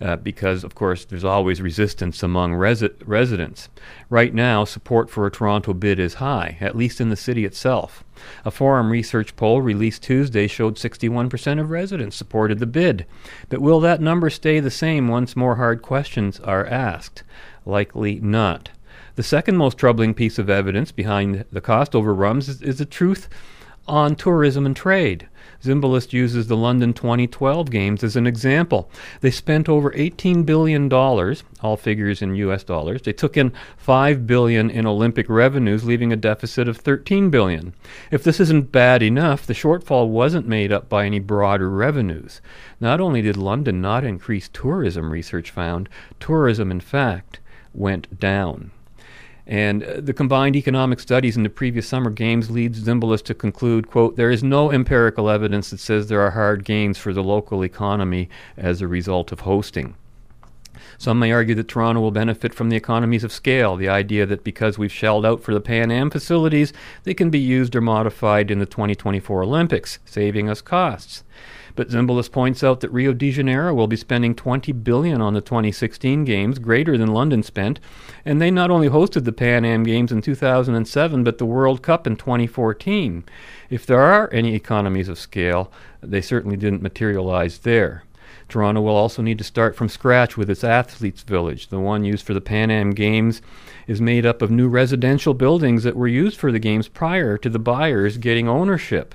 Uh, 0.00 0.16
because, 0.16 0.62
of 0.62 0.74
course, 0.74 1.04
there's 1.04 1.24
always 1.24 1.62
resistance 1.62 2.22
among 2.22 2.52
resi- 2.52 2.94
residents. 3.04 3.68
Right 4.10 4.34
now, 4.34 4.64
support 4.64 5.08
for 5.08 5.26
a 5.26 5.30
Toronto 5.30 5.72
bid 5.72 5.98
is 5.98 6.14
high, 6.14 6.58
at 6.60 6.76
least 6.76 7.00
in 7.00 7.08
the 7.08 7.16
city 7.16 7.44
itself. 7.44 8.04
A 8.44 8.50
Forum 8.50 8.90
research 8.90 9.36
poll 9.36 9.62
released 9.62 10.02
Tuesday 10.02 10.46
showed 10.46 10.76
61% 10.76 11.60
of 11.60 11.70
residents 11.70 12.16
supported 12.16 12.58
the 12.58 12.66
bid. 12.66 13.06
But 13.48 13.60
will 13.60 13.80
that 13.80 14.00
number 14.00 14.30
stay 14.30 14.60
the 14.60 14.70
same 14.70 15.08
once 15.08 15.36
more 15.36 15.56
hard 15.56 15.82
questions 15.82 16.40
are 16.40 16.66
asked? 16.66 17.22
Likely 17.64 18.20
not. 18.20 18.70
The 19.16 19.22
second 19.22 19.56
most 19.56 19.78
troubling 19.78 20.12
piece 20.12 20.38
of 20.38 20.50
evidence 20.50 20.92
behind 20.92 21.46
the 21.50 21.62
cost 21.62 21.94
overruns 21.94 22.48
is, 22.48 22.60
is 22.60 22.78
the 22.78 22.84
truth 22.84 23.28
on 23.88 24.14
tourism 24.14 24.66
and 24.66 24.76
trade. 24.76 25.28
Zimbalist 25.62 26.12
uses 26.12 26.46
the 26.46 26.56
London 26.56 26.92
2012 26.92 27.70
Games 27.70 28.04
as 28.04 28.16
an 28.16 28.26
example. 28.26 28.90
They 29.20 29.30
spent 29.30 29.68
over 29.68 29.92
18 29.94 30.44
billion 30.44 30.88
dollars, 30.88 31.42
all 31.62 31.76
figures 31.76 32.22
in 32.22 32.34
US 32.36 32.64
dollars. 32.64 33.02
They 33.02 33.12
took 33.12 33.36
in 33.36 33.52
5 33.76 34.26
billion 34.26 34.70
in 34.70 34.86
Olympic 34.86 35.28
revenues, 35.28 35.84
leaving 35.84 36.12
a 36.12 36.16
deficit 36.16 36.68
of 36.68 36.76
13 36.76 37.30
billion. 37.30 37.74
If 38.10 38.22
this 38.22 38.40
isn't 38.40 38.72
bad 38.72 39.02
enough, 39.02 39.46
the 39.46 39.54
shortfall 39.54 40.08
wasn't 40.08 40.46
made 40.46 40.72
up 40.72 40.88
by 40.88 41.06
any 41.06 41.18
broader 41.18 41.70
revenues. 41.70 42.40
Not 42.80 43.00
only 43.00 43.22
did 43.22 43.36
London 43.36 43.80
not 43.80 44.04
increase 44.04 44.48
tourism, 44.48 45.10
research 45.10 45.50
found, 45.50 45.88
tourism 46.20 46.70
in 46.70 46.80
fact 46.80 47.40
went 47.72 48.18
down. 48.18 48.70
And 49.46 49.84
uh, 49.84 50.00
the 50.00 50.12
combined 50.12 50.56
economic 50.56 50.98
studies 50.98 51.36
in 51.36 51.44
the 51.44 51.48
previous 51.48 51.86
summer 51.86 52.10
games 52.10 52.50
leads 52.50 52.82
Zimbalist 52.82 53.24
to 53.24 53.34
conclude, 53.34 53.88
quote, 53.88 54.16
there 54.16 54.30
is 54.30 54.42
no 54.42 54.72
empirical 54.72 55.30
evidence 55.30 55.70
that 55.70 55.78
says 55.78 56.08
there 56.08 56.20
are 56.20 56.32
hard 56.32 56.64
gains 56.64 56.98
for 56.98 57.12
the 57.12 57.22
local 57.22 57.64
economy 57.64 58.28
as 58.56 58.80
a 58.80 58.88
result 58.88 59.30
of 59.30 59.40
hosting. 59.40 59.94
Some 60.98 61.18
may 61.18 61.32
argue 61.32 61.54
that 61.54 61.68
Toronto 61.68 62.00
will 62.00 62.10
benefit 62.10 62.54
from 62.54 62.70
the 62.70 62.76
economies 62.76 63.22
of 63.22 63.32
scale, 63.32 63.76
the 63.76 63.88
idea 63.88 64.26
that 64.26 64.44
because 64.44 64.78
we've 64.78 64.92
shelled 64.92 65.26
out 65.26 65.42
for 65.42 65.54
the 65.54 65.60
Pan 65.60 65.90
Am 65.90 66.10
facilities, 66.10 66.72
they 67.04 67.14
can 67.14 67.30
be 67.30 67.38
used 67.38 67.76
or 67.76 67.80
modified 67.80 68.50
in 68.50 68.58
the 68.58 68.66
2024 68.66 69.42
Olympics, 69.42 69.98
saving 70.04 70.48
us 70.48 70.60
costs. 70.60 71.22
But 71.76 71.90
Zimbalist 71.90 72.32
points 72.32 72.64
out 72.64 72.80
that 72.80 72.90
Rio 72.90 73.12
de 73.12 73.30
Janeiro 73.30 73.74
will 73.74 73.86
be 73.86 73.96
spending 73.96 74.34
20 74.34 74.72
billion 74.72 75.20
on 75.20 75.34
the 75.34 75.42
2016 75.42 76.24
games, 76.24 76.58
greater 76.58 76.96
than 76.96 77.12
London 77.12 77.42
spent, 77.42 77.78
and 78.24 78.40
they 78.40 78.50
not 78.50 78.70
only 78.70 78.88
hosted 78.88 79.24
the 79.24 79.32
Pan 79.32 79.64
Am 79.66 79.84
Games 79.84 80.10
in 80.10 80.22
2007, 80.22 81.22
but 81.22 81.36
the 81.36 81.44
World 81.44 81.82
Cup 81.82 82.06
in 82.06 82.16
2014. 82.16 83.24
If 83.68 83.84
there 83.84 84.00
are 84.00 84.32
any 84.32 84.54
economies 84.54 85.08
of 85.08 85.18
scale, 85.18 85.70
they 86.00 86.22
certainly 86.22 86.56
didn't 86.56 86.82
materialize 86.82 87.58
there. 87.58 88.04
Toronto 88.48 88.80
will 88.80 88.96
also 88.96 89.22
need 89.22 89.38
to 89.38 89.44
start 89.44 89.76
from 89.76 89.88
scratch 89.88 90.36
with 90.36 90.48
its 90.48 90.64
athletes' 90.64 91.24
village. 91.24 91.68
The 91.68 91.80
one 91.80 92.04
used 92.04 92.24
for 92.24 92.32
the 92.32 92.40
Pan 92.40 92.70
Am 92.70 92.92
Games 92.92 93.42
is 93.86 94.00
made 94.00 94.24
up 94.24 94.40
of 94.40 94.50
new 94.50 94.68
residential 94.68 95.34
buildings 95.34 95.82
that 95.82 95.96
were 95.96 96.08
used 96.08 96.38
for 96.38 96.50
the 96.50 96.58
games 96.58 96.88
prior 96.88 97.36
to 97.38 97.50
the 97.50 97.58
buyers 97.58 98.18
getting 98.18 98.48
ownership. 98.48 99.14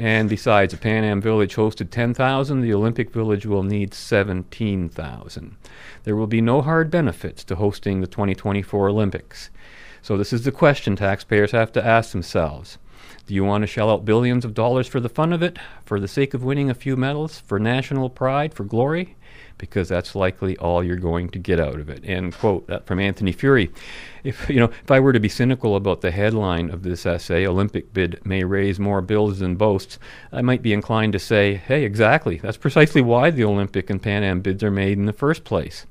And 0.00 0.30
besides, 0.30 0.72
the 0.72 0.78
Pan 0.78 1.04
Am 1.04 1.20
Village 1.20 1.56
hosted 1.56 1.90
10,000. 1.90 2.62
The 2.62 2.72
Olympic 2.72 3.10
Village 3.10 3.44
will 3.44 3.62
need 3.62 3.92
17,000. 3.92 5.56
There 6.04 6.16
will 6.16 6.26
be 6.26 6.40
no 6.40 6.62
hard 6.62 6.90
benefits 6.90 7.44
to 7.44 7.56
hosting 7.56 8.00
the 8.00 8.06
2024 8.06 8.88
Olympics. 8.88 9.50
So, 10.00 10.16
this 10.16 10.32
is 10.32 10.44
the 10.44 10.52
question 10.52 10.96
taxpayers 10.96 11.50
have 11.50 11.70
to 11.72 11.86
ask 11.86 12.12
themselves. 12.12 12.78
Do 13.26 13.34
you 13.34 13.44
want 13.44 13.60
to 13.60 13.66
shell 13.66 13.90
out 13.90 14.06
billions 14.06 14.46
of 14.46 14.54
dollars 14.54 14.86
for 14.86 15.00
the 15.00 15.10
fun 15.10 15.34
of 15.34 15.42
it, 15.42 15.58
for 15.84 16.00
the 16.00 16.08
sake 16.08 16.32
of 16.32 16.42
winning 16.42 16.70
a 16.70 16.74
few 16.74 16.96
medals, 16.96 17.38
for 17.38 17.58
national 17.58 18.08
pride, 18.08 18.54
for 18.54 18.64
glory? 18.64 19.16
Because 19.60 19.90
that's 19.90 20.14
likely 20.14 20.56
all 20.56 20.82
you're 20.82 20.96
going 20.96 21.28
to 21.28 21.38
get 21.38 21.60
out 21.60 21.78
of 21.78 21.90
it. 21.90 22.02
End 22.04 22.34
quote. 22.36 22.86
From 22.86 22.98
Anthony 22.98 23.32
Furey. 23.32 23.70
If 24.24 24.48
you 24.48 24.56
know, 24.56 24.70
if 24.82 24.90
I 24.90 25.00
were 25.00 25.12
to 25.12 25.20
be 25.20 25.28
cynical 25.28 25.76
about 25.76 26.00
the 26.00 26.10
headline 26.10 26.70
of 26.70 26.82
this 26.82 27.04
essay, 27.04 27.46
Olympic 27.46 27.92
bid 27.92 28.20
may 28.24 28.42
raise 28.42 28.80
more 28.80 29.02
bills 29.02 29.38
than 29.38 29.56
boasts, 29.56 29.98
I 30.32 30.40
might 30.40 30.62
be 30.62 30.72
inclined 30.72 31.12
to 31.12 31.18
say, 31.18 31.54
hey, 31.54 31.84
exactly. 31.84 32.38
That's 32.38 32.56
precisely 32.56 33.02
why 33.02 33.30
the 33.30 33.44
Olympic 33.44 33.90
and 33.90 34.02
Pan 34.02 34.24
Am 34.24 34.40
bids 34.40 34.64
are 34.64 34.70
made 34.70 34.98
in 34.98 35.04
the 35.04 35.12
first 35.12 35.44
place. 35.44 35.86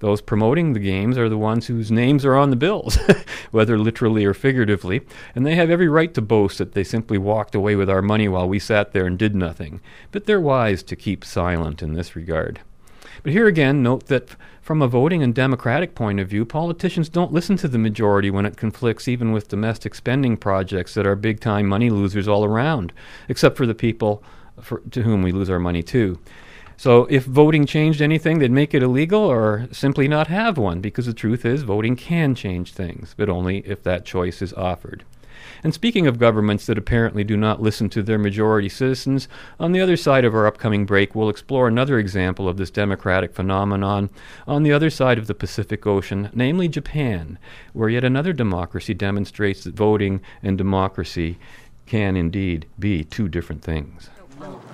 Those 0.00 0.20
promoting 0.20 0.72
the 0.72 0.80
games 0.80 1.16
are 1.16 1.28
the 1.28 1.38
ones 1.38 1.68
whose 1.68 1.92
names 1.92 2.24
are 2.24 2.34
on 2.34 2.50
the 2.50 2.56
bills, 2.56 2.98
whether 3.52 3.78
literally 3.78 4.24
or 4.24 4.34
figuratively, 4.34 5.02
and 5.36 5.46
they 5.46 5.54
have 5.54 5.70
every 5.70 5.88
right 5.88 6.12
to 6.14 6.20
boast 6.20 6.58
that 6.58 6.72
they 6.72 6.82
simply 6.82 7.18
walked 7.18 7.54
away 7.54 7.76
with 7.76 7.88
our 7.88 8.02
money 8.02 8.26
while 8.26 8.48
we 8.48 8.58
sat 8.58 8.92
there 8.92 9.06
and 9.06 9.16
did 9.16 9.36
nothing. 9.36 9.80
But 10.10 10.26
they're 10.26 10.40
wise 10.40 10.82
to 10.84 10.96
keep 10.96 11.24
silent 11.24 11.84
in 11.84 11.94
this 11.94 12.16
regard. 12.16 12.58
But 13.22 13.32
here 13.32 13.46
again, 13.46 13.82
note 13.82 14.06
that 14.06 14.36
from 14.60 14.82
a 14.82 14.88
voting 14.88 15.22
and 15.22 15.34
democratic 15.34 15.94
point 15.94 16.18
of 16.18 16.28
view, 16.28 16.44
politicians 16.44 17.08
don't 17.08 17.32
listen 17.32 17.56
to 17.58 17.68
the 17.68 17.78
majority 17.78 18.30
when 18.30 18.46
it 18.46 18.56
conflicts 18.56 19.08
even 19.08 19.32
with 19.32 19.48
domestic 19.48 19.94
spending 19.94 20.36
projects 20.36 20.94
that 20.94 21.06
are 21.06 21.16
big 21.16 21.40
time 21.40 21.66
money 21.66 21.90
losers 21.90 22.26
all 22.26 22.44
around, 22.44 22.92
except 23.28 23.56
for 23.56 23.66
the 23.66 23.74
people 23.74 24.22
for, 24.60 24.80
to 24.90 25.02
whom 25.02 25.22
we 25.22 25.32
lose 25.32 25.50
our 25.50 25.58
money 25.58 25.82
too. 25.82 26.18
So 26.76 27.06
if 27.10 27.24
voting 27.24 27.64
changed 27.64 28.02
anything, 28.02 28.38
they'd 28.38 28.50
make 28.50 28.74
it 28.74 28.82
illegal 28.82 29.20
or 29.20 29.68
simply 29.70 30.08
not 30.08 30.26
have 30.26 30.58
one, 30.58 30.80
because 30.80 31.06
the 31.06 31.12
truth 31.12 31.44
is 31.44 31.62
voting 31.62 31.94
can 31.94 32.34
change 32.34 32.72
things, 32.72 33.14
but 33.16 33.28
only 33.28 33.58
if 33.58 33.84
that 33.84 34.04
choice 34.04 34.42
is 34.42 34.52
offered. 34.54 35.04
And 35.64 35.72
speaking 35.72 36.06
of 36.06 36.18
governments 36.18 36.66
that 36.66 36.78
apparently 36.78 37.22
do 37.22 37.36
not 37.36 37.62
listen 37.62 37.88
to 37.90 38.02
their 38.02 38.18
majority 38.18 38.68
citizens, 38.68 39.28
on 39.60 39.72
the 39.72 39.80
other 39.80 39.96
side 39.96 40.24
of 40.24 40.34
our 40.34 40.46
upcoming 40.46 40.86
break, 40.86 41.14
we'll 41.14 41.28
explore 41.28 41.68
another 41.68 41.98
example 41.98 42.48
of 42.48 42.56
this 42.56 42.70
democratic 42.70 43.32
phenomenon 43.32 44.10
on 44.46 44.64
the 44.64 44.72
other 44.72 44.90
side 44.90 45.18
of 45.18 45.28
the 45.28 45.34
Pacific 45.34 45.86
Ocean, 45.86 46.30
namely 46.32 46.66
Japan, 46.66 47.38
where 47.72 47.88
yet 47.88 48.02
another 48.02 48.32
democracy 48.32 48.94
demonstrates 48.94 49.62
that 49.64 49.74
voting 49.74 50.20
and 50.42 50.58
democracy 50.58 51.38
can 51.86 52.16
indeed 52.16 52.66
be 52.78 53.04
two 53.04 53.28
different 53.28 53.62
things. 53.62 54.10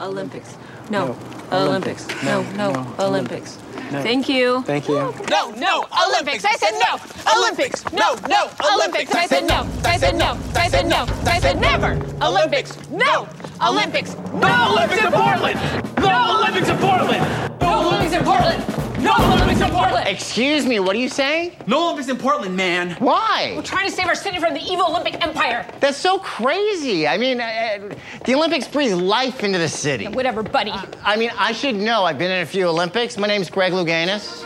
Olympics. 0.01 0.57
No. 0.91 1.16
Olympics. 1.53 2.07
No, 2.25 2.43
no, 2.53 2.95
Olympics. 2.99 3.59
No. 3.91 4.03
Thank 4.03 4.29
you. 4.29 4.62
Thank 4.64 4.87
you. 4.89 5.14
No, 5.31 5.51
no, 5.53 5.87
Olympics. 6.07 6.45
I 6.45 6.55
said 6.57 6.73
no. 6.79 6.99
Olympics. 7.39 7.85
No, 7.93 8.14
no, 8.29 8.51
Olympics. 8.75 9.14
I 9.14 9.27
said 9.27 9.47
no. 9.47 9.66
I 9.85 9.97
said 9.97 10.16
no. 10.16 10.39
I 10.55 10.69
said 10.69 10.87
no. 10.87 11.07
I 11.25 11.41
said 11.41 11.61
never. 11.61 11.93
Olympics. 12.23 12.77
No. 12.91 13.27
Olympics. 13.66 14.14
No 14.35 14.73
Olympics 14.73 15.03
in 15.03 15.12
Portland. 15.12 15.61
No 15.99 16.39
Olympics 16.39 16.69
in 16.69 16.79
Portland. 16.79 17.61
No 17.61 17.89
Olympics 17.89 18.12
in 18.14 18.25
Portland. 18.25 18.78
No 19.01 19.15
Olympics 19.17 19.61
in 19.61 19.71
Portland. 19.71 20.09
Excuse 20.09 20.67
me, 20.67 20.81
what 20.81 20.97
are 20.97 20.99
you 20.99 21.09
saying? 21.09 21.53
No 21.67 21.85
Olympics 21.85 22.09
in 22.09 22.17
Portland, 22.17 22.57
man. 22.57 22.91
Why? 22.99 23.53
We're 23.55 23.63
trying 23.63 23.89
to 23.89 23.93
save 23.93 24.07
our 24.07 24.15
city 24.15 24.41
from 24.41 24.55
the 24.55 24.61
evil 24.61 24.87
Olympic 24.87 25.23
empire. 25.25 25.65
That's 25.79 25.97
so 25.97 26.19
crazy. 26.19 27.07
I 27.07 27.17
mean, 27.17 27.41
uh, 27.41 27.95
the 28.25 28.35
Olympics 28.35 28.67
breathe 28.67 28.95
life 28.95 29.45
into 29.45 29.59
the 29.59 29.69
city. 29.69 30.09
Whatever, 30.09 30.43
buddy. 30.43 30.73
I 31.05 31.17
mean, 31.17 31.31
I 31.39 31.53
should 31.53 31.77
know. 31.77 32.05
I've 32.05 32.19
been 32.19 32.31
in 32.31 32.43
a 32.43 32.47
few 32.47 32.67
Olympics. 32.67 33.17
My 33.17 33.29
name's 33.29 33.51
Greg 33.51 33.73
Louganis. 33.73 34.43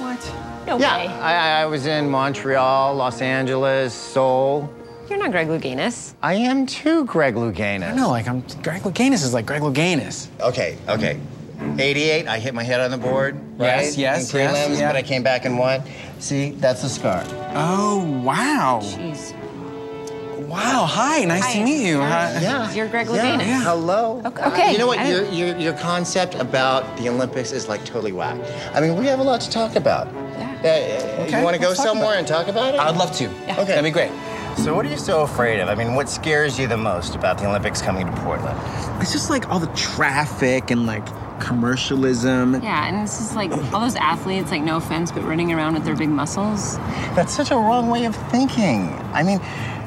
What? 0.00 0.66
No 0.66 0.78
yeah, 0.78 0.96
way. 0.96 1.06
I, 1.08 1.62
I 1.62 1.66
was 1.66 1.86
in 1.86 2.08
Montreal, 2.08 2.94
Los 2.94 3.20
Angeles, 3.20 3.92
Seoul. 3.92 4.72
You're 5.08 5.18
not 5.18 5.32
Greg 5.32 5.48
Louganis. 5.48 6.14
I 6.22 6.34
am 6.34 6.66
too, 6.66 7.04
Greg 7.04 7.34
Louganis. 7.34 7.96
No, 7.96 8.10
like 8.10 8.28
I'm. 8.28 8.42
Greg 8.62 8.82
Louganis 8.82 9.24
is 9.24 9.34
like 9.34 9.44
Greg 9.44 9.62
Louganis. 9.62 10.28
Okay, 10.40 10.78
okay. 10.88 11.18
88, 11.60 12.26
I 12.26 12.38
hit 12.38 12.54
my 12.54 12.62
head 12.62 12.80
on 12.80 12.90
the 12.90 12.98
board, 12.98 13.36
right? 13.58 13.82
Yes, 13.82 13.98
yes, 13.98 14.34
in 14.34 14.40
prelims, 14.40 14.52
yes, 14.52 14.78
yeah. 14.80 14.88
but 14.88 14.96
I 14.96 15.02
came 15.02 15.22
back 15.22 15.44
and 15.44 15.58
won. 15.58 15.82
See, 16.18 16.50
that's 16.52 16.82
the 16.82 16.88
scar. 16.88 17.24
Oh 17.54 18.22
wow. 18.24 18.80
Jeez. 18.82 19.36
Wow. 20.46 20.84
Hi. 20.84 21.24
Nice 21.24 21.44
Hi. 21.44 21.52
to 21.52 21.64
meet 21.64 21.86
you. 21.86 22.00
Hi. 22.00 22.32
Hi. 22.32 22.40
Yeah. 22.40 22.72
You're 22.72 22.88
Greg 22.88 23.06
Yeah. 23.06 23.38
Louganis. 23.38 23.62
Hello. 23.62 24.20
Okay. 24.24 24.44
okay. 24.46 24.72
You 24.72 24.78
know 24.78 24.88
what? 24.88 25.06
Your, 25.06 25.24
your, 25.26 25.56
your 25.56 25.72
concept 25.74 26.34
about 26.34 26.96
the 26.96 27.08
Olympics 27.08 27.52
is 27.52 27.68
like 27.68 27.84
totally 27.84 28.10
whack. 28.10 28.40
I 28.74 28.80
mean, 28.80 28.96
we 28.96 29.06
have 29.06 29.20
a 29.20 29.22
lot 29.22 29.40
to 29.42 29.50
talk 29.50 29.76
about. 29.76 30.12
Yeah. 30.12 31.20
Okay, 31.20 31.38
you 31.38 31.44
want 31.44 31.54
to 31.54 31.62
go 31.62 31.72
somewhere 31.72 32.06
about 32.06 32.18
and 32.18 32.26
talk 32.26 32.48
about 32.48 32.74
it? 32.74 32.80
I'd 32.80 32.96
love 32.96 33.12
to. 33.16 33.26
Okay. 33.28 33.64
That'd 33.64 33.84
be 33.84 33.90
great. 33.90 34.10
So, 34.56 34.74
what 34.74 34.84
are 34.84 34.90
you 34.90 34.98
so 34.98 35.22
afraid 35.22 35.60
of? 35.60 35.68
I 35.68 35.74
mean, 35.74 35.94
what 35.94 36.08
scares 36.08 36.58
you 36.58 36.66
the 36.66 36.76
most 36.76 37.14
about 37.14 37.38
the 37.38 37.46
Olympics 37.46 37.80
coming 37.80 38.04
to 38.06 38.12
Portland? 38.22 38.58
It's 39.00 39.12
just 39.12 39.30
like 39.30 39.48
all 39.48 39.60
the 39.60 39.72
traffic 39.74 40.70
and 40.70 40.84
like 40.84 41.06
commercialism. 41.40 42.62
Yeah, 42.62 42.86
and 42.86 43.02
this 43.02 43.20
is 43.20 43.34
like 43.34 43.50
all 43.72 43.80
those 43.80 43.96
athletes, 43.96 44.50
like 44.50 44.62
no 44.62 44.76
offense, 44.76 45.10
but 45.10 45.24
running 45.24 45.52
around 45.52 45.74
with 45.74 45.84
their 45.84 45.96
big 45.96 46.08
muscles. 46.08 46.76
That's 47.16 47.34
such 47.34 47.50
a 47.50 47.56
wrong 47.56 47.88
way 47.88 48.04
of 48.04 48.14
thinking. 48.30 48.88
I 49.12 49.22
mean, 49.22 49.40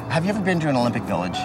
have 0.09 0.25
you 0.25 0.31
ever 0.31 0.41
been 0.41 0.59
to 0.61 0.69
an 0.69 0.75
Olympic 0.75 1.03
Village? 1.03 1.37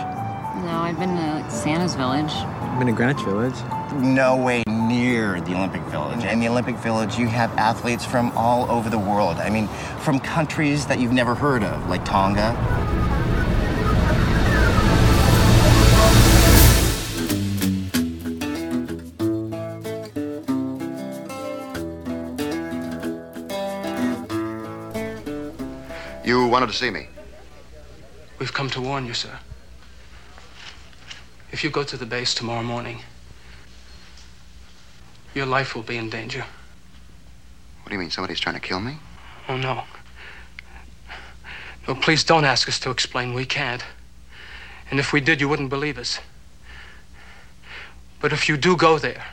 No, 0.64 0.80
I've 0.80 0.98
been 0.98 1.16
to 1.16 1.34
like, 1.34 1.50
Santa's 1.50 1.94
Village. 1.94 2.32
I've 2.32 2.78
been 2.78 2.88
to 2.88 2.92
Greenwich 2.92 3.22
Village. 3.24 3.54
No 3.94 4.36
way 4.36 4.62
near 4.68 5.40
the 5.40 5.54
Olympic 5.54 5.82
Village. 5.82 6.24
In 6.24 6.40
the 6.40 6.48
Olympic 6.48 6.76
Village, 6.76 7.18
you 7.18 7.26
have 7.28 7.56
athletes 7.56 8.04
from 8.04 8.32
all 8.36 8.70
over 8.70 8.90
the 8.90 8.98
world. 8.98 9.36
I 9.36 9.50
mean, 9.50 9.68
from 10.00 10.18
countries 10.18 10.86
that 10.86 10.98
you've 10.98 11.12
never 11.12 11.34
heard 11.34 11.62
of, 11.62 11.88
like 11.88 12.04
Tonga. 12.04 13.17
You 26.48 26.52
wanted 26.52 26.68
to 26.68 26.72
see 26.72 26.88
me. 26.88 27.08
We've 28.38 28.54
come 28.54 28.70
to 28.70 28.80
warn 28.80 29.04
you, 29.04 29.12
sir. 29.12 29.38
If 31.52 31.62
you 31.62 31.68
go 31.68 31.82
to 31.82 31.94
the 31.98 32.06
base 32.06 32.32
tomorrow 32.32 32.62
morning, 32.62 33.02
your 35.34 35.44
life 35.44 35.74
will 35.74 35.82
be 35.82 35.98
in 35.98 36.08
danger. 36.08 36.46
What 37.82 37.90
do 37.90 37.92
you 37.92 37.98
mean? 37.98 38.08
Somebody's 38.08 38.40
trying 38.40 38.54
to 38.54 38.62
kill 38.62 38.80
me? 38.80 38.96
Oh, 39.46 39.58
no. 39.58 39.84
No, 41.86 41.94
please 41.94 42.24
don't 42.24 42.46
ask 42.46 42.66
us 42.66 42.80
to 42.80 42.90
explain. 42.90 43.34
We 43.34 43.44
can't. 43.44 43.84
And 44.90 44.98
if 44.98 45.12
we 45.12 45.20
did, 45.20 45.42
you 45.42 45.50
wouldn't 45.50 45.68
believe 45.68 45.98
us. 45.98 46.18
But 48.22 48.32
if 48.32 48.48
you 48.48 48.56
do 48.56 48.74
go 48.74 48.98
there, 48.98 49.26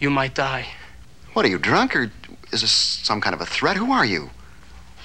you 0.00 0.10
might 0.10 0.34
die. 0.34 0.66
What 1.34 1.44
are 1.44 1.48
you, 1.48 1.58
drunk, 1.58 1.94
or 1.94 2.10
is 2.54 2.62
this 2.62 2.72
some 2.72 3.20
kind 3.20 3.34
of 3.34 3.40
a 3.40 3.46
threat? 3.46 3.76
Who 3.76 3.92
are 3.92 4.06
you? 4.06 4.30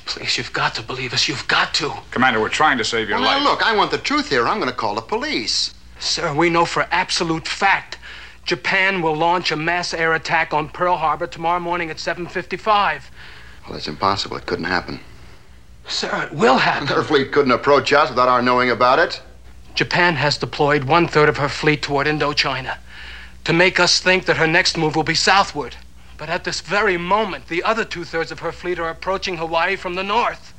Please, 0.05 0.37
you've 0.37 0.53
got 0.53 0.75
to 0.75 0.81
believe 0.81 1.13
us. 1.13 1.27
You've 1.27 1.47
got 1.47 1.73
to. 1.75 1.91
Commander, 2.11 2.39
we're 2.39 2.49
trying 2.49 2.77
to 2.77 2.85
save 2.85 3.09
your 3.09 3.19
life. 3.19 3.41
Now, 3.41 3.43
look, 3.43 3.63
I 3.63 3.75
want 3.75 3.91
the 3.91 3.97
truth 3.97 4.29
here. 4.29 4.47
I'm 4.47 4.59
going 4.59 4.69
to 4.69 4.75
call 4.75 4.95
the 4.95 5.01
police. 5.01 5.73
Sir, 5.99 6.33
we 6.33 6.49
know 6.49 6.65
for 6.65 6.87
absolute 6.91 7.47
fact 7.47 7.97
Japan 8.45 9.01
will 9.01 9.15
launch 9.15 9.51
a 9.51 9.55
mass 9.55 9.93
air 9.93 10.13
attack 10.13 10.53
on 10.53 10.69
Pearl 10.69 10.97
Harbor 10.97 11.27
tomorrow 11.27 11.59
morning 11.59 11.89
at 11.89 11.97
7.55. 11.97 13.01
Well, 13.63 13.73
that's 13.73 13.87
impossible. 13.87 14.37
It 14.37 14.45
couldn't 14.45 14.65
happen. 14.65 14.99
Sir, 15.87 16.23
it 16.23 16.33
will 16.33 16.57
happen. 16.57 16.87
Her 16.87 17.03
fleet 17.03 17.31
couldn't 17.31 17.51
approach 17.51 17.93
us 17.93 18.09
without 18.09 18.27
our 18.27 18.41
knowing 18.41 18.71
about 18.71 18.99
it. 18.99 19.21
Japan 19.75 20.15
has 20.15 20.37
deployed 20.37 20.83
one 20.85 21.07
third 21.07 21.29
of 21.29 21.37
her 21.37 21.49
fleet 21.49 21.81
toward 21.81 22.07
Indochina 22.07 22.77
to 23.45 23.53
make 23.53 23.79
us 23.79 23.99
think 23.99 24.25
that 24.25 24.37
her 24.37 24.47
next 24.47 24.77
move 24.77 24.95
will 24.95 25.03
be 25.03 25.15
southward. 25.15 25.75
But 26.20 26.30
at 26.30 26.43
this 26.43 26.59
very 26.59 26.97
moment, 26.97 27.47
the 27.47 27.63
other 27.63 27.86
two 27.86 28.03
thirds 28.03 28.30
of 28.30 28.39
her 28.39 28.51
fleet 28.51 28.78
are 28.78 28.89
approaching 28.89 29.38
Hawaii 29.38 29.78
from 29.78 29.95
the 29.95 30.03
north. 30.03 30.53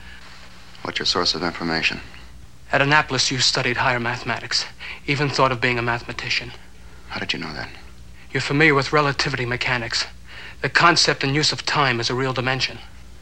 What's 0.82 0.98
your 0.98 1.06
source 1.06 1.34
of 1.34 1.42
information? 1.42 2.00
At 2.72 2.80
Annapolis, 2.80 3.30
you 3.30 3.40
studied 3.40 3.76
higher 3.76 4.00
mathematics, 4.00 4.64
even 5.06 5.28
thought 5.28 5.52
of 5.52 5.60
being 5.60 5.78
a 5.78 5.82
mathematician. 5.82 6.52
How 7.08 7.20
did 7.20 7.34
you 7.34 7.38
know 7.38 7.52
that? 7.52 7.68
You're 8.32 8.40
familiar 8.40 8.74
with 8.74 8.92
relativity 8.92 9.44
mechanics. 9.44 10.06
The 10.62 10.70
concept 10.70 11.22
and 11.22 11.34
use 11.34 11.52
of 11.52 11.66
time 11.66 12.00
as 12.00 12.08
a 12.08 12.14
real 12.14 12.32
dimension. 12.32 12.78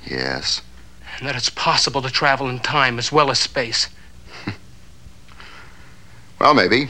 Yes. 0.07 0.63
And 1.19 1.27
that 1.27 1.35
it's 1.35 1.51
possible 1.51 2.03
to 2.03 2.11
travel 2.11 2.49
in 2.49 2.61
time 2.61 3.01
as 3.01 3.11
well 3.11 3.31
as 3.31 3.41
space. 3.41 3.89
Well, 6.41 6.55
maybe. 6.55 6.89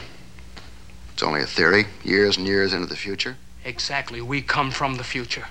It's 1.11 1.23
only 1.23 1.41
a 1.41 1.47
theory, 1.47 1.85
years 2.03 2.37
and 2.37 2.45
years 2.45 2.71
into 2.71 2.85
the 2.85 2.95
future. 2.95 3.35
Exactly. 3.63 4.21
We 4.21 4.41
come 4.41 4.71
from 4.71 4.95
the 4.95 5.03
future. 5.03 5.45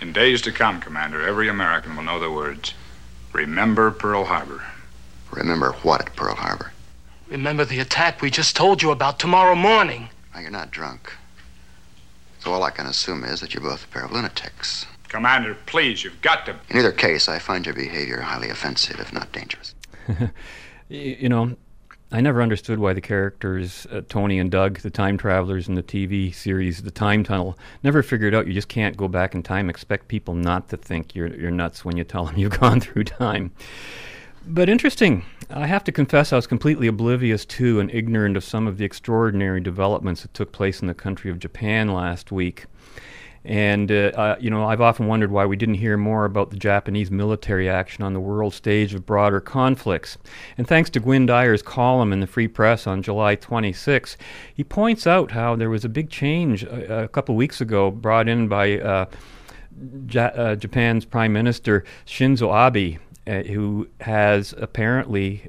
In 0.00 0.12
days 0.12 0.40
to 0.42 0.52
come, 0.52 0.80
Commander, 0.80 1.26
every 1.26 1.48
American 1.48 1.96
will 1.96 2.04
know 2.04 2.18
the 2.18 2.30
words 2.30 2.74
Remember 3.32 3.90
Pearl 3.90 4.24
Harbor. 4.24 4.64
Remember 5.30 5.72
what 5.82 6.00
at 6.00 6.16
Pearl 6.16 6.34
Harbor? 6.34 6.72
Remember 7.28 7.64
the 7.64 7.78
attack 7.78 8.20
we 8.20 8.30
just 8.30 8.56
told 8.56 8.82
you 8.82 8.90
about 8.90 9.20
tomorrow 9.20 9.54
morning. 9.54 10.08
Now, 10.34 10.40
you're 10.40 10.50
not 10.50 10.70
drunk. 10.72 11.12
So 12.40 12.52
all 12.52 12.64
I 12.64 12.70
can 12.70 12.86
assume 12.86 13.22
is 13.24 13.40
that 13.40 13.54
you're 13.54 13.62
both 13.62 13.84
a 13.84 13.88
pair 13.88 14.04
of 14.04 14.10
lunatics. 14.10 14.86
Commander, 15.08 15.56
please, 15.66 16.02
you've 16.02 16.20
got 16.22 16.46
to. 16.46 16.56
In 16.70 16.78
either 16.78 16.92
case, 16.92 17.28
I 17.28 17.38
find 17.38 17.66
your 17.66 17.74
behavior 17.74 18.20
highly 18.20 18.48
offensive, 18.48 18.98
if 18.98 19.12
not 19.12 19.30
dangerous. 19.32 19.74
you 20.88 21.28
know, 21.28 21.56
I 22.12 22.20
never 22.20 22.42
understood 22.42 22.80
why 22.80 22.92
the 22.92 23.00
characters 23.00 23.86
uh, 23.92 24.00
Tony 24.08 24.40
and 24.40 24.50
Doug, 24.50 24.80
the 24.80 24.90
time 24.90 25.16
travelers 25.16 25.68
in 25.68 25.76
the 25.76 25.82
TV 25.82 26.34
series 26.34 26.82
The 26.82 26.90
Time 26.90 27.22
Tunnel, 27.22 27.56
never 27.84 28.02
figured 28.02 28.34
out 28.34 28.48
you 28.48 28.52
just 28.52 28.68
can't 28.68 28.96
go 28.96 29.06
back 29.06 29.32
in 29.32 29.44
time. 29.44 29.70
Expect 29.70 30.08
people 30.08 30.34
not 30.34 30.68
to 30.70 30.76
think 30.76 31.14
you're 31.14 31.28
you're 31.28 31.52
nuts 31.52 31.84
when 31.84 31.96
you 31.96 32.02
tell 32.02 32.24
them 32.24 32.36
you've 32.38 32.58
gone 32.58 32.80
through 32.80 33.04
time. 33.04 33.52
But 34.44 34.68
interesting. 34.68 35.24
I 35.50 35.66
have 35.66 35.84
to 35.84 35.92
confess, 35.92 36.32
I 36.32 36.36
was 36.36 36.46
completely 36.46 36.86
oblivious 36.86 37.44
to 37.44 37.80
and 37.80 37.90
ignorant 37.90 38.36
of 38.36 38.44
some 38.44 38.66
of 38.66 38.78
the 38.78 38.84
extraordinary 38.84 39.60
developments 39.60 40.22
that 40.22 40.32
took 40.32 40.52
place 40.52 40.80
in 40.80 40.86
the 40.86 40.94
country 40.94 41.30
of 41.30 41.38
Japan 41.38 41.88
last 41.88 42.30
week. 42.32 42.66
And, 43.44 43.90
uh, 43.90 44.36
you 44.38 44.50
know, 44.50 44.66
I've 44.66 44.82
often 44.82 45.06
wondered 45.06 45.30
why 45.30 45.46
we 45.46 45.56
didn't 45.56 45.76
hear 45.76 45.96
more 45.96 46.26
about 46.26 46.50
the 46.50 46.56
Japanese 46.56 47.10
military 47.10 47.70
action 47.70 48.04
on 48.04 48.12
the 48.12 48.20
world 48.20 48.52
stage 48.52 48.92
of 48.92 49.06
broader 49.06 49.40
conflicts. 49.40 50.18
And 50.58 50.68
thanks 50.68 50.90
to 50.90 51.00
Gwynne 51.00 51.24
Dyer's 51.24 51.62
column 51.62 52.12
in 52.12 52.20
the 52.20 52.26
Free 52.26 52.48
Press 52.48 52.86
on 52.86 53.02
July 53.02 53.36
26, 53.36 54.18
he 54.54 54.62
points 54.62 55.06
out 55.06 55.30
how 55.30 55.56
there 55.56 55.70
was 55.70 55.86
a 55.86 55.88
big 55.88 56.10
change 56.10 56.64
a, 56.64 57.00
uh, 57.00 57.04
a 57.04 57.08
couple 57.08 57.34
weeks 57.34 57.62
ago 57.62 57.90
brought 57.90 58.28
in 58.28 58.46
by 58.46 58.78
uh, 58.78 59.06
ja- 60.08 60.24
uh, 60.34 60.54
Japan's 60.56 61.06
Prime 61.06 61.32
Minister 61.32 61.82
Shinzo 62.04 62.52
Abe, 62.52 62.98
uh, 63.26 63.42
who 63.48 63.88
has 64.00 64.54
apparently 64.58 65.48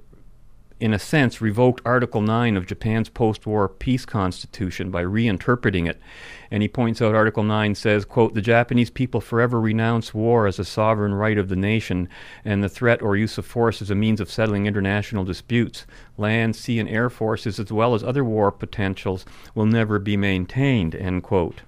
in 0.81 0.95
a 0.95 0.99
sense, 0.99 1.41
revoked 1.41 1.79
Article 1.85 2.21
9 2.21 2.57
of 2.57 2.65
Japan's 2.65 3.07
post 3.07 3.45
war 3.45 3.69
peace 3.69 4.03
constitution 4.03 4.89
by 4.89 5.03
reinterpreting 5.03 5.87
it. 5.87 6.01
And 6.49 6.63
he 6.63 6.67
points 6.67 7.03
out 7.03 7.13
Article 7.13 7.43
9 7.43 7.75
says, 7.75 8.03
quote, 8.03 8.33
the 8.33 8.41
Japanese 8.41 8.89
people 8.89 9.21
forever 9.21 9.61
renounce 9.61 10.11
war 10.11 10.47
as 10.47 10.57
a 10.57 10.65
sovereign 10.65 11.13
right 11.13 11.37
of 11.37 11.49
the 11.49 11.55
nation, 11.55 12.09
and 12.43 12.63
the 12.63 12.67
threat 12.67 13.03
or 13.03 13.15
use 13.15 13.37
of 13.37 13.45
force 13.45 13.79
as 13.83 13.91
a 13.91 13.95
means 13.95 14.19
of 14.19 14.31
settling 14.31 14.65
international 14.65 15.23
disputes. 15.23 15.85
Land, 16.17 16.55
sea, 16.55 16.79
and 16.79 16.89
air 16.89 17.11
forces, 17.11 17.59
as 17.59 17.71
well 17.71 17.93
as 17.93 18.03
other 18.03 18.23
war 18.23 18.51
potentials, 18.51 19.23
will 19.53 19.67
never 19.67 19.99
be 19.99 20.17
maintained, 20.17 20.95
end 20.95 21.21
quote. 21.21 21.61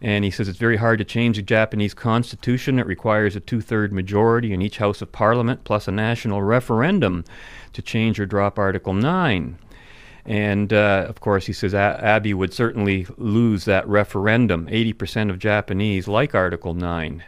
And 0.00 0.24
he 0.24 0.30
says 0.30 0.46
it's 0.46 0.58
very 0.58 0.76
hard 0.76 0.98
to 1.00 1.04
change 1.04 1.36
the 1.36 1.42
Japanese 1.42 1.92
constitution. 1.92 2.78
It 2.78 2.86
requires 2.86 3.34
a 3.34 3.40
two 3.40 3.60
third 3.60 3.92
majority 3.92 4.52
in 4.52 4.62
each 4.62 4.78
House 4.78 5.02
of 5.02 5.10
Parliament 5.10 5.64
plus 5.64 5.88
a 5.88 5.92
national 5.92 6.42
referendum 6.42 7.24
to 7.78 7.82
change 7.82 8.18
or 8.18 8.26
drop 8.26 8.58
Article 8.58 8.92
9. 8.92 9.56
And 10.26 10.72
uh, 10.72 11.06
of 11.08 11.20
course, 11.20 11.46
he 11.46 11.52
says 11.52 11.74
a- 11.74 12.00
Abe 12.02 12.34
would 12.34 12.52
certainly 12.52 13.06
lose 13.16 13.64
that 13.66 13.86
referendum. 13.86 14.66
80% 14.66 15.30
of 15.30 15.38
Japanese 15.38 16.08
like 16.08 16.34
Article 16.34 16.74
9. 16.74 17.22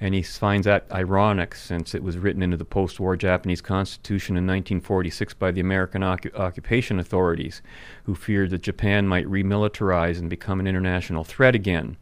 And 0.00 0.14
he 0.14 0.22
finds 0.22 0.66
that 0.66 0.86
ironic 0.92 1.56
since 1.56 1.96
it 1.96 2.04
was 2.04 2.16
written 2.16 2.44
into 2.44 2.56
the 2.56 2.64
post 2.64 3.00
war 3.00 3.16
Japanese 3.16 3.60
constitution 3.60 4.36
in 4.36 4.44
1946 4.44 5.34
by 5.34 5.50
the 5.50 5.60
American 5.60 6.02
occu- 6.02 6.32
occupation 6.36 7.00
authorities, 7.00 7.60
who 8.04 8.14
feared 8.14 8.50
that 8.50 8.62
Japan 8.62 9.08
might 9.08 9.26
remilitarize 9.26 10.20
and 10.20 10.30
become 10.30 10.60
an 10.60 10.68
international 10.68 11.24
threat 11.24 11.56
again. 11.56 11.96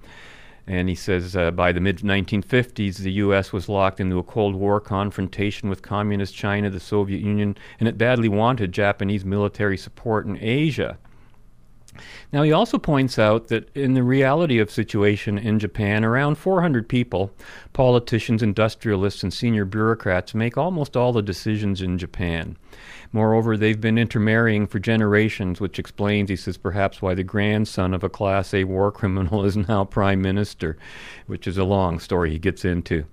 And 0.69 0.89
he 0.89 0.97
says 0.97 1.37
uh, 1.37 1.53
by 1.53 1.71
the 1.71 1.81
mid 1.81 1.99
1950s, 1.99 2.97
the 2.99 3.13
U.S. 3.13 3.53
was 3.53 3.69
locked 3.69 4.01
into 4.01 4.19
a 4.19 4.25
Cold 4.25 4.57
War 4.57 4.81
confrontation 4.81 5.69
with 5.69 5.81
Communist 5.81 6.35
China, 6.35 6.71
the 6.71 6.81
Soviet 6.81 7.21
Union, 7.21 7.57
and 7.79 7.89
it 7.89 7.97
badly 7.97 8.29
wanted 8.29 8.73
Japanese 8.73 9.25
military 9.25 9.77
support 9.77 10.27
in 10.27 10.37
Asia. 10.41 10.99
Now, 12.33 12.43
he 12.43 12.53
also 12.53 12.79
points 12.79 13.19
out 13.19 13.49
that 13.49 13.69
in 13.75 13.95
the 13.95 14.03
reality 14.03 14.59
of 14.59 14.71
situation 14.71 15.39
in 15.39 15.59
Japan, 15.59 16.05
around 16.05 16.37
400 16.37 16.89
people, 16.89 17.31
politicians, 17.73 18.43
industrialists, 18.43 19.23
and 19.23 19.33
senior 19.33 19.65
bureaucrats, 19.65 20.35
make 20.35 20.57
almost 20.57 20.97
all 20.97 21.13
the 21.13 21.23
decisions 21.23 21.83
in 21.83 21.99
Japan. 21.99 22.57
Moreover, 23.13 23.57
they've 23.57 23.81
been 23.81 23.99
intermarrying 23.99 24.67
for 24.67 24.79
generations, 24.79 25.61
which 25.61 25.79
explains, 25.79 26.29
he 26.29 26.37
says, 26.37 26.57
perhaps 26.57 27.01
why 27.01 27.15
the 27.15 27.25
grandson 27.25 27.95
of 27.95 28.05
a 28.05 28.09
Class 28.09 28.53
A 28.53 28.65
war 28.65 28.93
criminal 28.93 29.45
is 29.47 29.57
now 29.57 29.85
prime 29.85 30.21
minister, 30.21 30.77
which 31.27 31.47
is 31.47 31.57
a 31.57 31.65
long 31.65 31.99
story 31.99 32.31
he 32.31 32.39
gets 32.39 32.65
into. 32.65 33.05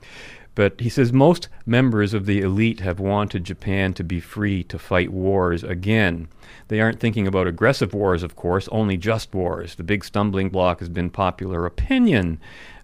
But 0.56 0.80
he 0.80 0.90
says 0.90 1.12
most 1.12 1.50
members 1.66 2.14
of 2.14 2.26
the 2.26 2.42
elite 2.42 2.82
have 2.82 3.00
wanted 3.00 3.44
Japan 3.44 3.94
to 3.96 4.04
be 4.04 4.20
free 4.20 4.64
to 4.66 4.78
fight 4.78 5.12
wars 5.12 5.64
again. 5.64 6.28
They 6.68 6.80
aren't 6.80 7.00
thinking 7.00 7.28
about 7.28 7.48
aggressive 7.48 7.94
wars, 7.94 8.22
of 8.24 8.36
course, 8.36 8.68
only 8.72 8.98
just 8.98 9.34
wars. 9.34 9.76
The 9.76 9.84
big 9.84 10.06
stumbling 10.06 10.50
block 10.50 10.80
has 10.80 10.90
been 10.90 11.10
popular 11.10 11.66
opinion. 11.66 12.40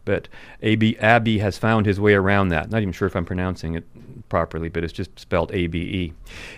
But 0.06 0.28
Abe 0.64 0.98
has 0.98 1.60
found 1.60 1.86
his 1.86 2.00
way 2.00 2.14
around 2.14 2.48
that. 2.48 2.72
Not 2.72 2.82
even 2.82 2.94
sure 2.94 3.08
if 3.08 3.16
I'm 3.16 3.26
pronouncing 3.26 3.76
it 3.76 3.86
properly, 4.28 4.68
but 4.70 4.84
it's 4.84 4.94
just 4.94 5.20
spelled 5.20 5.52
ABE. 5.52 6.14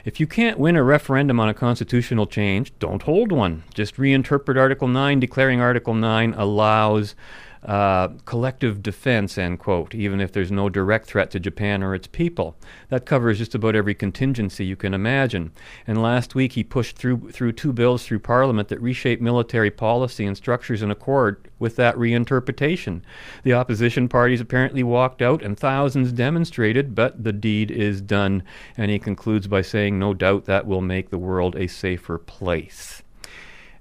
If 0.06 0.22
you 0.22 0.28
can't 0.28 0.60
win 0.60 0.78
a 0.78 0.84
referendum 0.84 1.40
on 1.40 1.50
a 1.50 1.54
constitutional 1.54 2.28
change, 2.28 2.72
don't 2.80 3.02
hold 3.02 3.34
one. 3.34 3.64
Just 3.74 3.98
reinterpret 3.98 4.58
Article 4.58 4.88
9, 4.88 5.20
declaring 5.20 5.60
Article 5.60 5.94
9 5.94 6.34
allows 6.36 7.16
uh, 7.64 8.08
collective 8.26 8.82
defense, 8.82 9.38
end 9.38 9.60
quote, 9.60 9.94
even 9.94 10.20
if 10.20 10.32
there's 10.32 10.52
no 10.52 10.68
direct 10.68 11.06
threat 11.06 11.30
to 11.32 11.40
Japan 11.40 11.84
or 11.84 11.94
its 11.94 12.08
people. 12.08 12.58
That 12.90 13.06
covers 13.06 13.38
just 13.38 13.54
about 13.54 13.76
every 13.76 13.94
contingency 13.94 14.66
you 14.66 14.76
can 14.76 14.94
imagine. 14.96 15.52
And 15.86 16.02
last 16.02 16.34
week 16.34 16.54
he 16.54 16.64
pushed 16.64 16.98
through, 16.98 17.30
through 17.32 17.52
two 17.52 17.72
bills 17.72 18.04
through 18.04 18.20
Parliament 18.20 18.70
that 18.70 18.82
reshape 18.82 19.22
military 19.22 19.70
policy 19.70 20.26
and 20.26 20.36
structures 20.36 20.82
in 20.82 20.90
accord 20.90 21.50
with 21.60 21.76
that 21.76 21.96
reinterpretation. 21.96 23.02
The 23.44 23.54
opposition 23.54 24.10
parties 24.10 24.42
apparently 24.42 24.82
walked 24.82 25.22
out 25.22 25.44
and 25.44 25.58
thousands 25.58 26.12
demonstrated, 26.12 26.96
but 26.96 27.24
the 27.24 27.34
deed 27.34 27.70
is 27.70 28.02
done. 28.02 28.42
And 28.76 28.90
he 28.90 28.98
concludes 28.98 29.46
by 29.48 29.62
saying, 29.62 30.00
No 30.00 30.16
doubt 30.16 30.46
that 30.46 30.66
will 30.66 30.82
make 30.82 31.12
the 31.12 31.20
world 31.20 31.56
a 31.56 31.68
safer 31.68 32.18
place. 32.18 33.04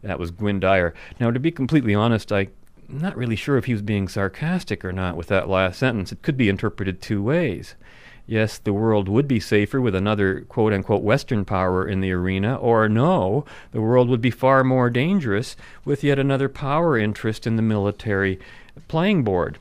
That 0.02 0.18
was 0.18 0.30
Gwynne 0.30 0.60
Dyer. 0.60 0.94
Now, 1.18 1.30
to 1.30 1.40
be 1.40 1.50
completely 1.50 1.94
honest, 1.94 2.32
I 2.32 2.48
Not 2.92 3.16
really 3.16 3.36
sure 3.36 3.56
if 3.56 3.66
he 3.66 3.72
was 3.72 3.82
being 3.82 4.08
sarcastic 4.08 4.84
or 4.84 4.92
not 4.92 5.16
with 5.16 5.28
that 5.28 5.48
last 5.48 5.78
sentence. 5.78 6.10
It 6.12 6.22
could 6.22 6.36
be 6.36 6.48
interpreted 6.48 7.00
two 7.00 7.22
ways. 7.22 7.74
Yes, 8.26 8.58
the 8.58 8.72
world 8.72 9.08
would 9.08 9.26
be 9.26 9.40
safer 9.40 9.80
with 9.80 9.94
another 9.94 10.42
quote 10.42 10.72
unquote 10.72 11.02
Western 11.02 11.44
power 11.44 11.86
in 11.86 12.00
the 12.00 12.12
arena, 12.12 12.56
or 12.56 12.88
no, 12.88 13.44
the 13.72 13.80
world 13.80 14.08
would 14.08 14.20
be 14.20 14.30
far 14.30 14.62
more 14.62 14.90
dangerous 14.90 15.56
with 15.84 16.04
yet 16.04 16.18
another 16.18 16.48
power 16.48 16.96
interest 16.96 17.46
in 17.46 17.56
the 17.56 17.62
military 17.62 18.38
playing 18.88 19.24
board. 19.24 19.58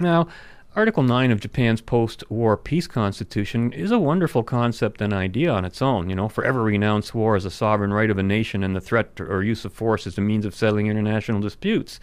Now, 0.00 0.28
Article 0.76 1.02
9 1.02 1.30
of 1.30 1.40
Japan's 1.40 1.80
post 1.80 2.22
war 2.30 2.56
peace 2.56 2.86
constitution 2.86 3.72
is 3.72 3.90
a 3.90 3.98
wonderful 3.98 4.42
concept 4.42 5.00
and 5.00 5.14
idea 5.14 5.50
on 5.50 5.64
its 5.64 5.80
own. 5.80 6.10
You 6.10 6.14
know, 6.14 6.28
forever 6.28 6.62
renounce 6.62 7.14
war 7.14 7.36
as 7.36 7.46
a 7.46 7.50
sovereign 7.50 7.92
right 7.92 8.10
of 8.10 8.18
a 8.18 8.22
nation 8.22 8.62
and 8.62 8.76
the 8.76 8.80
threat 8.80 9.18
or 9.18 9.42
use 9.42 9.64
of 9.64 9.72
force 9.72 10.06
as 10.06 10.18
a 10.18 10.20
means 10.20 10.44
of 10.44 10.54
settling 10.54 10.86
international 10.86 11.40
disputes. 11.40 11.98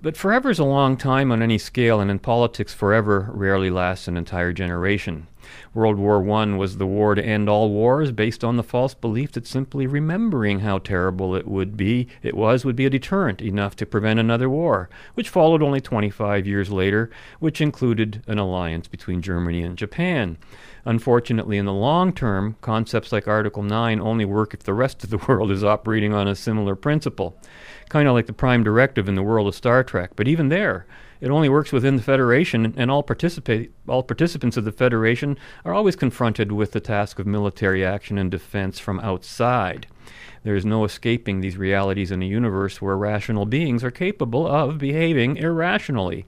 But 0.00 0.16
forever 0.16 0.48
is 0.48 0.60
a 0.60 0.64
long 0.64 0.96
time 0.96 1.32
on 1.32 1.42
any 1.42 1.58
scale, 1.58 2.00
and 2.00 2.10
in 2.10 2.18
politics, 2.20 2.72
forever 2.72 3.30
rarely 3.32 3.70
lasts 3.70 4.06
an 4.06 4.16
entire 4.16 4.52
generation. 4.52 5.26
World 5.74 5.96
War 5.96 6.28
I 6.30 6.56
was 6.56 6.76
the 6.76 6.86
war 6.86 7.14
to 7.14 7.24
end 7.24 7.48
all 7.48 7.70
wars 7.70 8.12
based 8.12 8.42
on 8.42 8.56
the 8.56 8.62
false 8.62 8.94
belief 8.94 9.32
that 9.32 9.46
simply 9.46 9.86
remembering 9.86 10.60
how 10.60 10.78
terrible 10.78 11.34
it 11.34 11.46
would 11.46 11.76
be, 11.76 12.08
it 12.22 12.34
was, 12.34 12.64
would 12.64 12.76
be 12.76 12.86
a 12.86 12.90
deterrent 12.90 13.40
enough 13.40 13.76
to 13.76 13.86
prevent 13.86 14.20
another 14.20 14.48
war, 14.48 14.88
which 15.14 15.28
followed 15.28 15.62
only 15.62 15.80
25 15.80 16.46
years 16.46 16.70
later, 16.70 17.10
which 17.40 17.60
included 17.60 18.22
an 18.26 18.38
alliance 18.38 18.88
between 18.88 19.22
Germany 19.22 19.62
and 19.62 19.76
Japan. 19.76 20.38
Unfortunately, 20.84 21.58
in 21.58 21.66
the 21.66 21.72
long 21.72 22.12
term, 22.12 22.56
concepts 22.60 23.10
like 23.12 23.26
Article 23.26 23.62
9 23.62 24.00
only 24.00 24.24
work 24.24 24.54
if 24.54 24.62
the 24.62 24.74
rest 24.74 25.02
of 25.02 25.10
the 25.10 25.18
world 25.28 25.50
is 25.50 25.64
operating 25.64 26.14
on 26.14 26.28
a 26.28 26.36
similar 26.36 26.76
principle 26.76 27.38
kind 27.88 28.08
of 28.08 28.14
like 28.14 28.26
the 28.26 28.32
Prime 28.32 28.62
Directive 28.64 29.08
in 29.08 29.14
the 29.14 29.22
world 29.22 29.48
of 29.48 29.54
Star 29.54 29.84
Trek. 29.84 30.12
But 30.16 30.28
even 30.28 30.48
there, 30.48 30.86
it 31.20 31.30
only 31.30 31.48
works 31.48 31.72
within 31.72 31.96
the 31.96 32.02
Federation, 32.02 32.74
and 32.76 32.90
all, 32.90 33.02
participate, 33.02 33.72
all 33.88 34.02
participants 34.02 34.56
of 34.56 34.64
the 34.64 34.72
Federation 34.72 35.38
are 35.64 35.74
always 35.74 35.96
confronted 35.96 36.52
with 36.52 36.72
the 36.72 36.80
task 36.80 37.18
of 37.18 37.26
military 37.26 37.84
action 37.84 38.18
and 38.18 38.30
defense 38.30 38.78
from 38.78 39.00
outside. 39.00 39.86
There 40.42 40.56
is 40.56 40.64
no 40.64 40.84
escaping 40.84 41.40
these 41.40 41.56
realities 41.56 42.10
in 42.10 42.22
a 42.22 42.26
universe 42.26 42.80
where 42.80 42.96
rational 42.96 43.46
beings 43.46 43.82
are 43.82 43.90
capable 43.90 44.46
of 44.46 44.78
behaving 44.78 45.36
irrationally. 45.36 46.26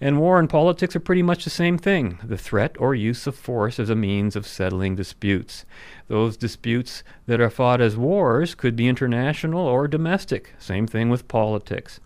And 0.00 0.18
war 0.18 0.40
and 0.40 0.50
politics 0.50 0.96
are 0.96 1.00
pretty 1.00 1.22
much 1.22 1.44
the 1.44 1.50
same 1.50 1.78
thing 1.78 2.18
the 2.24 2.36
threat 2.36 2.74
or 2.78 2.92
use 2.92 3.28
of 3.28 3.36
force 3.36 3.78
as 3.78 3.88
a 3.88 3.94
means 3.94 4.34
of 4.34 4.48
settling 4.48 4.96
disputes. 4.96 5.64
Those 6.08 6.36
disputes 6.36 7.04
that 7.26 7.40
are 7.40 7.50
fought 7.50 7.80
as 7.80 7.96
wars 7.96 8.56
could 8.56 8.74
be 8.74 8.88
international 8.88 9.64
or 9.64 9.86
domestic. 9.86 10.54
Same 10.58 10.88
thing 10.88 11.08
with 11.08 11.28
politics. 11.28 12.00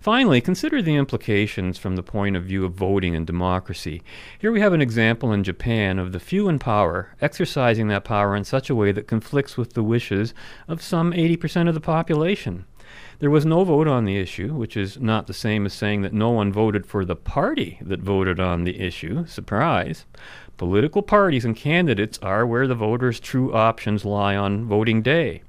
Finally, 0.00 0.40
consider 0.40 0.80
the 0.82 0.96
implications 0.96 1.78
from 1.78 1.96
the 1.96 2.02
point 2.02 2.36
of 2.36 2.44
view 2.44 2.64
of 2.64 2.72
voting 2.72 3.14
and 3.14 3.26
democracy. 3.26 4.02
Here 4.38 4.52
we 4.52 4.60
have 4.60 4.72
an 4.72 4.82
example 4.82 5.32
in 5.32 5.44
Japan 5.44 5.98
of 5.98 6.12
the 6.12 6.20
few 6.20 6.48
in 6.48 6.58
power 6.58 7.14
exercising 7.20 7.88
that 7.88 8.04
power 8.04 8.34
in 8.34 8.44
such 8.44 8.70
a 8.70 8.74
way 8.74 8.92
that 8.92 9.08
conflicts 9.08 9.56
with 9.56 9.74
the 9.74 9.82
wishes 9.82 10.34
of 10.68 10.82
some 10.82 11.12
80% 11.12 11.68
of 11.68 11.74
the 11.74 11.80
population. 11.80 12.64
There 13.20 13.30
was 13.30 13.44
no 13.44 13.64
vote 13.64 13.86
on 13.86 14.06
the 14.06 14.16
issue, 14.16 14.54
which 14.54 14.76
is 14.76 14.98
not 14.98 15.26
the 15.26 15.34
same 15.34 15.66
as 15.66 15.74
saying 15.74 16.00
that 16.02 16.14
no 16.14 16.30
one 16.30 16.52
voted 16.52 16.86
for 16.86 17.04
the 17.04 17.14
party 17.14 17.78
that 17.82 18.00
voted 18.00 18.40
on 18.40 18.64
the 18.64 18.80
issue. 18.80 19.26
Surprise. 19.26 20.06
Political 20.56 21.02
parties 21.02 21.44
and 21.44 21.54
candidates 21.54 22.18
are 22.22 22.46
where 22.46 22.66
the 22.66 22.74
voters' 22.74 23.20
true 23.20 23.52
options 23.52 24.04
lie 24.04 24.36
on 24.36 24.66
voting 24.66 25.02
day. 25.02 25.42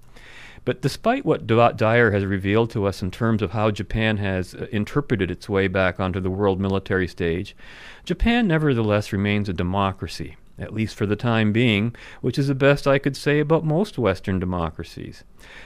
But 0.63 0.81
despite 0.81 1.25
what 1.25 1.47
Dyer 1.47 2.11
has 2.11 2.25
revealed 2.25 2.69
to 2.71 2.85
us 2.85 3.01
in 3.01 3.09
terms 3.09 3.41
of 3.41 3.51
how 3.51 3.71
Japan 3.71 4.17
has 4.17 4.53
uh, 4.53 4.67
interpreted 4.71 5.31
its 5.31 5.49
way 5.49 5.67
back 5.67 5.99
onto 5.99 6.19
the 6.19 6.29
world 6.29 6.59
military 6.59 7.07
stage, 7.07 7.55
Japan 8.05 8.47
nevertheless 8.47 9.11
remains 9.11 9.49
a 9.49 9.53
democracy 9.53 10.37
at 10.61 10.73
least 10.73 10.95
for 10.95 11.05
the 11.07 11.15
time 11.15 11.51
being, 11.51 11.95
which 12.21 12.37
is 12.37 12.47
the 12.47 12.55
best 12.55 12.85
I 12.85 12.99
could 12.99 13.17
say 13.17 13.39
about 13.39 13.65
most 13.65 13.97
Western 13.97 14.39
democracies. 14.39 15.23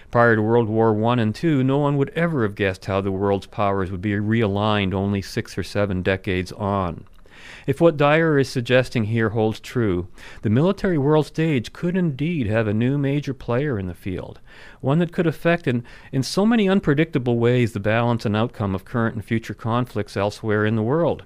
Prior 0.09 0.37
to 0.37 0.41
World 0.41 0.69
War 0.69 0.95
I 1.05 1.13
and 1.21 1.43
II, 1.43 1.63
no 1.63 1.77
one 1.79 1.97
would 1.97 2.09
ever 2.11 2.43
have 2.43 2.55
guessed 2.55 2.85
how 2.85 3.01
the 3.01 3.11
world's 3.11 3.47
powers 3.47 3.91
would 3.91 4.01
be 4.01 4.11
realigned 4.11 4.93
only 4.93 5.21
six 5.21 5.57
or 5.57 5.63
seven 5.63 6.01
decades 6.01 6.51
on. 6.53 7.05
If 7.65 7.81
what 7.81 7.97
Dyer 7.97 8.37
is 8.37 8.47
suggesting 8.47 9.05
here 9.05 9.29
holds 9.29 9.59
true, 9.59 10.07
the 10.43 10.49
military 10.49 10.97
world 10.97 11.25
stage 11.25 11.73
could 11.73 11.97
indeed 11.97 12.45
have 12.47 12.67
a 12.67 12.73
new 12.73 12.97
major 12.97 13.33
player 13.33 13.79
in 13.79 13.87
the 13.87 13.95
field, 13.95 14.39
one 14.81 14.99
that 14.99 15.11
could 15.11 15.25
affect 15.25 15.67
in, 15.67 15.83
in 16.11 16.21
so 16.21 16.45
many 16.45 16.69
unpredictable 16.69 17.39
ways 17.39 17.73
the 17.73 17.79
balance 17.79 18.25
and 18.25 18.35
outcome 18.35 18.75
of 18.75 18.85
current 18.85 19.15
and 19.15 19.25
future 19.25 19.55
conflicts 19.55 20.15
elsewhere 20.15 20.65
in 20.65 20.75
the 20.75 20.83
world. 20.83 21.23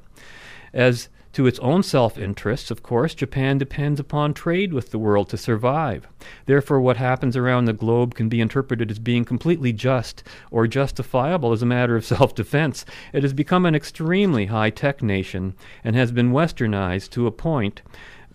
As 0.74 1.10
to 1.40 1.48
its 1.48 1.60
own 1.60 1.82
self 1.82 2.18
interests, 2.18 2.70
of 2.70 2.84
course, 2.84 3.16
Japan 3.16 3.58
depends 3.58 3.98
upon 3.98 4.34
trade 4.34 4.74
with 4.74 4.92
the 4.92 5.00
world 5.00 5.30
to 5.30 5.38
survive. 5.38 6.06
Therefore, 6.48 6.82
what 6.82 6.98
happens 6.98 7.38
around 7.38 7.64
the 7.64 7.72
globe 7.72 8.14
can 8.14 8.28
be 8.28 8.42
interpreted 8.42 8.92
as 8.92 9.00
being 9.00 9.24
completely 9.24 9.72
just 9.72 10.22
or 10.52 10.68
justifiable 10.68 11.54
as 11.54 11.62
a 11.62 11.66
matter 11.66 11.96
of 11.96 12.04
self 12.14 12.36
defense. 12.36 12.84
It 13.14 13.24
has 13.24 13.32
become 13.32 13.66
an 13.66 13.74
extremely 13.74 14.48
high 14.48 14.70
tech 14.70 15.02
nation 15.02 15.54
and 15.82 15.96
has 15.96 16.12
been 16.12 16.34
westernized 16.34 17.12
to 17.12 17.26
a 17.26 17.32
point 17.32 17.84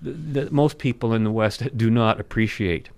th- 0.02 0.16
that 0.32 0.50
most 0.50 0.78
people 0.78 1.12
in 1.12 1.24
the 1.24 1.30
West 1.30 1.62
do 1.76 1.90
not 1.90 2.18
appreciate. 2.18 2.88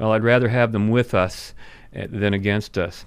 Well, 0.00 0.10
I'd 0.10 0.24
rather 0.24 0.48
have 0.48 0.72
them 0.72 0.88
with 0.88 1.14
us 1.14 1.54
uh, 1.96 2.08
than 2.10 2.34
against 2.34 2.76
us. 2.76 3.06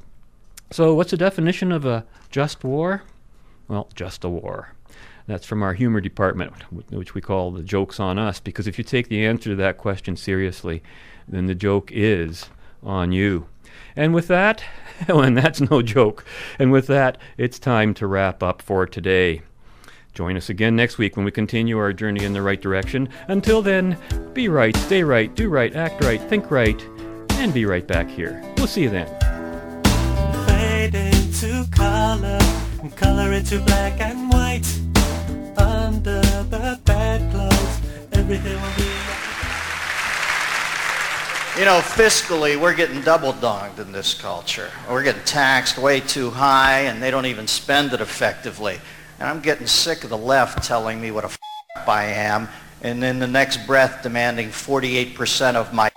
So, 0.71 0.93
what's 0.93 1.11
the 1.11 1.17
definition 1.17 1.73
of 1.73 1.85
a 1.85 2.05
just 2.31 2.63
war? 2.63 3.03
Well, 3.67 3.89
just 3.95 4.23
a 4.23 4.29
war. 4.29 4.76
That's 5.28 5.45
from 5.45 5.61
our 5.61 5.73
humor 5.73 5.99
department, 5.99 6.53
which 6.89 7.13
we 7.13 7.19
call 7.19 7.51
the 7.51 7.61
jokes 7.61 7.99
on 7.99 8.17
us, 8.17 8.39
because 8.39 8.65
if 8.65 8.78
you 8.78 8.84
take 8.84 9.09
the 9.09 9.25
answer 9.25 9.49
to 9.49 9.55
that 9.57 9.78
question 9.78 10.15
seriously, 10.15 10.82
then 11.28 11.47
the 11.47 11.55
joke 11.55 11.91
is 11.91 12.45
on 12.82 13.11
you. 13.11 13.47
And 13.95 14.13
with 14.13 14.28
that, 14.30 14.63
and 15.09 15.38
that's 15.38 15.59
no 15.59 15.82
joke, 15.82 16.23
and 16.57 16.71
with 16.71 16.88
that, 16.88 17.17
it's 17.38 17.59
time 17.59 17.93
to 17.95 18.07
wrap 18.07 18.41
up 18.41 18.61
for 18.61 18.86
today. 18.86 19.41
Join 20.13 20.38
us 20.38 20.49
again 20.49 20.75
next 20.75 20.97
week 20.97 21.17
when 21.17 21.25
we 21.25 21.32
continue 21.32 21.78
our 21.78 21.93
journey 21.93 22.23
in 22.23 22.34
the 22.34 22.41
right 22.41 22.59
direction. 22.59 23.09
Until 23.28 23.61
then, 23.61 23.97
be 24.34 24.47
right, 24.47 24.75
stay 24.78 25.03
right, 25.03 25.36
do 25.36 25.49
right, 25.49 25.75
act 25.75 26.03
right, 26.03 26.21
think 26.21 26.49
right, 26.49 26.82
and 27.34 27.53
be 27.53 27.65
right 27.65 27.86
back 27.86 28.09
here. 28.09 28.41
We'll 28.57 28.67
see 28.67 28.84
you 28.84 28.89
then. 28.89 29.07
Fade 30.47 30.95
into 30.95 31.67
color, 31.69 32.39
color 32.95 33.34
into 33.34 33.59
black 33.59 33.99
and 33.99 34.32
white 34.32 34.65
the. 36.08 36.38
Everything 38.14 38.62
will 38.62 38.76
be. 38.76 38.84
You 41.60 41.66
know, 41.66 41.80
fiscally, 41.80 42.60
we're 42.60 42.76
getting 42.76 43.01
double 43.01 43.34
donged 43.34 43.80
in 43.80 43.91
this 43.91 44.14
culture. 44.14 44.70
We're 44.89 45.03
getting 45.03 45.24
taxed 45.24 45.78
way 45.78 46.01
too 46.01 46.30
high, 46.30 46.82
and 46.82 47.01
they 47.01 47.10
don't 47.10 47.26
even 47.26 47.47
spend 47.47 47.93
it 47.93 48.01
effectively. 48.01 48.80
And 49.20 49.28
I'm 49.28 49.41
getting 49.41 49.66
sick 49.66 50.03
of 50.03 50.12
the 50.12 50.18
left 50.18 50.64
telling 50.64 51.01
me 51.01 51.10
what 51.10 51.24
a 51.24 51.28
f- 51.28 51.39
I 51.88 52.03
am, 52.05 52.47
and 52.84 53.03
in 53.03 53.18
the 53.18 53.28
next 53.28 53.66
breath 53.66 54.03
demanding 54.03 54.49
48% 54.49 55.55
of 55.55 55.74
my 55.74 55.89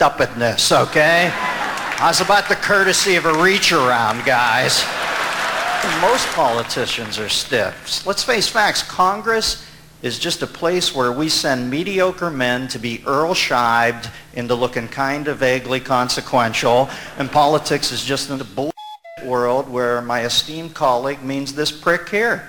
upness, 0.00 0.72
okay? 0.72 1.30
I 1.34 2.06
was 2.08 2.20
about 2.20 2.48
the 2.48 2.56
courtesy 2.56 3.16
of 3.16 3.26
a 3.26 3.34
reach 3.34 3.70
around, 3.72 4.24
guys? 4.24 4.82
Most 6.00 6.28
politicians 6.28 7.18
are 7.18 7.28
stiffs. 7.28 8.06
Let's 8.06 8.22
face 8.22 8.46
facts. 8.46 8.84
Congress 8.84 9.66
is 10.00 10.16
just 10.16 10.40
a 10.42 10.46
place 10.46 10.94
where 10.94 11.10
we 11.10 11.28
send 11.28 11.68
mediocre 11.68 12.30
men 12.30 12.68
to 12.68 12.78
be 12.78 13.02
Earl 13.04 13.34
Scheibed 13.34 14.08
into 14.34 14.54
looking 14.54 14.86
kind 14.86 15.26
of 15.26 15.38
vaguely 15.38 15.80
consequential, 15.80 16.88
and 17.18 17.30
politics 17.30 17.90
is 17.90 18.04
just 18.04 18.30
a 18.30 18.44
bull 18.44 18.72
world 19.24 19.68
where 19.68 20.00
my 20.02 20.24
esteemed 20.24 20.72
colleague 20.72 21.22
means 21.22 21.52
this 21.52 21.72
prick 21.72 22.08
here. 22.08 22.48